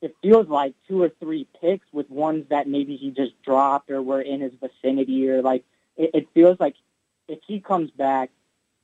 it 0.00 0.14
feels 0.22 0.48
like 0.48 0.74
two 0.86 1.02
or 1.02 1.10
three 1.20 1.46
picks 1.60 1.86
with 1.92 2.08
ones 2.08 2.46
that 2.50 2.68
maybe 2.68 2.96
he 2.96 3.10
just 3.10 3.40
dropped 3.42 3.90
or 3.90 4.00
were 4.00 4.20
in 4.20 4.40
his 4.40 4.52
vicinity 4.60 5.28
or 5.28 5.42
like 5.42 5.64
it, 5.96 6.10
it 6.14 6.28
feels 6.34 6.58
like 6.60 6.76
if 7.26 7.40
he 7.46 7.60
comes 7.60 7.90
back, 7.90 8.30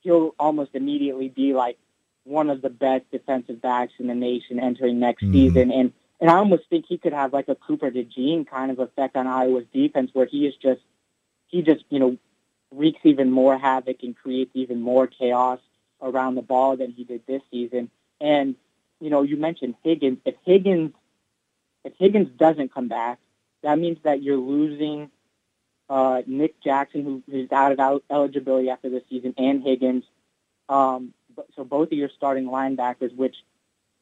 he'll 0.00 0.34
almost 0.38 0.70
immediately 0.74 1.28
be 1.28 1.54
like 1.54 1.78
one 2.24 2.50
of 2.50 2.62
the 2.62 2.70
best 2.70 3.10
defensive 3.10 3.60
backs 3.60 3.92
in 3.98 4.06
the 4.06 4.14
nation 4.14 4.58
entering 4.58 4.98
next 4.98 5.22
mm-hmm. 5.22 5.32
season. 5.32 5.70
And 5.70 5.92
and 6.20 6.30
I 6.30 6.36
almost 6.36 6.64
think 6.70 6.86
he 6.88 6.96
could 6.96 7.12
have 7.12 7.32
like 7.32 7.48
a 7.48 7.54
Cooper 7.54 7.90
DeJean 7.90 8.48
kind 8.48 8.70
of 8.70 8.78
effect 8.78 9.16
on 9.16 9.26
Iowa's 9.26 9.66
defense 9.72 10.10
where 10.12 10.26
he 10.26 10.46
is 10.46 10.54
just 10.56 10.80
he 11.48 11.62
just, 11.62 11.84
you 11.90 11.98
know, 11.98 12.16
wreaks 12.70 13.00
even 13.04 13.30
more 13.30 13.58
havoc 13.58 14.02
and 14.02 14.16
creates 14.16 14.50
even 14.54 14.80
more 14.80 15.06
chaos 15.06 15.60
around 16.00 16.34
the 16.34 16.42
ball 16.42 16.76
than 16.76 16.90
he 16.90 17.04
did 17.04 17.22
this 17.26 17.42
season. 17.50 17.90
And, 18.20 18.56
you 19.00 19.10
know, 19.10 19.22
you 19.22 19.36
mentioned 19.36 19.74
Higgins. 19.82 20.18
If 20.24 20.34
Higgins 20.44 20.92
if 21.84 21.92
Higgins 21.98 22.30
doesn't 22.38 22.72
come 22.72 22.88
back, 22.88 23.18
that 23.62 23.78
means 23.78 23.98
that 24.04 24.22
you're 24.22 24.38
losing 24.38 25.10
uh, 25.88 26.22
Nick 26.26 26.60
Jackson, 26.62 27.22
who's 27.30 27.52
out 27.52 27.78
of 27.78 28.02
eligibility 28.10 28.70
after 28.70 28.88
this 28.88 29.02
season, 29.10 29.34
and 29.36 29.62
Higgins. 29.62 30.04
Um, 30.68 31.12
so 31.56 31.64
both 31.64 31.88
of 31.88 31.98
your 31.98 32.10
starting 32.16 32.46
linebackers, 32.46 33.14
which 33.14 33.36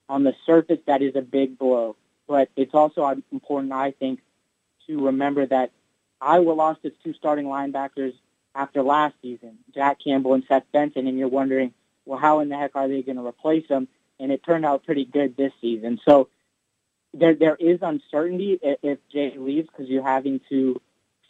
on 0.09 0.25
the 0.25 0.35
surface 0.47 0.81
that 0.87 1.03
is 1.03 1.17
a 1.17 1.23
big 1.23 1.59
blow, 1.59 1.97
but 2.29 2.49
it's 2.57 2.75
also 2.75 3.23
important, 3.31 3.73
I 3.73 3.93
think, 3.93 4.21
to 4.87 5.07
remember 5.07 5.47
that 5.47 5.71
Iowa 6.21 6.53
lost 6.53 6.81
its 6.85 6.97
two 7.03 7.15
starting 7.15 7.47
linebackers 7.47 8.15
after 8.55 8.83
last 8.83 9.15
season, 9.23 9.59
Jack 9.75 9.99
Campbell 10.05 10.35
and 10.35 10.45
Seth 10.47 10.65
Benson, 10.73 11.07
and 11.07 11.19
you're 11.19 11.29
wondering, 11.29 11.73
well, 12.05 12.19
how 12.19 12.41
in 12.41 12.49
the 12.49 12.57
heck 12.57 12.77
are 12.77 12.89
they 12.89 13.03
going 13.03 13.17
to 13.17 13.27
replace 13.27 13.67
them? 13.69 13.89
And 14.21 14.31
it 14.31 14.45
turned 14.45 14.65
out 14.65 14.85
pretty 14.85 15.05
good 15.05 15.37
this 15.37 15.53
season. 15.61 16.01
So 16.05 16.29
there 17.15 17.35
there 17.35 17.57
is 17.57 17.81
uncertainty 17.83 18.59
if, 18.63 18.99
Jay 19.13 19.35
leaves 19.37 19.69
because 19.69 19.89
you're 19.89 20.03
having 20.03 20.41
to 20.49 20.81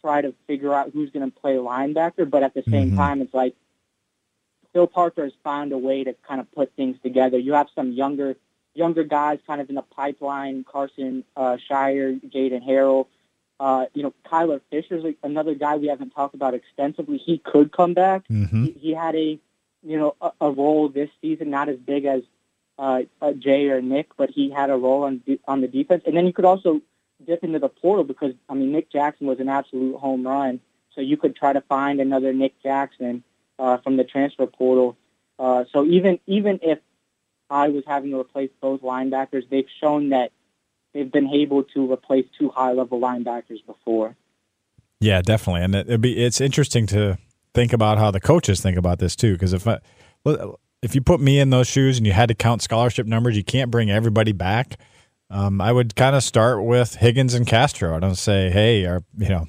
try 0.01 0.21
to 0.21 0.35
figure 0.47 0.75
out 0.75 0.91
who's 0.93 1.11
going 1.11 1.31
to 1.31 1.41
play 1.41 1.55
linebacker. 1.55 2.29
But 2.29 2.43
at 2.43 2.55
the 2.55 2.63
same 2.69 2.89
mm-hmm. 2.89 2.97
time, 2.97 3.23
it's 3.23 3.35
like 3.35 3.55
Phil 4.73 4.87
Parker 4.87 5.25
has 5.25 5.33
found 5.45 5.73
a 5.73 5.79
way 5.79 6.05
to 6.05 6.15
kind 6.27 6.41
of 6.41 6.51
put 6.53 6.75
things 6.77 6.97
together. 7.03 7.39
You 7.39 7.55
have 7.55 7.69
some 7.75 7.93
younger 7.93 8.37
younger 8.75 9.05
guys 9.05 9.39
kind 9.47 9.61
of 9.61 9.69
in 9.69 9.75
the 9.75 9.83
pipeline: 9.83 10.65
Carson 10.65 11.25
uh, 11.37 11.57
Scheyer, 11.69 12.21
Jaden 12.31 12.67
Harrell. 12.67 13.07
Uh, 13.61 13.87
you 13.95 14.03
know, 14.03 14.13
Kyler 14.27 14.61
Fisher's 14.71 15.05
another 15.23 15.55
guy 15.55 15.77
we 15.77 15.87
haven't 15.87 16.11
talked 16.11 16.35
about 16.35 16.55
extensively. 16.55 17.19
He 17.19 17.39
could 17.39 17.71
come 17.71 17.95
back. 17.95 18.27
Mm-hmm. 18.29 18.65
He, 18.65 18.71
he 18.73 18.95
had 18.95 19.15
a 19.15 19.39
you 19.83 19.99
know 19.99 20.17
a, 20.21 20.33
a 20.41 20.51
role 20.51 20.89
this 20.89 21.11
season, 21.21 21.51
not 21.51 21.69
as 21.69 21.79
big 21.79 22.05
as 22.05 22.23
uh, 22.79 23.03
uh, 23.21 23.33
Jay 23.33 23.69
or 23.69 23.81
Nick, 23.81 24.17
but 24.17 24.31
he 24.31 24.51
had 24.51 24.71
a 24.71 24.77
role 24.77 25.05
on 25.05 25.23
on 25.47 25.61
the 25.61 25.69
defense. 25.69 26.03
And 26.07 26.17
then 26.17 26.27
you 26.27 26.33
could 26.33 26.45
also 26.45 26.81
dip 27.25 27.45
into 27.45 27.59
the 27.59 27.69
portal 27.69 28.05
because 28.05 28.35
I 28.49 28.55
mean 28.55 28.73
Nick 28.73 28.91
Jackson 28.91 29.27
was 29.27 29.39
an 29.39 29.49
absolute 29.49 29.97
home 29.99 30.27
run. 30.27 30.61
So 30.95 31.01
you 31.01 31.17
could 31.17 31.37
try 31.37 31.53
to 31.53 31.61
find 31.63 32.01
another 32.01 32.33
Nick 32.33 32.61
Jackson 32.63 33.23
uh, 33.59 33.79
from 33.79 33.97
the 33.97 34.05
transfer 34.05 34.47
portal. 34.47 34.97
Uh, 35.39 35.65
so 35.73 35.85
even 35.85 36.19
even 36.27 36.59
if 36.63 36.79
I 37.51 37.69
was 37.69 37.85
having 37.87 38.11
to 38.11 38.21
replace 38.21 38.51
both 38.61 38.83
linebackers, 38.83 39.49
they've 39.51 39.69
shown 39.81 40.11
that 40.11 40.33
they've 40.95 41.11
been 41.11 41.29
able 41.29 41.65
to 41.65 41.93
replace 41.93 42.27
two 42.39 42.51
high 42.51 42.73
level 42.73 43.01
linebackers 43.01 43.65
before. 43.67 44.17
Yeah, 45.01 45.21
definitely, 45.21 45.63
and 45.63 45.75
it'd 45.75 46.01
be 46.01 46.25
it's 46.25 46.41
interesting 46.41 46.87
to 46.89 47.19
think 47.55 47.73
about 47.73 47.99
how 47.99 48.11
the 48.11 48.21
coaches 48.21 48.61
think 48.61 48.77
about 48.77 48.99
this 48.99 49.17
too. 49.17 49.33
Because 49.33 49.53
if 49.53 49.67
I, 49.67 49.81
if 50.83 50.95
you 50.95 51.01
put 51.01 51.21
me 51.21 51.39
in 51.39 51.51
those 51.51 51.67
shoes 51.67 51.99
and 51.99 52.07
you 52.07 52.13
had 52.13 52.29
to 52.29 52.35
count 52.35 52.63
scholarship 52.63 53.07
numbers, 53.07 53.37
you 53.37 53.45
can't 53.45 53.71
bring 53.71 53.91
everybody 53.91 54.33
back. 54.33 54.77
Um, 55.31 55.61
I 55.61 55.73
would 55.73 55.97
kind 55.97 56.15
of 56.15 56.23
start 56.23 56.63
with 56.63 56.97
Higgins 56.97 57.35
and 57.35 57.47
Castro. 57.47 57.97
I 57.97 58.01
don't 58.01 58.17
say, 58.17 58.51
hey, 58.51 58.85
are, 58.85 59.03
you 59.17 59.29
know, 59.31 59.47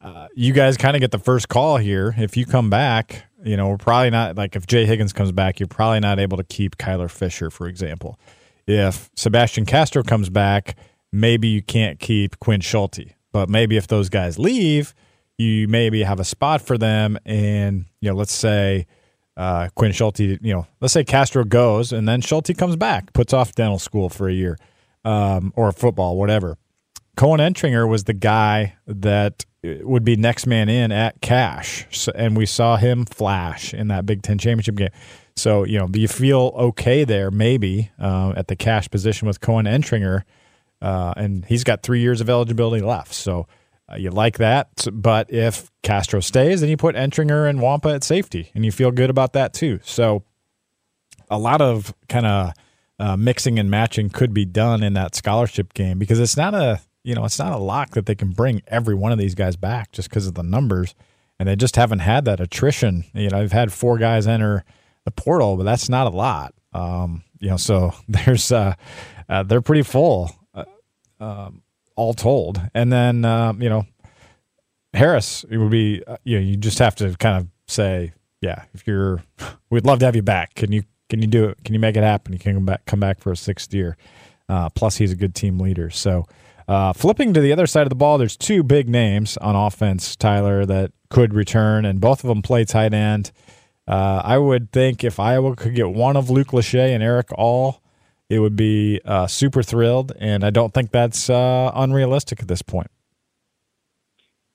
uh, 0.00 0.28
you 0.34 0.52
guys 0.52 0.76
kind 0.76 0.96
of 0.96 1.00
get 1.00 1.10
the 1.10 1.18
first 1.18 1.48
call 1.48 1.76
here. 1.76 2.14
If 2.16 2.36
you 2.36 2.46
come 2.46 2.70
back, 2.70 3.24
you 3.44 3.56
know, 3.56 3.68
we're 3.68 3.78
probably 3.78 4.10
not 4.10 4.36
like 4.36 4.56
if 4.56 4.66
Jay 4.66 4.86
Higgins 4.86 5.12
comes 5.12 5.32
back, 5.32 5.58
you're 5.58 5.66
probably 5.66 6.00
not 6.00 6.18
able 6.18 6.36
to 6.36 6.44
keep 6.44 6.76
Kyler 6.76 7.10
Fisher, 7.10 7.50
for 7.50 7.66
example. 7.66 8.18
If 8.66 9.10
Sebastian 9.16 9.66
Castro 9.66 10.02
comes 10.02 10.28
back, 10.30 10.76
maybe 11.12 11.48
you 11.48 11.62
can't 11.62 11.98
keep 11.98 12.38
Quinn 12.38 12.60
Schulte. 12.60 13.14
But 13.32 13.48
maybe 13.48 13.76
if 13.76 13.86
those 13.86 14.08
guys 14.08 14.38
leave, 14.38 14.94
you 15.36 15.68
maybe 15.68 16.02
have 16.02 16.20
a 16.20 16.24
spot 16.24 16.62
for 16.62 16.78
them. 16.78 17.18
And, 17.24 17.86
you 18.00 18.10
know, 18.10 18.16
let's 18.16 18.32
say 18.32 18.86
uh, 19.36 19.68
Quinn 19.74 19.92
Schulte, 19.92 20.20
you 20.20 20.52
know, 20.52 20.66
let's 20.80 20.92
say 20.92 21.04
Castro 21.04 21.44
goes 21.44 21.92
and 21.92 22.08
then 22.08 22.20
Schulte 22.20 22.56
comes 22.56 22.76
back, 22.76 23.12
puts 23.12 23.32
off 23.32 23.54
dental 23.54 23.78
school 23.78 24.08
for 24.08 24.28
a 24.28 24.32
year 24.32 24.58
um, 25.04 25.52
or 25.56 25.70
football, 25.72 26.16
whatever. 26.16 26.58
Koen 27.18 27.40
Entringer 27.40 27.88
was 27.88 28.04
the 28.04 28.14
guy 28.14 28.76
that 28.86 29.44
would 29.64 30.04
be 30.04 30.14
next 30.14 30.46
man 30.46 30.68
in 30.68 30.92
at 30.92 31.20
cash. 31.20 31.84
So, 31.90 32.12
and 32.14 32.36
we 32.36 32.46
saw 32.46 32.76
him 32.76 33.04
flash 33.06 33.74
in 33.74 33.88
that 33.88 34.06
Big 34.06 34.22
Ten 34.22 34.38
championship 34.38 34.76
game. 34.76 34.90
So, 35.34 35.64
you 35.64 35.78
know, 35.80 35.88
do 35.88 36.00
you 36.00 36.06
feel 36.06 36.52
okay 36.56 37.02
there 37.02 37.32
maybe 37.32 37.90
uh, 37.98 38.34
at 38.36 38.46
the 38.46 38.54
cash 38.54 38.88
position 38.88 39.26
with 39.26 39.40
Koen 39.40 39.64
Entringer? 39.64 40.22
Uh, 40.80 41.12
and 41.16 41.44
he's 41.46 41.64
got 41.64 41.82
three 41.82 41.98
years 41.98 42.20
of 42.20 42.30
eligibility 42.30 42.84
left. 42.84 43.12
So 43.12 43.48
uh, 43.92 43.96
you 43.96 44.10
like 44.10 44.38
that. 44.38 44.86
But 44.92 45.32
if 45.32 45.72
Castro 45.82 46.20
stays, 46.20 46.60
then 46.60 46.70
you 46.70 46.76
put 46.76 46.94
Entringer 46.94 47.50
and 47.50 47.58
Nwankpa 47.58 47.96
at 47.96 48.04
safety, 48.04 48.52
and 48.54 48.64
you 48.64 48.70
feel 48.70 48.92
good 48.92 49.10
about 49.10 49.32
that 49.32 49.52
too. 49.52 49.80
So 49.82 50.22
a 51.28 51.38
lot 51.38 51.60
of 51.62 51.92
kind 52.08 52.26
of 52.26 52.52
uh, 53.00 53.16
mixing 53.16 53.58
and 53.58 53.68
matching 53.68 54.08
could 54.08 54.32
be 54.32 54.44
done 54.44 54.84
in 54.84 54.92
that 54.92 55.16
scholarship 55.16 55.74
game 55.74 55.98
because 55.98 56.20
it's 56.20 56.36
not 56.36 56.54
a 56.54 56.80
you 57.08 57.14
know 57.14 57.24
it's 57.24 57.38
not 57.38 57.52
a 57.52 57.56
lock 57.56 57.92
that 57.92 58.04
they 58.04 58.14
can 58.14 58.32
bring 58.32 58.60
every 58.66 58.94
one 58.94 59.12
of 59.12 59.18
these 59.18 59.34
guys 59.34 59.56
back 59.56 59.92
just 59.92 60.10
because 60.10 60.26
of 60.26 60.34
the 60.34 60.42
numbers, 60.42 60.94
and 61.38 61.48
they 61.48 61.56
just 61.56 61.76
haven't 61.76 62.00
had 62.00 62.26
that 62.26 62.38
attrition. 62.38 63.04
You 63.14 63.30
know, 63.30 63.38
I've 63.38 63.52
had 63.52 63.72
four 63.72 63.96
guys 63.96 64.26
enter 64.26 64.62
the 65.06 65.10
portal, 65.10 65.56
but 65.56 65.62
that's 65.62 65.88
not 65.88 66.06
a 66.06 66.14
lot. 66.14 66.52
Um, 66.74 67.24
you 67.38 67.48
know, 67.48 67.56
so 67.56 67.94
there's 68.08 68.52
uh, 68.52 68.74
uh, 69.26 69.42
they're 69.42 69.62
pretty 69.62 69.84
full 69.84 70.30
um, 71.18 71.62
all 71.96 72.12
told. 72.12 72.60
And 72.74 72.92
then 72.92 73.24
um, 73.24 73.62
you 73.62 73.70
know 73.70 73.86
Harris, 74.92 75.46
it 75.50 75.56
would 75.56 75.70
be 75.70 76.02
uh, 76.06 76.18
you 76.24 76.38
know 76.38 76.44
you 76.44 76.58
just 76.58 76.78
have 76.78 76.94
to 76.96 77.16
kind 77.16 77.38
of 77.38 77.48
say, 77.66 78.12
yeah, 78.42 78.64
if 78.74 78.86
you're, 78.86 79.22
we'd 79.70 79.86
love 79.86 80.00
to 80.00 80.04
have 80.04 80.14
you 80.14 80.22
back. 80.22 80.54
Can 80.56 80.72
you 80.72 80.82
can 81.08 81.22
you 81.22 81.26
do 81.26 81.46
it? 81.46 81.64
Can 81.64 81.72
you 81.72 81.80
make 81.80 81.96
it 81.96 82.02
happen? 82.02 82.34
You 82.34 82.38
can 82.38 82.54
come 82.54 82.66
back 82.66 82.84
come 82.84 83.00
back 83.00 83.18
for 83.20 83.32
a 83.32 83.36
sixth 83.36 83.72
year. 83.72 83.96
Uh, 84.46 84.68
plus, 84.68 84.96
he's 84.96 85.12
a 85.12 85.16
good 85.16 85.34
team 85.34 85.58
leader. 85.58 85.88
So. 85.88 86.26
Uh, 86.68 86.92
flipping 86.92 87.32
to 87.32 87.40
the 87.40 87.50
other 87.50 87.66
side 87.66 87.84
of 87.84 87.88
the 87.88 87.94
ball, 87.94 88.18
there's 88.18 88.36
two 88.36 88.62
big 88.62 88.90
names 88.90 89.38
on 89.38 89.56
offense, 89.56 90.14
Tyler, 90.14 90.66
that 90.66 90.92
could 91.08 91.32
return, 91.32 91.86
and 91.86 91.98
both 91.98 92.22
of 92.22 92.28
them 92.28 92.42
play 92.42 92.64
tight 92.64 92.92
end. 92.92 93.32
Uh, 93.86 94.20
I 94.22 94.36
would 94.36 94.70
think 94.70 95.02
if 95.02 95.18
Iowa 95.18 95.56
could 95.56 95.74
get 95.74 95.88
one 95.88 96.14
of 96.14 96.28
Luke 96.28 96.48
Lachey 96.48 96.94
and 96.94 97.02
Erick 97.02 97.32
All, 97.32 97.80
it 98.28 98.40
would 98.40 98.54
be 98.54 99.00
uh, 99.06 99.26
super 99.26 99.62
thrilled, 99.62 100.12
and 100.20 100.44
I 100.44 100.50
don't 100.50 100.74
think 100.74 100.90
that's 100.90 101.30
uh, 101.30 101.72
unrealistic 101.74 102.42
at 102.42 102.48
this 102.48 102.60
point. 102.60 102.90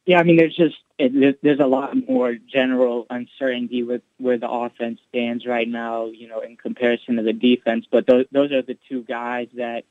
Yeah, 0.06 0.20
I 0.20 0.24
mean, 0.24 0.38
there's 0.38 0.56
just 0.56 0.76
it, 1.00 1.40
there's 1.42 1.60
a 1.60 1.66
lot 1.66 1.96
more 2.08 2.36
general 2.36 3.08
uncertainty 3.10 3.82
with 3.82 4.02
where 4.20 4.38
the 4.38 4.50
offense 4.50 5.00
stands 5.10 5.46
right 5.46 5.68
now, 5.68 6.06
you 6.06 6.28
know, 6.28 6.42
in 6.42 6.56
comparison 6.58 7.16
to 7.16 7.24
the 7.24 7.34
defense. 7.34 7.86
But 7.90 8.06
those 8.06 8.26
those 8.32 8.52
are 8.52 8.62
the 8.62 8.78
two 8.88 9.04
guys 9.04 9.48
that, 9.56 9.86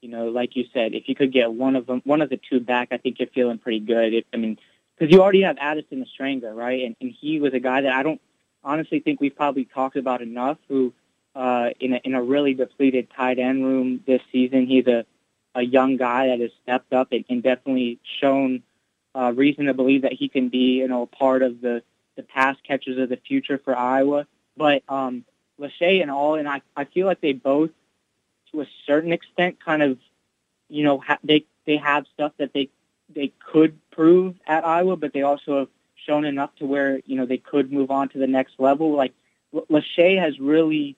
you 0.00 0.08
know, 0.08 0.28
like 0.28 0.56
you 0.56 0.64
said, 0.72 0.94
if 0.94 1.08
you 1.08 1.14
could 1.14 1.32
get 1.32 1.52
one 1.52 1.76
of 1.76 1.86
them, 1.86 2.02
one 2.04 2.22
of 2.22 2.30
the 2.30 2.40
two 2.48 2.60
back, 2.60 2.88
I 2.90 2.98
think 2.98 3.18
you're 3.18 3.28
feeling 3.28 3.58
pretty 3.58 3.80
good. 3.80 4.14
It, 4.14 4.26
I 4.32 4.36
mean, 4.36 4.58
because 4.98 5.12
you 5.12 5.22
already 5.22 5.42
have 5.42 5.56
Addison 5.60 6.04
Ostrenga, 6.04 6.54
right? 6.54 6.84
And, 6.84 6.96
and 7.00 7.12
he 7.20 7.40
was 7.40 7.54
a 7.54 7.60
guy 7.60 7.82
that 7.82 7.92
I 7.92 8.02
don't 8.02 8.20
honestly 8.64 9.00
think 9.00 9.20
we've 9.20 9.36
probably 9.36 9.64
talked 9.64 9.96
about 9.96 10.22
enough. 10.22 10.58
Who 10.68 10.92
uh, 11.36 11.68
in 11.80 11.92
a, 11.92 12.00
in 12.02 12.14
a 12.14 12.22
really 12.22 12.54
depleted 12.54 13.08
tight 13.14 13.38
end 13.38 13.62
room 13.64 14.02
this 14.06 14.22
season. 14.32 14.66
He's 14.66 14.86
a, 14.86 15.04
a 15.54 15.62
young 15.62 15.98
guy 15.98 16.28
that 16.28 16.40
has 16.40 16.50
stepped 16.62 16.94
up 16.94 17.12
and, 17.12 17.26
and 17.28 17.42
definitely 17.42 18.00
shown 18.20 18.62
uh, 19.14 19.32
reason 19.34 19.66
to 19.66 19.74
believe 19.74 20.02
that 20.02 20.14
he 20.14 20.28
can 20.28 20.48
be, 20.48 20.78
you 20.78 20.88
know, 20.88 21.04
part 21.04 21.42
of 21.42 21.60
the, 21.60 21.82
the 22.16 22.22
pass 22.22 22.56
catchers 22.66 22.98
of 22.98 23.10
the 23.10 23.18
future 23.18 23.60
for 23.62 23.76
Iowa. 23.76 24.26
But 24.56 24.82
um, 24.88 25.26
Lachey 25.60 26.00
and 26.00 26.10
All, 26.10 26.36
and 26.36 26.48
I, 26.48 26.62
I 26.74 26.84
feel 26.84 27.06
like 27.06 27.20
they 27.20 27.34
both, 27.34 27.70
to 28.56 28.62
a 28.62 28.66
certain 28.86 29.12
extent, 29.12 29.58
kind 29.64 29.82
of, 29.82 29.98
you 30.68 30.82
know, 30.82 30.98
ha- 30.98 31.18
they 31.22 31.44
they 31.66 31.76
have 31.76 32.06
stuff 32.14 32.32
that 32.38 32.52
they 32.52 32.68
they 33.14 33.32
could 33.52 33.78
prove 33.90 34.36
at 34.46 34.66
Iowa, 34.66 34.96
but 34.96 35.12
they 35.12 35.22
also 35.22 35.60
have 35.60 35.68
shown 36.06 36.24
enough 36.24 36.54
to 36.56 36.66
where 36.66 37.00
you 37.04 37.16
know 37.16 37.26
they 37.26 37.38
could 37.38 37.72
move 37.72 37.90
on 37.90 38.08
to 38.10 38.18
the 38.18 38.26
next 38.26 38.54
level. 38.58 38.96
Like 38.96 39.12
Lachey 39.54 40.20
has 40.20 40.38
really 40.40 40.96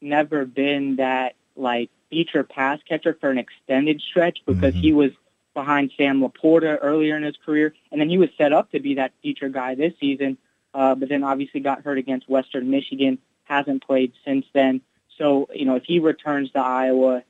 never 0.00 0.44
been 0.44 0.96
that 0.96 1.34
like 1.54 1.90
feature 2.10 2.44
pass 2.44 2.80
catcher 2.88 3.16
for 3.20 3.30
an 3.30 3.38
extended 3.38 4.00
stretch 4.00 4.40
because 4.46 4.74
mm-hmm. 4.74 4.82
he 4.82 4.92
was 4.92 5.12
behind 5.54 5.90
Sam 5.96 6.20
LaPorta 6.20 6.78
earlier 6.82 7.16
in 7.16 7.22
his 7.22 7.36
career, 7.44 7.74
and 7.90 8.00
then 8.00 8.10
he 8.10 8.18
was 8.18 8.28
set 8.36 8.52
up 8.52 8.70
to 8.72 8.80
be 8.80 8.94
that 8.94 9.12
feature 9.22 9.48
guy 9.48 9.74
this 9.74 9.94
season. 10.00 10.38
Uh, 10.74 10.94
but 10.94 11.08
then 11.08 11.24
obviously 11.24 11.60
got 11.60 11.82
hurt 11.82 11.96
against 11.96 12.28
Western 12.28 12.68
Michigan, 12.68 13.16
hasn't 13.44 13.82
played 13.82 14.12
since 14.26 14.44
then. 14.52 14.82
So 15.18 15.48
you 15.54 15.64
know 15.64 15.76
if 15.76 15.84
he 15.84 15.98
returns 15.98 16.50
to 16.52 16.58
Iowa, 16.58 17.22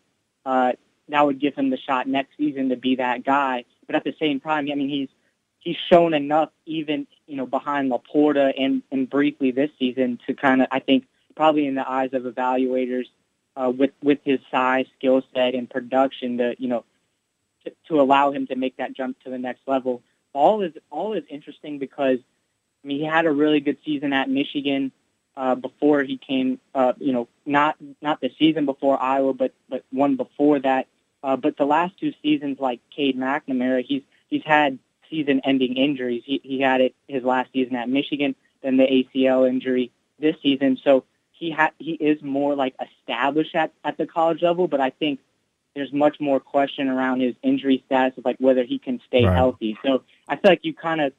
uh, 0.45 0.73
that 1.09 1.27
would 1.27 1.41
give 1.41 1.55
him 1.55 1.71
the 1.71 1.79
shot 1.79 2.09
next 2.09 2.37
season 2.37 2.71
to 2.71 2.77
be 2.77 2.97
that 2.97 3.25
guy. 3.25 3.65
But 3.87 3.97
at 3.97 4.05
the 4.05 4.15
same 4.19 4.41
time, 4.41 4.69
I 4.71 4.75
mean 4.75 4.89
he's 4.89 5.09
he's 5.61 5.77
shown 5.91 6.15
enough 6.15 6.51
even 6.65 7.07
you 7.27 7.37
know 7.37 7.47
behind 7.47 7.91
LaPorta 7.91 8.53
and 8.59 8.83
and 8.91 9.09
briefly 9.09 9.51
this 9.51 9.71
season 9.79 10.19
to 10.27 10.35
kind 10.35 10.63
of 10.63 10.69
I 10.71 10.81
think 10.81 11.05
probably 11.35 11.67
in 11.67 11.75
the 11.75 11.89
eyes 11.89 12.11
of 12.13 12.23
evaluators 12.23 13.07
uh, 13.57 13.71
with 13.71 13.93
with 14.03 14.19
his 14.25 14.41
size, 14.51 14.87
skill 14.99 15.23
set, 15.35 15.55
and 15.55 15.69
production 15.69 16.39
to 16.39 16.55
you 16.59 16.69
know 16.69 16.85
to, 17.65 17.73
to 17.89 18.01
allow 18.01 18.33
him 18.33 18.47
to 18.49 18.57
make 18.57 18.77
that 18.77 18.95
jump 18.95 19.19
to 19.25 19.31
the 19.31 19.39
next 19.39 19.61
level. 19.67 20.03
All 20.33 20.63
is 20.63 20.73
all 20.91 21.15
is 21.15 21.25
interesting 21.29 21.79
because 21.79 22.19
I 22.85 22.87
mean 22.87 23.01
he 23.01 23.05
had 23.05 23.27
a 23.27 23.33
really 23.33 23.61
good 23.61 23.79
season 23.85 24.13
at 24.13 24.29
Michigan 24.29 24.93
uh, 25.37 25.55
before 25.55 26.03
he 26.03 26.17
came. 26.17 26.61
Uh, 26.75 26.93
you 26.99 27.13
know, 27.13 27.29
not 27.45 27.77
not 28.01 28.21
the 28.21 28.31
season 28.39 28.67
before 28.67 29.01
Iowa, 29.01 29.35
but 29.35 29.53
but 29.69 29.85
one 29.91 30.17
before 30.17 30.59
that. 30.61 30.87
Uh, 31.23 31.37
but 31.37 31.57
the 31.57 31.65
last 31.65 31.99
two 31.99 32.13
seasons, 32.23 32.59
like 32.61 32.81
Cade 32.95 33.17
McNamara, 33.17 33.85
he's 33.85 34.03
he's 34.29 34.45
had 34.45 34.79
season-ending 35.11 35.77
injuries. 35.77 36.23
He 36.25 36.41
he 36.43 36.61
had 36.61 36.81
it 36.81 36.95
his 37.09 37.23
last 37.23 37.53
season 37.53 37.77
at 37.77 37.89
Michigan, 37.89 38.35
then 38.63 38.77
the 38.77 38.85
ACL 38.85 39.49
injury 39.49 39.93
this 40.19 40.37
season. 40.43 40.79
So 40.83 41.05
he 41.33 41.51
ha- 41.51 41.73
he 41.79 41.93
is 41.93 42.23
more 42.23 42.55
like 42.55 42.75
established 42.81 43.55
at, 43.55 43.73
at 43.85 43.99
the 43.99 44.07
college 44.07 44.43
level, 44.43 44.69
but 44.69 44.81
I 44.81 44.91
think 44.91 45.21
there's 45.75 45.93
much 45.93 46.19
more 46.21 46.41
question 46.41 46.89
around 46.89 47.21
his 47.21 47.35
injury 47.43 47.83
status 47.87 48.17
of 48.17 48.25
like 48.25 48.37
whether 48.39 48.65
he 48.65 48.79
can 48.79 49.01
stay 49.07 49.25
right. 49.25 49.37
healthy. 49.37 49.79
So 49.85 50.03
I 50.27 50.37
feel 50.37 50.51
like 50.51 50.65
you 50.65 50.73
kind 50.73 51.01
of 51.03 51.13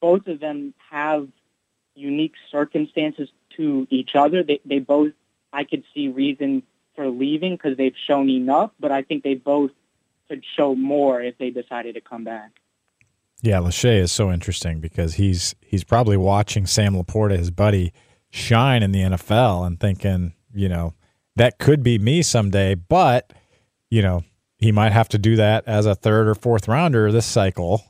both 0.00 0.26
of 0.28 0.40
them 0.40 0.72
have 0.90 1.28
unique 1.94 2.34
circumstances 2.50 3.28
to 3.58 3.86
each 3.90 4.10
other. 4.14 4.42
They 4.42 4.60
they 4.64 4.78
both 4.78 5.12
I 5.52 5.64
could 5.64 5.84
see 5.94 6.08
reason 6.08 6.62
for 6.96 7.08
leaving 7.08 7.56
because 7.56 7.76
they've 7.76 7.94
shown 8.06 8.30
enough, 8.30 8.70
but 8.80 8.90
I 8.90 9.02
think 9.02 9.22
they 9.22 9.34
both 9.34 9.70
could 10.28 10.42
show 10.56 10.74
more 10.74 11.20
if 11.20 11.38
they 11.38 11.50
decided 11.50 11.94
to 11.94 12.00
come 12.00 12.24
back. 12.24 12.52
Yeah, 13.40 13.58
Lachey 13.58 14.00
is 14.00 14.10
so 14.10 14.32
interesting 14.32 14.80
because 14.80 15.14
he's 15.14 15.54
he's 15.60 15.84
probably 15.84 16.16
watching 16.16 16.66
Sam 16.66 16.94
LaPorta, 16.94 17.38
his 17.38 17.50
buddy, 17.50 17.92
shine 18.30 18.82
in 18.82 18.92
the 18.92 19.00
NFL 19.00 19.66
and 19.66 19.78
thinking, 19.78 20.34
you 20.52 20.68
know, 20.68 20.94
that 21.36 21.58
could 21.58 21.82
be 21.82 21.98
me 21.98 22.22
someday, 22.22 22.74
but, 22.74 23.32
you 23.90 24.02
know, 24.02 24.24
he 24.58 24.72
might 24.72 24.92
have 24.92 25.08
to 25.10 25.18
do 25.18 25.36
that 25.36 25.64
as 25.66 25.86
a 25.86 25.94
third 25.94 26.26
or 26.26 26.34
fourth 26.34 26.66
rounder 26.66 27.12
this 27.12 27.26
cycle 27.26 27.84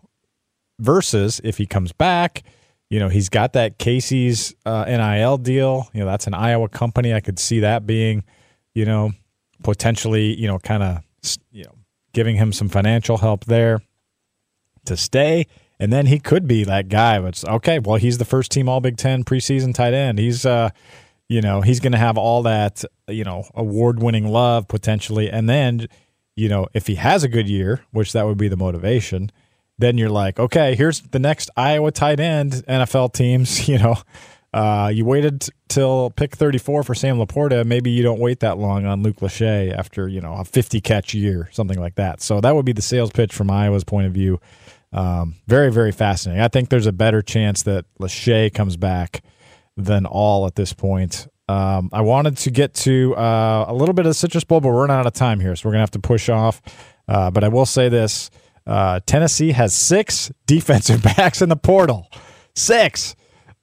versus 0.78 1.40
if 1.42 1.56
he 1.56 1.66
comes 1.66 1.92
back, 1.92 2.42
you 2.90 2.98
know, 2.98 3.08
he's 3.08 3.28
got 3.28 3.52
that 3.52 3.78
Casey's 3.78 4.54
uh, 4.64 4.84
NIL 4.86 5.38
deal. 5.38 5.88
You 5.92 6.00
know, 6.00 6.06
that's 6.06 6.26
an 6.26 6.34
Iowa 6.34 6.68
company. 6.68 7.12
I 7.12 7.20
could 7.20 7.38
see 7.38 7.60
that 7.60 7.86
being, 7.86 8.24
you 8.74 8.84
know, 8.84 9.12
potentially, 9.62 10.34
you 10.38 10.46
know, 10.46 10.58
kind 10.58 10.82
of, 10.82 11.02
you 11.50 11.64
know, 11.64 11.74
giving 12.12 12.36
him 12.36 12.52
some 12.52 12.68
financial 12.68 13.18
help 13.18 13.44
there 13.44 13.80
to 14.86 14.96
stay. 14.96 15.46
And 15.78 15.92
then 15.92 16.06
he 16.06 16.18
could 16.18 16.48
be 16.48 16.64
that 16.64 16.88
guy. 16.88 17.20
But 17.20 17.44
okay, 17.46 17.78
well, 17.78 17.96
he's 17.96 18.18
the 18.18 18.24
first 18.24 18.50
team 18.50 18.68
All 18.68 18.80
Big 18.80 18.96
Ten 18.96 19.22
preseason 19.22 19.74
tight 19.74 19.94
end. 19.94 20.18
He's, 20.18 20.46
uh, 20.46 20.70
you 21.28 21.42
know, 21.42 21.60
he's 21.60 21.80
going 21.80 21.92
to 21.92 21.98
have 21.98 22.16
all 22.16 22.42
that, 22.44 22.84
you 23.06 23.22
know, 23.22 23.44
award 23.54 24.02
winning 24.02 24.26
love 24.26 24.66
potentially. 24.66 25.30
And 25.30 25.48
then, 25.48 25.88
you 26.36 26.48
know, 26.48 26.66
if 26.72 26.86
he 26.86 26.94
has 26.94 27.22
a 27.22 27.28
good 27.28 27.48
year, 27.48 27.84
which 27.90 28.12
that 28.12 28.24
would 28.24 28.38
be 28.38 28.48
the 28.48 28.56
motivation, 28.56 29.30
then 29.78 29.96
you're 29.98 30.10
like, 30.10 30.38
okay, 30.38 30.74
here's 30.74 31.00
the 31.00 31.18
next 31.18 31.50
Iowa 31.56 31.92
tight 31.92 32.20
end 32.20 32.52
NFL 32.68 33.12
teams, 33.12 33.68
you 33.68 33.78
know, 33.78 33.96
Uh, 34.50 34.90
you 34.92 35.04
waited 35.04 35.46
till 35.68 36.08
pick 36.16 36.34
34 36.34 36.82
for 36.82 36.94
Sam 36.94 37.18
LaPorta. 37.18 37.66
Maybe 37.66 37.90
you 37.90 38.02
don't 38.02 38.18
wait 38.18 38.40
that 38.40 38.56
long 38.56 38.86
on 38.86 39.02
Luke 39.02 39.16
Lachey 39.18 39.70
after 39.76 40.08
you 40.08 40.22
know 40.22 40.32
a 40.32 40.44
50 40.44 40.80
catch 40.80 41.12
year, 41.12 41.50
something 41.52 41.78
like 41.78 41.96
that. 41.96 42.22
So 42.22 42.40
that 42.40 42.54
would 42.54 42.64
be 42.64 42.72
the 42.72 42.80
sales 42.82 43.10
pitch 43.12 43.34
from 43.34 43.50
Iowa's 43.50 43.84
point 43.84 44.06
of 44.06 44.14
view. 44.14 44.40
Um, 44.90 45.34
very 45.46 45.70
very 45.70 45.92
fascinating. 45.92 46.42
I 46.42 46.48
think 46.48 46.70
there's 46.70 46.86
a 46.86 46.92
better 46.92 47.20
chance 47.20 47.62
that 47.64 47.84
Lachey 48.00 48.52
comes 48.52 48.78
back 48.78 49.22
than 49.76 50.06
All 50.06 50.46
at 50.46 50.54
this 50.54 50.72
point. 50.72 51.28
Um, 51.46 51.90
I 51.92 52.00
wanted 52.00 52.38
to 52.38 52.50
get 52.50 52.72
to 52.74 53.14
uh, 53.16 53.66
a 53.68 53.74
little 53.74 53.92
bit 53.94 54.06
of 54.06 54.10
the 54.10 54.14
Citrus 54.14 54.44
Bowl, 54.44 54.60
but 54.62 54.68
we're 54.68 54.80
running 54.80 54.96
out 54.96 55.06
of 55.06 55.12
time 55.12 55.40
here, 55.40 55.54
so 55.56 55.68
we're 55.68 55.72
gonna 55.72 55.82
have 55.82 55.90
to 55.90 55.98
push 56.00 56.30
off. 56.30 56.62
Uh, 57.06 57.30
but 57.30 57.44
I 57.44 57.48
will 57.48 57.66
say 57.66 57.90
this: 57.90 58.30
uh, 58.68 59.00
Tennessee 59.06 59.52
has 59.52 59.74
six 59.74 60.30
defensive 60.46 61.02
backs 61.16 61.40
in 61.40 61.48
the 61.48 61.56
portal. 61.56 62.08
Six. 62.54 63.16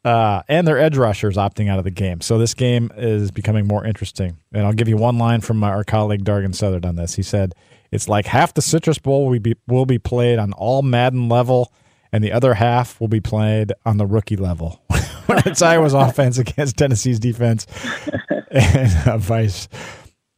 Uh, 0.03 0.43
and 0.47 0.68
their 0.68 0.78
edge 0.78 0.97
rushers 0.97 1.36
opting 1.36 1.70
out 1.70 1.80
of 1.80 1.84
the 1.84 1.91
game. 1.91 2.22
So 2.22 2.38
this 2.38 2.53
game 2.53 2.91
is 2.95 3.32
becoming 3.32 3.68
more 3.68 3.86
interesting. 3.86 4.38
And 4.51 4.66
I'll 4.66 4.74
give 4.74 4.88
you 4.88 4.97
one 4.97 5.18
line 5.18 5.41
from 5.41 5.64
our 5.64 5.84
colleague 5.84 6.24
Dargan 6.24 6.53
Southard 6.53 6.86
on 6.86 6.95
this. 6.95 7.16
He 7.16 7.24
said, 7.24 7.56
"It's 7.91 8.08
like 8.08 8.28
half 8.28 8.53
the 8.53 8.62
Citrus 8.62 8.99
Bowl 8.99 9.28
will 9.28 9.39
be 9.39 9.56
will 9.68 9.88
be 9.88 9.97
played 9.97 10.38
on 10.38 10.53
all 10.53 10.84
Madden 10.84 11.28
level, 11.28 11.74
and 12.12 12.24
the 12.24 12.32
other 12.32 12.53
half 12.53 13.01
will 13.01 13.08
be 13.08 13.20
played 13.20 13.74
on 13.84 13.97
the 13.97 14.06
rookie 14.06 14.36
level." 14.36 14.80
when 15.26 15.41
it's 15.43 15.64
Iowa's 15.64 15.93
offense 15.95 16.38
against 16.38 16.78
Tennessee's 16.78 17.18
defense, 17.18 17.66
and 18.51 19.08
uh, 19.08 19.18
vice 19.18 19.68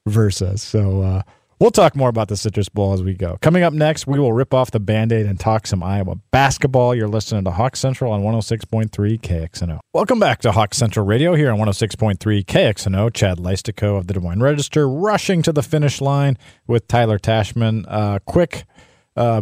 versa. 0.06 0.58
So. 0.58 1.24
We'll 1.60 1.72
talk 1.72 1.96
more 1.96 2.10
about 2.10 2.28
the 2.28 2.38
Citrus 2.38 2.70
Bowl 2.70 2.94
as 2.94 3.02
we 3.02 3.16
go. 3.16 3.40
Coming 3.42 3.64
up 3.64 3.74
next, 3.74 4.06
we 4.06 4.20
will 4.20 4.32
rip 4.32 4.54
off 4.54 4.70
the 4.70 4.80
band 4.80 5.12
aid 5.12 5.26
and 5.26 5.40
talk 5.40 5.66
some 5.66 5.82
Iowa 5.82 6.18
basketball. 6.30 6.94
You're 6.94 7.08
listening 7.08 7.46
to 7.46 7.52
Hawk 7.52 7.76
Central 7.76 8.12
on 8.12 8.22
106.3 8.22 8.92
KXNO. 8.92 9.80
Welcome 9.92 10.20
back 10.20 10.40
to 10.42 10.52
Hawk 10.52 10.76
Central 10.76 11.04
Radio 11.04 11.34
here 11.34 11.50
on 11.50 11.58
106.3 11.58 12.46
KXNO. 12.46 13.12
Chad 13.12 13.40
Leistikow 13.40 13.98
of 13.98 14.06
the 14.06 14.14
Des 14.14 14.20
Moines 14.20 14.44
Register 14.44 14.88
rushing 14.88 15.42
to 15.42 15.52
the 15.52 15.64
finish 15.64 16.00
line 16.00 16.38
with 16.68 16.88
Tyler 16.88 17.18
Tachman. 17.18 17.86
Uh, 17.88 18.20
quick 18.20 18.66
uh, 19.16 19.42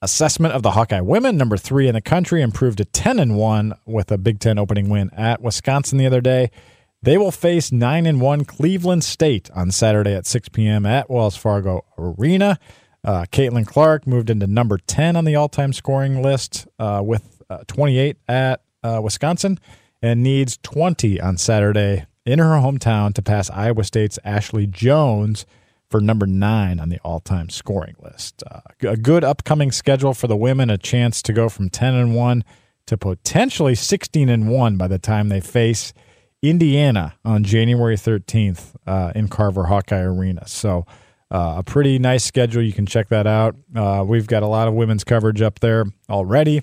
assessment 0.00 0.54
of 0.54 0.62
the 0.62 0.70
Hawkeye 0.70 1.00
women, 1.00 1.36
number 1.36 1.56
three 1.56 1.88
in 1.88 1.94
the 1.94 2.00
country, 2.00 2.40
improved 2.40 2.78
to 2.78 2.84
10 2.84 3.18
and 3.18 3.36
1 3.36 3.74
with 3.84 4.12
a 4.12 4.18
Big 4.18 4.38
Ten 4.38 4.60
opening 4.60 4.88
win 4.88 5.10
at 5.12 5.42
Wisconsin 5.42 5.98
the 5.98 6.06
other 6.06 6.20
day. 6.20 6.52
They 7.02 7.16
will 7.16 7.30
face 7.30 7.70
9 7.70 8.06
and 8.06 8.20
1 8.20 8.44
Cleveland 8.44 9.04
State 9.04 9.50
on 9.54 9.70
Saturday 9.70 10.14
at 10.14 10.26
6 10.26 10.48
p.m. 10.48 10.84
at 10.84 11.08
Wells 11.08 11.36
Fargo 11.36 11.84
Arena. 11.96 12.58
Uh, 13.04 13.24
Caitlin 13.30 13.66
Clark 13.66 14.06
moved 14.06 14.30
into 14.30 14.48
number 14.48 14.78
10 14.78 15.14
on 15.14 15.24
the 15.24 15.36
all 15.36 15.48
time 15.48 15.72
scoring 15.72 16.22
list 16.22 16.66
uh, 16.78 17.00
with 17.04 17.40
uh, 17.48 17.58
28 17.68 18.16
at 18.26 18.62
uh, 18.82 19.00
Wisconsin 19.02 19.58
and 20.02 20.22
needs 20.22 20.58
20 20.62 21.20
on 21.20 21.36
Saturday 21.36 22.06
in 22.26 22.40
her 22.40 22.56
hometown 22.56 23.14
to 23.14 23.22
pass 23.22 23.48
Iowa 23.50 23.84
State's 23.84 24.18
Ashley 24.24 24.66
Joens 24.66 25.46
for 25.88 26.00
number 26.00 26.26
nine 26.26 26.80
on 26.80 26.88
the 26.88 26.98
all 27.04 27.20
time 27.20 27.48
scoring 27.48 27.94
list. 28.02 28.42
Uh, 28.50 28.60
a 28.82 28.96
good 28.96 29.22
upcoming 29.22 29.70
schedule 29.70 30.14
for 30.14 30.26
the 30.26 30.36
women, 30.36 30.68
a 30.68 30.76
chance 30.76 31.22
to 31.22 31.32
go 31.32 31.48
from 31.48 31.70
10 31.70 31.94
and 31.94 32.14
1 32.16 32.44
to 32.86 32.98
potentially 32.98 33.76
16 33.76 34.28
and 34.28 34.50
1 34.50 34.76
by 34.76 34.88
the 34.88 34.98
time 34.98 35.28
they 35.28 35.40
face 35.40 35.92
Indiana 36.42 37.16
on 37.24 37.44
January 37.44 37.96
13th 37.96 38.74
uh, 38.86 39.12
in 39.14 39.28
Carver 39.28 39.64
Hawkeye 39.64 40.00
Arena. 40.00 40.46
So, 40.46 40.86
uh, 41.30 41.56
a 41.58 41.62
pretty 41.62 41.98
nice 41.98 42.24
schedule. 42.24 42.62
You 42.62 42.72
can 42.72 42.86
check 42.86 43.08
that 43.08 43.26
out. 43.26 43.54
Uh, 43.74 44.04
we've 44.06 44.26
got 44.26 44.42
a 44.42 44.46
lot 44.46 44.66
of 44.66 44.74
women's 44.74 45.04
coverage 45.04 45.42
up 45.42 45.60
there 45.60 45.84
already. 46.08 46.62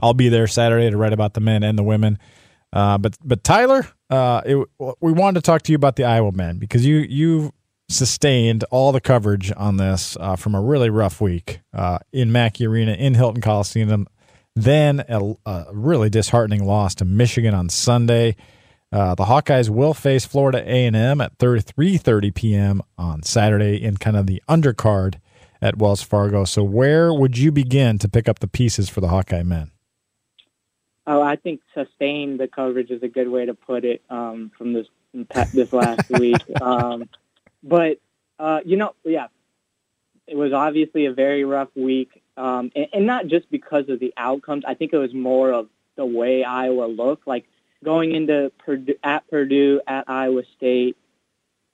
I'll 0.00 0.14
be 0.14 0.30
there 0.30 0.46
Saturday 0.46 0.88
to 0.88 0.96
write 0.96 1.12
about 1.12 1.34
the 1.34 1.40
men 1.40 1.62
and 1.62 1.78
the 1.78 1.82
women. 1.82 2.18
Uh, 2.72 2.96
but 2.96 3.16
but 3.22 3.44
Tyler, 3.44 3.86
uh, 4.08 4.40
it, 4.46 4.66
we 5.00 5.12
wanted 5.12 5.40
to 5.40 5.42
talk 5.42 5.62
to 5.62 5.72
you 5.72 5.76
about 5.76 5.96
the 5.96 6.04
Iowa 6.04 6.32
men 6.32 6.58
because 6.58 6.86
you 6.86 6.98
you 6.98 7.52
sustained 7.90 8.64
all 8.70 8.92
the 8.92 9.00
coverage 9.00 9.52
on 9.56 9.76
this 9.76 10.16
uh, 10.20 10.36
from 10.36 10.54
a 10.54 10.60
really 10.60 10.88
rough 10.88 11.20
week 11.20 11.60
in 12.12 12.32
Mackey 12.32 12.66
Arena 12.66 12.92
in 12.92 13.14
Hilton 13.14 13.42
Coliseum. 13.42 14.06
Then 14.56 15.04
a, 15.08 15.34
a 15.44 15.66
really 15.72 16.08
disheartening 16.08 16.64
loss 16.64 16.94
to 16.96 17.04
Michigan 17.04 17.54
on 17.54 17.68
Sunday. 17.68 18.36
Uh, 18.92 19.14
the 19.14 19.24
Hawkeyes 19.24 19.68
will 19.70 19.94
face 19.94 20.24
Florida 20.24 20.62
A&M 20.66 21.20
at 21.20 21.38
3:30 21.38 22.34
p.m. 22.34 22.82
on 22.98 23.22
Saturday 23.22 23.82
in 23.82 23.96
kind 23.96 24.16
of 24.16 24.26
the 24.26 24.42
undercard 24.48 25.16
at 25.62 25.78
Wells 25.78 26.02
Fargo. 26.02 26.44
So, 26.44 26.64
where 26.64 27.12
would 27.12 27.38
you 27.38 27.52
begin 27.52 27.98
to 27.98 28.08
pick 28.08 28.28
up 28.28 28.40
the 28.40 28.48
pieces 28.48 28.88
for 28.88 29.00
the 29.00 29.08
Hawkeye 29.08 29.44
men? 29.44 29.70
Oh, 31.06 31.22
I 31.22 31.36
think 31.36 31.60
sustain 31.74 32.36
the 32.36 32.48
coverage 32.48 32.90
is 32.90 33.02
a 33.02 33.08
good 33.08 33.28
way 33.28 33.46
to 33.46 33.54
put 33.54 33.84
it 33.84 34.02
um, 34.10 34.50
from 34.56 34.72
this 34.72 34.86
this 35.52 35.72
last 35.72 36.10
week. 36.18 36.42
Um, 36.60 37.08
but 37.62 37.98
uh, 38.38 38.60
you 38.64 38.76
know, 38.76 38.94
yeah, 39.04 39.28
it 40.26 40.36
was 40.36 40.52
obviously 40.52 41.06
a 41.06 41.12
very 41.12 41.44
rough 41.44 41.70
week, 41.76 42.22
um, 42.36 42.72
and, 42.74 42.86
and 42.92 43.06
not 43.06 43.28
just 43.28 43.48
because 43.50 43.88
of 43.88 44.00
the 44.00 44.12
outcomes. 44.16 44.64
I 44.66 44.74
think 44.74 44.92
it 44.92 44.98
was 44.98 45.14
more 45.14 45.52
of 45.52 45.68
the 45.96 46.06
way 46.06 46.42
Iowa 46.42 46.86
looked. 46.86 47.28
Like 47.28 47.46
going 47.84 48.14
into 48.14 48.52
Purdue, 48.64 48.96
at 49.02 49.28
Purdue, 49.28 49.80
at 49.86 50.08
Iowa 50.08 50.42
State, 50.56 50.96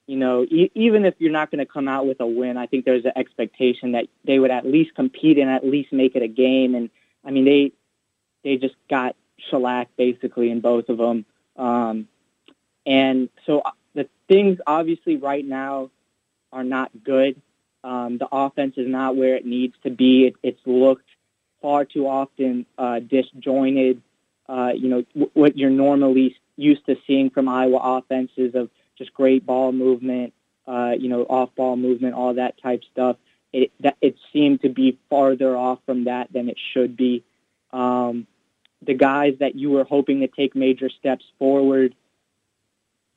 you 0.07 0.17
know, 0.17 0.45
e- 0.45 0.71
even 0.75 1.05
if 1.05 1.15
you're 1.19 1.33
not 1.33 1.51
going 1.51 1.59
to 1.59 1.71
come 1.71 1.89
out 1.89 2.07
with 2.07 2.21
a 2.21 2.27
win, 2.27 2.57
I 2.57 2.67
think 2.67 2.85
there's 2.85 3.05
an 3.05 3.13
expectation 3.17 3.93
that 3.93 4.07
they 4.25 4.39
would 4.39 4.51
at 4.51 4.67
least 4.67 4.95
compete 4.95 5.39
and 5.39 5.51
at 5.51 5.65
least 5.65 5.93
make 5.93 6.15
it 6.15 6.23
a 6.23 6.29
game. 6.29 6.75
And 6.75 6.91
I 7.25 7.31
mean, 7.31 7.45
they 7.45 7.73
they 8.45 8.57
just 8.57 8.77
got 8.89 9.17
shellacked 9.51 9.97
basically 9.97 10.51
in 10.51 10.61
both 10.61 10.89
of 10.89 10.99
them. 10.99 11.25
Um, 11.57 12.09
and 12.85 13.29
so 13.45 13.61
uh, 13.61 13.73
the 13.95 14.09
things 14.29 14.59
obviously 14.67 15.17
right 15.17 15.45
now 15.45 15.91
are 16.53 16.65
not 16.65 16.91
good. 17.03 17.41
Um, 17.83 18.19
the 18.19 18.29
offense 18.31 18.75
is 18.77 18.89
not 18.89 19.17
where 19.17 19.35
it 19.35 19.45
needs 19.45 19.75
to 19.83 19.91
be. 19.91 20.27
It, 20.27 20.35
it's 20.43 20.61
looked 20.65 21.09
far 21.61 21.85
too 21.85 22.07
often 22.07 22.67
uh, 22.79 23.01
disjointed 23.01 24.03
uh, 24.49 24.73
you 24.75 24.89
know, 24.89 25.03
w- 25.15 25.31
what 25.35 25.57
you're 25.57 25.71
normally 25.71 26.37
used 26.57 26.87
to 26.87 26.97
seeing 27.07 27.31
from 27.31 27.49
Iowa 27.49 27.79
offenses 27.99 28.55
of 28.55 28.71
just 28.97 29.13
great 29.13 29.45
ball 29.45 29.73
movement, 29.73 30.33
uh, 30.67 30.95
you 30.99 31.09
know, 31.09 31.23
off 31.23 31.55
ball 31.55 31.77
movement, 31.77 32.15
all 32.15 32.35
that 32.35 32.61
type 32.63 32.83
stuff. 32.93 33.17
It 33.53 33.73
that 33.81 33.97
it 34.01 34.17
seemed 34.33 34.63
to 34.63 34.69
be 34.69 34.99
farther 35.09 35.57
off 35.57 35.81
from 35.87 36.05
that 36.05 36.33
than 36.33 36.49
it 36.49 36.59
should 36.73 36.97
be. 36.97 37.25
Um, 37.73 38.27
the 38.83 38.95
guys 38.95 39.35
that 39.41 39.55
you 39.55 39.71
were 39.71 39.85
hoping 39.85 40.21
to 40.21 40.29
take 40.29 40.55
major 40.55 40.89
steps 40.91 41.25
forward, 41.39 41.95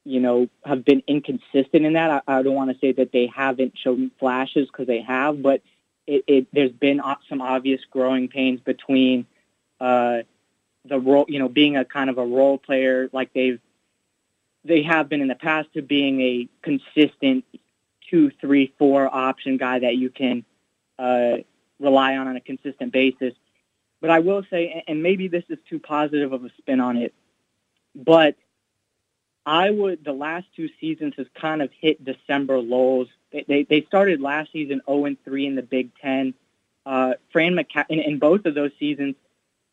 you 0.05 0.19
know, 0.19 0.49
have 0.63 0.85
been 0.85 1.03
inconsistent 1.07 1.85
in 1.85 1.93
that. 1.93 2.23
I, 2.27 2.39
I 2.39 2.43
don't 2.43 2.55
want 2.55 2.71
to 2.71 2.77
say 2.79 2.93
that 2.93 3.11
they 3.11 3.27
haven't 3.27 3.73
shown 3.77 4.11
flashes 4.19 4.67
because 4.67 4.87
they 4.87 5.01
have, 5.01 5.41
but 5.41 5.61
it, 6.07 6.23
it, 6.27 6.47
there's 6.53 6.71
been 6.71 7.01
some 7.27 7.41
obvious 7.41 7.81
growing 7.91 8.29
pains 8.29 8.59
between 8.61 9.27
uh, 9.79 10.19
the 10.85 10.99
role, 10.99 11.25
you 11.27 11.39
know, 11.39 11.49
being 11.49 11.77
a 11.77 11.85
kind 11.85 12.09
of 12.09 12.17
a 12.17 12.25
role 12.25 12.57
player 12.57 13.09
like 13.11 13.33
they've 13.33 13.59
they 14.63 14.83
have 14.83 15.07
been 15.07 15.21
in 15.21 15.27
the 15.27 15.35
past 15.35 15.73
to 15.73 15.81
being 15.81 16.21
a 16.21 16.49
consistent 16.61 17.45
two, 18.09 18.31
three, 18.41 18.73
four 18.77 19.13
option 19.13 19.57
guy 19.57 19.79
that 19.79 19.95
you 19.95 20.09
can 20.09 20.43
uh, 20.97 21.37
rely 21.79 22.17
on 22.17 22.27
on 22.27 22.35
a 22.35 22.41
consistent 22.41 22.91
basis. 22.91 23.33
But 24.01 24.09
I 24.09 24.19
will 24.19 24.43
say, 24.49 24.83
and 24.87 25.03
maybe 25.03 25.27
this 25.27 25.43
is 25.49 25.57
too 25.69 25.79
positive 25.79 26.33
of 26.33 26.43
a 26.45 26.49
spin 26.57 26.79
on 26.79 26.97
it, 26.97 27.13
but 27.95 28.35
I 29.45 29.69
would 29.71 30.03
the 30.03 30.13
last 30.13 30.45
two 30.55 30.69
seasons 30.79 31.13
has 31.17 31.27
kind 31.33 31.61
of 31.61 31.69
hit 31.79 32.03
December 32.03 32.59
lows. 32.59 33.07
They 33.31 33.45
they, 33.47 33.63
they 33.63 33.81
started 33.83 34.21
last 34.21 34.51
season 34.51 34.81
0 34.85 35.05
and 35.05 35.23
3 35.23 35.47
in 35.47 35.55
the 35.55 35.61
Big 35.61 35.91
Ten. 36.01 36.33
Uh, 36.85 37.13
Fran 37.31 37.55
McCa- 37.55 37.85
in, 37.89 37.99
in 37.99 38.19
both 38.19 38.45
of 38.45 38.55
those 38.55 38.71
seasons, 38.79 39.15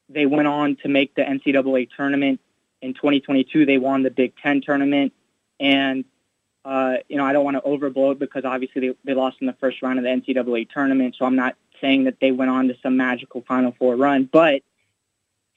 they 0.09 0.26
went 0.26 0.46
on 0.46 0.76
to 0.76 0.88
make 0.88 1.14
the 1.14 1.22
NCAA 1.22 1.88
tournament. 1.96 2.40
In 2.82 2.94
2022, 2.94 3.66
they 3.66 3.78
won 3.78 4.02
the 4.02 4.11
Big 4.11 4.34
Ten 4.36 4.61
tournament. 4.61 5.12
And, 5.59 6.04
uh, 6.64 6.96
you 7.09 7.16
know, 7.16 7.24
I 7.24 7.32
don't 7.32 7.44
want 7.44 7.57
to 7.57 7.62
overblow 7.62 8.12
it 8.12 8.18
because 8.18 8.44
obviously 8.44 8.88
they, 8.88 8.94
they 9.04 9.14
lost 9.14 9.38
in 9.40 9.46
the 9.46 9.54
first 9.54 9.82
round 9.82 9.98
of 9.98 10.04
the 10.04 10.11
NCAA 10.11 10.68
tournament. 10.70 11.16
So 11.18 11.24
I'm 11.24 11.36
not 11.36 11.57
saying 11.80 12.04
that 12.04 12.18
they 12.20 12.30
went 12.30 12.50
on 12.50 12.68
to 12.68 12.76
some 12.82 12.96
magical 12.96 13.42
Final 13.46 13.74
Four 13.78 13.96
run. 13.96 14.28
But 14.30 14.62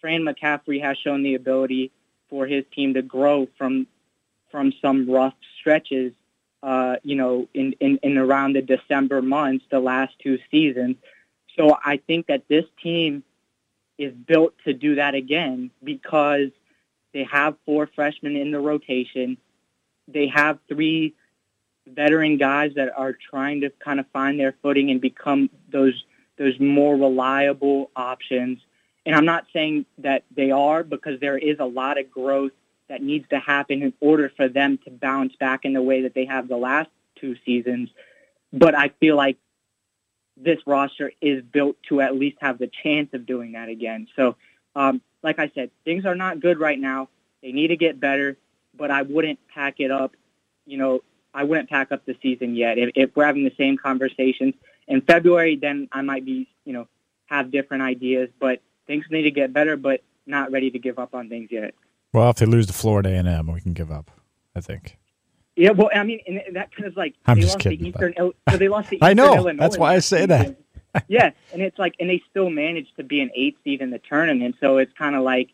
Fran 0.02 0.22
McCaffery 0.22 0.82
has 0.82 0.98
shown 0.98 1.24
the 1.24 1.36
ability 1.36 1.92
for 2.30 2.48
his 2.48 2.64
team 2.74 2.94
to 2.94 3.02
grow 3.02 3.48
from 3.58 3.88
from 4.52 4.74
some 4.82 5.08
rough 5.08 5.36
stretches, 5.60 6.12
uh, 6.64 6.96
you 7.04 7.16
know, 7.16 7.48
in, 7.54 7.74
in, 7.74 8.00
in 8.02 8.18
around 8.18 8.54
the 8.54 8.64
December 8.64 9.22
months, 9.22 9.64
the 9.70 9.80
last 9.80 10.14
two 10.24 10.40
seasons. 10.50 10.96
So 11.56 11.78
I 11.86 11.98
think 11.98 12.28
that 12.28 12.48
this 12.48 12.66
team 12.82 13.24
is 14.00 14.14
built 14.14 14.54
to 14.64 14.74
do 14.74 14.96
that 14.96 15.14
again 15.14 15.70
because 15.84 16.50
they 17.14 17.26
have 17.26 17.56
four 17.66 17.88
freshmen 17.94 18.36
in 18.36 18.50
the 18.52 18.60
rotation. 18.60 19.38
They 20.08 20.28
have 20.28 20.58
three 20.68 21.14
veteran 21.86 22.38
guys 22.38 22.72
that 22.76 22.90
are 22.96 23.14
trying 23.30 23.62
to 23.62 23.70
kind 23.84 24.00
of 24.00 24.08
find 24.14 24.40
their 24.40 24.56
footing 24.64 24.90
and 24.90 25.02
become 25.02 25.50
those 25.72 26.04
those 26.38 26.58
more 26.60 26.96
reliable 26.96 27.92
options. 27.96 28.60
and 29.06 29.14
I'm 29.14 29.26
not 29.26 29.46
saying 29.52 29.86
that 29.98 30.24
they 30.34 30.52
are 30.52 30.84
because 30.84 31.20
there 31.20 31.38
is 31.38 31.58
a 31.60 31.66
lot 31.66 32.00
of 32.00 32.10
growth 32.10 32.54
that 32.88 33.04
needs 33.04 33.28
to 33.30 33.40
happen 33.40 33.84
in 33.84 33.94
order 34.00 34.32
for 34.38 34.48
them 34.48 34.80
to 34.86 34.90
bounce 34.90 35.36
back 35.36 35.66
in 35.66 35.74
the 35.74 35.82
way 35.82 36.04
that 36.04 36.14
they 36.14 36.26
have 36.26 36.48
the 36.48 36.58
last 36.58 36.90
two 37.20 37.36
seasons. 37.46 37.90
But 38.54 38.74
I 38.74 38.90
feel 39.02 39.18
like 39.18 39.38
this 40.40 40.60
roster 40.66 41.12
is 41.22 41.44
built 41.44 41.78
to 41.90 42.02
at 42.02 42.16
least 42.16 42.38
have 42.42 42.58
the 42.58 42.70
chance 42.84 43.10
of 43.14 43.26
doing 43.26 43.54
that 43.54 43.70
again. 43.70 44.08
So, 44.16 44.36
um, 44.76 45.02
like 45.22 45.40
I 45.40 45.52
said, 45.54 45.72
things 45.84 46.06
are 46.06 46.16
not 46.16 46.40
good 46.40 46.60
right 46.60 46.80
now. 46.80 47.10
They 47.42 47.52
need 47.52 47.68
to 47.68 47.78
get 47.78 48.00
better, 48.00 48.38
but 48.76 48.92
I 48.92 49.02
wouldn't 49.02 49.40
pack 49.54 49.76
it 49.80 49.92
up. 49.92 50.16
You 50.66 50.78
know, 50.78 51.04
I 51.34 51.44
wouldn't 51.44 51.70
pack 51.70 51.92
up 51.92 52.06
the 52.06 52.16
season 52.22 52.56
yet. 52.56 52.78
If, 52.78 52.92
if 52.96 53.16
we're 53.16 53.26
having 53.26 53.44
the 53.44 53.54
same 53.58 53.78
conversations 53.78 54.54
in 54.88 55.02
February, 55.02 55.56
then 55.56 55.90
I 55.92 56.02
might 56.02 56.26
be, 56.26 56.48
you 56.66 56.74
know, 56.74 56.88
have 57.26 57.52
different 57.52 57.84
ideas. 57.84 58.30
But 58.40 58.62
things 58.88 59.06
need 59.10 59.24
to 59.24 59.32
get 59.32 59.54
better, 59.54 59.78
but 59.78 60.02
not 60.26 60.52
ready 60.52 60.72
to 60.72 60.80
give 60.80 61.00
up 61.00 61.14
on 61.14 61.30
things 61.30 61.50
yet. 61.52 61.74
Well, 62.14 62.30
if 62.30 62.38
they 62.38 62.46
lose 62.46 62.68
to 62.68 62.74
Florida 62.74 63.10
A&M, 63.10 63.52
we 63.52 63.62
can 63.62 63.74
give 63.74 63.92
up. 63.92 64.12
I 64.56 64.62
think. 64.62 64.98
Yeah, 65.60 65.72
well, 65.72 65.90
I 65.94 66.04
mean, 66.04 66.22
and 66.26 66.56
that 66.56 66.74
kind 66.74 66.88
of 66.88 66.96
like 66.96 67.16
I'm 67.26 67.36
they 67.36 67.42
just 67.42 67.56
lost 67.56 67.64
kidding, 67.64 67.80
to 67.80 67.88
Eastern. 67.90 68.14
Il- 68.18 68.34
so 68.50 68.56
they 68.58 68.70
lost 68.70 68.90
to 68.92 68.98
I 69.02 69.14
know. 69.14 69.36
Illinois 69.36 69.62
That's 69.62 69.78
why 69.78 69.94
I 69.94 70.00
say 70.00 70.26
that. 70.26 70.58
yeah, 71.10 71.32
and 71.52 71.62
it's 71.62 71.78
like, 71.78 71.96
and 72.00 72.10
they 72.10 72.24
still 72.30 72.50
managed 72.50 72.96
to 72.96 73.04
be 73.04 73.20
an 73.20 73.30
eight 73.36 73.58
seed 73.66 73.82
in 73.82 73.90
the 73.90 74.00
tournament. 74.00 74.56
So 74.62 74.78
it's 74.78 74.94
kind 74.98 75.18
of 75.18 75.24
like, 75.24 75.50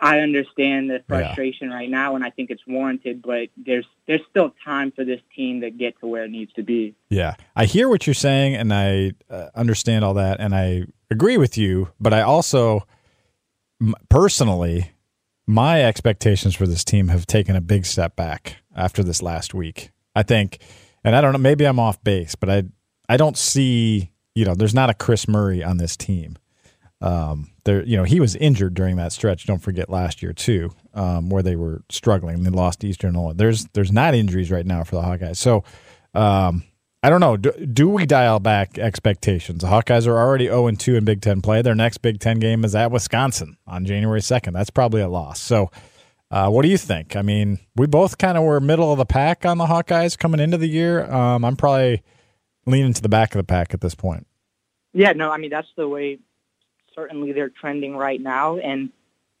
I 0.00 0.18
understand 0.18 0.90
the 0.90 1.04
frustration 1.06 1.70
right 1.70 1.88
now, 1.88 2.16
and 2.16 2.24
I 2.24 2.30
think 2.30 2.50
it's 2.50 2.66
warranted. 2.66 3.22
But 3.22 3.50
there's 3.56 3.86
there's 4.08 4.22
still 4.28 4.52
time 4.64 4.90
for 4.90 5.04
this 5.04 5.20
team 5.36 5.60
to 5.60 5.70
get 5.70 5.98
to 6.00 6.08
where 6.08 6.24
it 6.24 6.30
needs 6.32 6.52
to 6.54 6.64
be. 6.64 6.96
Yeah, 7.10 7.36
I 7.54 7.66
hear 7.66 7.88
what 7.88 8.08
you're 8.08 8.14
saying, 8.14 8.56
and 8.56 8.74
I 8.74 9.12
uh, 9.30 9.50
understand 9.54 10.04
all 10.04 10.14
that, 10.14 10.40
and 10.40 10.52
I 10.52 10.86
agree 11.12 11.36
with 11.36 11.56
you. 11.56 11.90
But 12.00 12.12
I 12.12 12.22
also, 12.22 12.88
m- 13.80 13.94
personally, 14.08 14.90
my 15.46 15.84
expectations 15.84 16.56
for 16.56 16.66
this 16.66 16.82
team 16.82 17.06
have 17.06 17.26
taken 17.26 17.54
a 17.54 17.60
big 17.60 17.86
step 17.86 18.16
back 18.16 18.56
after 18.80 19.02
this 19.02 19.22
last 19.22 19.54
week. 19.54 19.90
I 20.14 20.22
think, 20.22 20.58
and 21.04 21.14
I 21.14 21.20
don't 21.20 21.32
know, 21.32 21.38
maybe 21.38 21.64
I'm 21.64 21.78
off 21.78 22.02
base, 22.02 22.34
but 22.34 22.50
I 22.50 22.64
I 23.08 23.16
don't 23.16 23.36
see, 23.36 24.10
you 24.34 24.44
know, 24.44 24.54
there's 24.54 24.74
not 24.74 24.90
a 24.90 24.94
Kris 24.94 25.28
Murray 25.28 25.62
on 25.62 25.78
this 25.78 25.96
team. 25.96 26.36
Um, 27.00 27.50
there, 27.64 27.82
you 27.84 27.96
know, 27.96 28.04
he 28.04 28.20
was 28.20 28.36
injured 28.36 28.74
during 28.74 28.96
that 28.96 29.12
stretch. 29.12 29.46
Don't 29.46 29.62
forget 29.62 29.88
last 29.88 30.22
year 30.22 30.32
too, 30.32 30.70
um, 30.94 31.30
where 31.30 31.42
they 31.42 31.56
were 31.56 31.82
struggling. 31.88 32.42
They 32.42 32.50
lost 32.50 32.84
Eastern 32.84 33.14
Illinois. 33.14 33.34
There's 33.34 33.66
there's 33.72 33.92
not 33.92 34.14
injuries 34.14 34.50
right 34.50 34.66
now 34.66 34.84
for 34.84 34.96
the 34.96 35.02
Hawkeyes. 35.02 35.36
So, 35.36 35.64
um, 36.14 36.64
I 37.02 37.08
don't 37.08 37.20
know. 37.20 37.38
Do, 37.38 37.52
do 37.52 37.88
we 37.88 38.04
dial 38.04 38.38
back 38.38 38.78
expectations? 38.78 39.62
The 39.62 39.68
Hawkeyes 39.68 40.06
are 40.06 40.18
already 40.18 40.46
0 40.46 40.66
and 40.66 40.78
2 40.78 40.96
in 40.96 41.04
Big 41.06 41.22
Ten 41.22 41.40
play. 41.40 41.62
Their 41.62 41.74
next 41.74 41.98
Big 41.98 42.20
Ten 42.20 42.38
game 42.38 42.64
is 42.64 42.74
at 42.74 42.90
Wisconsin 42.90 43.56
on 43.66 43.86
January 43.86 44.20
2nd. 44.20 44.52
That's 44.52 44.70
probably 44.70 45.00
a 45.00 45.08
loss. 45.08 45.40
So, 45.40 45.70
uh, 46.30 46.48
what 46.48 46.62
do 46.62 46.68
you 46.68 46.78
think? 46.78 47.16
I 47.16 47.22
mean, 47.22 47.58
we 47.74 47.86
both 47.86 48.18
kind 48.18 48.38
of 48.38 48.44
were 48.44 48.60
middle 48.60 48.92
of 48.92 48.98
the 48.98 49.06
pack 49.06 49.44
on 49.44 49.58
the 49.58 49.66
Hawkeyes 49.66 50.16
coming 50.16 50.40
into 50.40 50.58
the 50.58 50.68
year. 50.68 51.10
Um, 51.10 51.44
I'm 51.44 51.56
probably 51.56 52.02
leaning 52.66 52.92
to 52.92 53.02
the 53.02 53.08
back 53.08 53.34
of 53.34 53.38
the 53.38 53.44
pack 53.44 53.74
at 53.74 53.80
this 53.80 53.94
point. 53.94 54.26
Yeah, 54.92 55.12
no, 55.12 55.30
I 55.30 55.38
mean 55.38 55.50
that's 55.50 55.68
the 55.76 55.88
way. 55.88 56.18
Certainly, 56.94 57.32
they're 57.32 57.48
trending 57.48 57.96
right 57.96 58.20
now, 58.20 58.58
and 58.58 58.90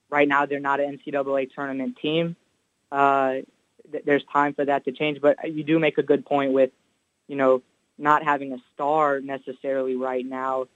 right 0.08 0.26
now 0.26 0.46
they're 0.46 0.60
not 0.60 0.80
an 0.80 0.98
NCAA 0.98 1.52
tournament 1.54 1.98
team. 2.00 2.36
Uh, 2.90 3.38
th- 3.90 4.04
there's 4.04 4.24
time 4.32 4.54
for 4.54 4.64
that 4.64 4.84
to 4.84 4.92
change, 4.92 5.20
but 5.20 5.36
you 5.52 5.64
do 5.64 5.78
make 5.78 5.98
a 5.98 6.02
good 6.02 6.24
point 6.24 6.52
with, 6.52 6.70
you 7.28 7.36
know, 7.36 7.62
not 7.98 8.24
having 8.24 8.52
a 8.52 8.58
star 8.74 9.20
necessarily 9.20 9.96
right 9.96 10.24
now, 10.24 10.66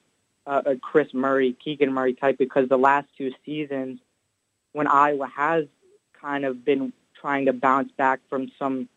uh, 0.46 0.62
a 0.66 0.76
Kris 0.76 1.08
Murray, 1.14 1.56
Keegan 1.64 1.92
Murray 1.92 2.14
type, 2.14 2.38
because 2.38 2.68
the 2.68 2.76
last 2.76 3.08
two 3.16 3.32
seasons, 3.46 3.98
when 4.72 4.86
Iowa 4.86 5.28
has 5.34 5.66
kind 6.24 6.44
of 6.44 6.64
been 6.64 6.92
trying 7.20 7.44
to 7.46 7.52
bounce 7.52 7.92
back 7.92 8.20
from 8.30 8.50
some 8.58 8.88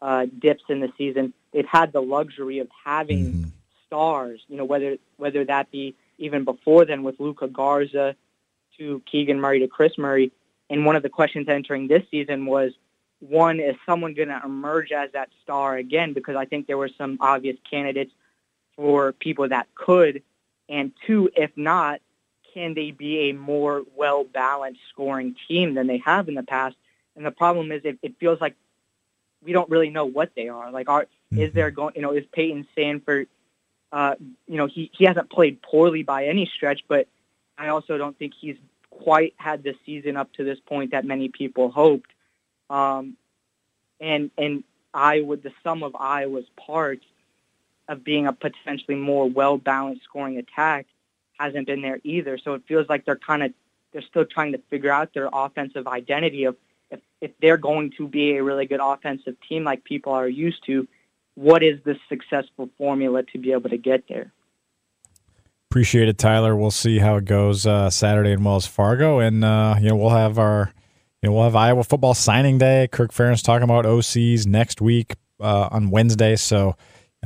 uh, 0.00 0.26
dips 0.40 0.64
in 0.68 0.80
the 0.80 0.92
season, 0.98 1.32
they've 1.52 1.66
had 1.66 1.92
the 1.92 2.02
luxury 2.02 2.58
of 2.58 2.68
having 2.84 3.32
Mhm. 3.32 3.50
stars. 3.86 4.42
You 4.48 4.56
know, 4.56 4.64
whether 4.64 4.98
whether 5.16 5.44
that 5.44 5.70
be 5.70 5.94
even 6.18 6.42
before 6.44 6.84
then 6.84 7.04
with 7.04 7.20
Luka 7.20 7.46
Garza 7.46 8.16
to 8.78 9.00
Keegan 9.06 9.40
Murray 9.40 9.60
to 9.60 9.68
Kris 9.68 9.96
Murray. 9.96 10.32
And 10.70 10.84
one 10.84 10.96
of 10.96 11.02
the 11.02 11.08
questions 11.08 11.48
entering 11.48 11.86
this 11.86 12.02
season 12.10 12.46
was, 12.46 12.72
one, 13.20 13.60
is 13.60 13.76
someone 13.86 14.14
going 14.14 14.28
to 14.28 14.40
emerge 14.44 14.90
as 14.90 15.12
that 15.12 15.28
star 15.42 15.76
again? 15.76 16.12
Because 16.14 16.34
I 16.34 16.46
think 16.46 16.66
there 16.66 16.78
were 16.78 16.88
some 16.88 17.18
obvious 17.20 17.56
candidates 17.70 18.12
for 18.76 19.12
people 19.12 19.48
that 19.48 19.66
could. 19.74 20.22
And 20.68 20.92
two, 21.06 21.30
if 21.36 21.50
not, 21.56 22.00
can 22.52 22.74
they 22.74 22.90
be 22.90 23.30
a 23.30 23.32
more 23.32 23.82
well-balanced 23.96 24.80
scoring 24.90 25.36
team 25.48 25.74
than 25.74 25.86
they 25.86 25.98
have 25.98 26.28
in 26.28 26.34
the 26.34 26.42
past? 26.42 26.76
And 27.16 27.24
the 27.24 27.30
problem 27.30 27.72
is 27.72 27.82
it, 27.84 27.98
it 28.02 28.18
feels 28.18 28.40
like 28.40 28.54
we 29.44 29.52
don't 29.52 29.70
really 29.70 29.90
know 29.90 30.06
what 30.06 30.32
they 30.34 30.48
are. 30.48 30.70
Like, 30.70 30.88
are 30.88 31.06
is 31.30 31.52
there 31.52 31.70
going? 31.70 31.94
You 31.96 32.02
know, 32.02 32.12
is 32.12 32.24
Payton 32.32 32.66
Sandfort? 32.76 33.26
Uh, 33.90 34.14
you 34.46 34.56
know, 34.56 34.66
he 34.66 34.90
he 34.96 35.04
hasn't 35.04 35.30
played 35.30 35.60
poorly 35.62 36.02
by 36.02 36.26
any 36.26 36.50
stretch, 36.54 36.84
but 36.88 37.08
I 37.58 37.68
also 37.68 37.98
don't 37.98 38.18
think 38.18 38.34
he's 38.38 38.56
quite 38.90 39.34
had 39.36 39.62
the 39.62 39.74
season 39.84 40.16
up 40.16 40.32
to 40.34 40.44
this 40.44 40.58
point 40.60 40.92
that 40.92 41.04
many 41.04 41.28
people 41.28 41.70
hoped. 41.70 42.10
Um, 42.70 43.16
and 44.00 44.30
and 44.38 44.64
Iowa, 44.94 45.36
the 45.36 45.52
sum 45.62 45.82
of 45.82 45.96
Iowa's 45.96 46.46
parts 46.56 47.04
of 47.88 48.04
being 48.04 48.26
a 48.26 48.32
potentially 48.32 48.96
more 48.96 49.28
well-balanced 49.28 50.04
scoring 50.04 50.38
attack 50.38 50.86
hasn't 51.38 51.66
been 51.66 51.82
there 51.82 52.00
either. 52.04 52.38
So 52.38 52.54
it 52.54 52.62
feels 52.66 52.88
like 52.88 53.04
they're 53.04 53.16
kind 53.16 53.42
of 53.42 53.52
they're 53.92 54.02
still 54.02 54.24
trying 54.24 54.52
to 54.52 54.58
figure 54.70 54.90
out 54.90 55.12
their 55.14 55.28
offensive 55.32 55.86
identity 55.86 56.44
of 56.44 56.56
if, 56.90 57.00
if 57.20 57.30
they're 57.40 57.56
going 57.56 57.92
to 57.98 58.08
be 58.08 58.36
a 58.36 58.42
really 58.42 58.66
good 58.66 58.80
offensive 58.82 59.36
team 59.48 59.64
like 59.64 59.84
people 59.84 60.12
are 60.12 60.28
used 60.28 60.64
to, 60.66 60.86
what 61.34 61.62
is 61.62 61.80
the 61.84 61.96
successful 62.08 62.68
formula 62.78 63.22
to 63.32 63.38
be 63.38 63.52
able 63.52 63.70
to 63.70 63.78
get 63.78 64.04
there? 64.08 64.32
Appreciate 65.70 66.08
it, 66.08 66.18
Tyler. 66.18 66.54
We'll 66.54 66.70
see 66.70 66.98
how 66.98 67.16
it 67.16 67.24
goes 67.24 67.66
uh, 67.66 67.88
Saturday 67.88 68.32
in 68.32 68.44
Wells 68.44 68.66
Fargo, 68.66 69.20
and 69.20 69.42
uh, 69.42 69.76
you 69.80 69.88
know 69.88 69.96
we'll 69.96 70.10
have 70.10 70.38
our 70.38 70.70
you 71.22 71.28
know 71.28 71.34
we'll 71.34 71.44
have 71.44 71.56
Iowa 71.56 71.82
football 71.82 72.12
signing 72.12 72.58
day. 72.58 72.88
Kirk 72.92 73.10
Ferentz 73.10 73.42
talking 73.42 73.64
about 73.64 73.86
OCs 73.86 74.46
next 74.46 74.82
week 74.82 75.14
uh, 75.40 75.70
on 75.70 75.88
Wednesday, 75.88 76.36
so 76.36 76.76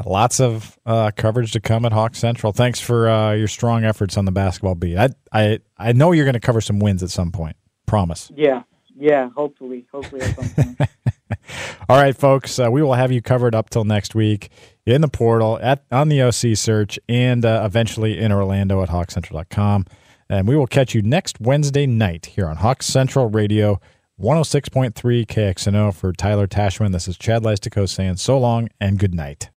lots 0.04 0.40
of 0.40 0.78
uh, 0.84 1.10
coverage 1.16 1.52
to 1.52 1.60
come 1.60 1.84
at 1.84 1.92
Hawk 1.92 2.14
Central. 2.14 2.52
Thanks 2.52 2.80
for 2.80 3.08
uh, 3.08 3.32
your 3.32 3.48
strong 3.48 3.84
efforts 3.84 4.16
on 4.16 4.24
the 4.24 4.32
basketball 4.32 4.74
beat. 4.74 4.96
I 4.96 5.08
I 5.32 5.60
I 5.78 5.92
know 5.92 6.12
you're 6.12 6.24
going 6.24 6.34
to 6.34 6.40
cover 6.40 6.60
some 6.60 6.78
wins 6.78 7.02
at 7.02 7.10
some 7.10 7.32
point. 7.32 7.56
Promise. 7.86 8.32
Yeah, 8.34 8.62
yeah. 8.96 9.30
Hopefully, 9.30 9.86
hopefully 9.92 10.22
at 10.22 10.34
some 10.34 10.76
point. 10.76 10.90
All 11.88 11.96
right, 11.96 12.16
folks, 12.16 12.58
uh, 12.58 12.68
we 12.70 12.82
will 12.82 12.94
have 12.94 13.12
you 13.12 13.22
covered 13.22 13.54
up 13.54 13.70
till 13.70 13.84
next 13.84 14.14
week 14.14 14.50
in 14.84 15.00
the 15.00 15.08
portal 15.08 15.58
at 15.62 15.84
on 15.90 16.08
the 16.08 16.22
OC 16.22 16.56
search 16.56 16.98
and 17.08 17.44
uh, 17.44 17.62
eventually 17.64 18.18
in 18.18 18.32
Orlando 18.32 18.82
at 18.82 18.88
hawkcentral.com. 18.88 19.86
And 20.28 20.48
we 20.48 20.56
will 20.56 20.66
catch 20.66 20.94
you 20.94 21.02
next 21.02 21.40
Wednesday 21.40 21.86
night 21.86 22.26
here 22.26 22.48
on 22.48 22.56
Hawk 22.56 22.82
Central 22.82 23.28
Radio 23.28 23.80
106.3 24.20 24.92
KXNO 25.26 25.94
for 25.94 26.12
Tyler 26.12 26.48
Tachman. 26.48 26.92
This 26.92 27.06
is 27.06 27.16
Chad 27.16 27.42
Leistikow 27.42 27.88
saying 27.88 28.16
so 28.16 28.38
long 28.38 28.68
and 28.80 28.98
good 28.98 29.14
night. 29.14 29.50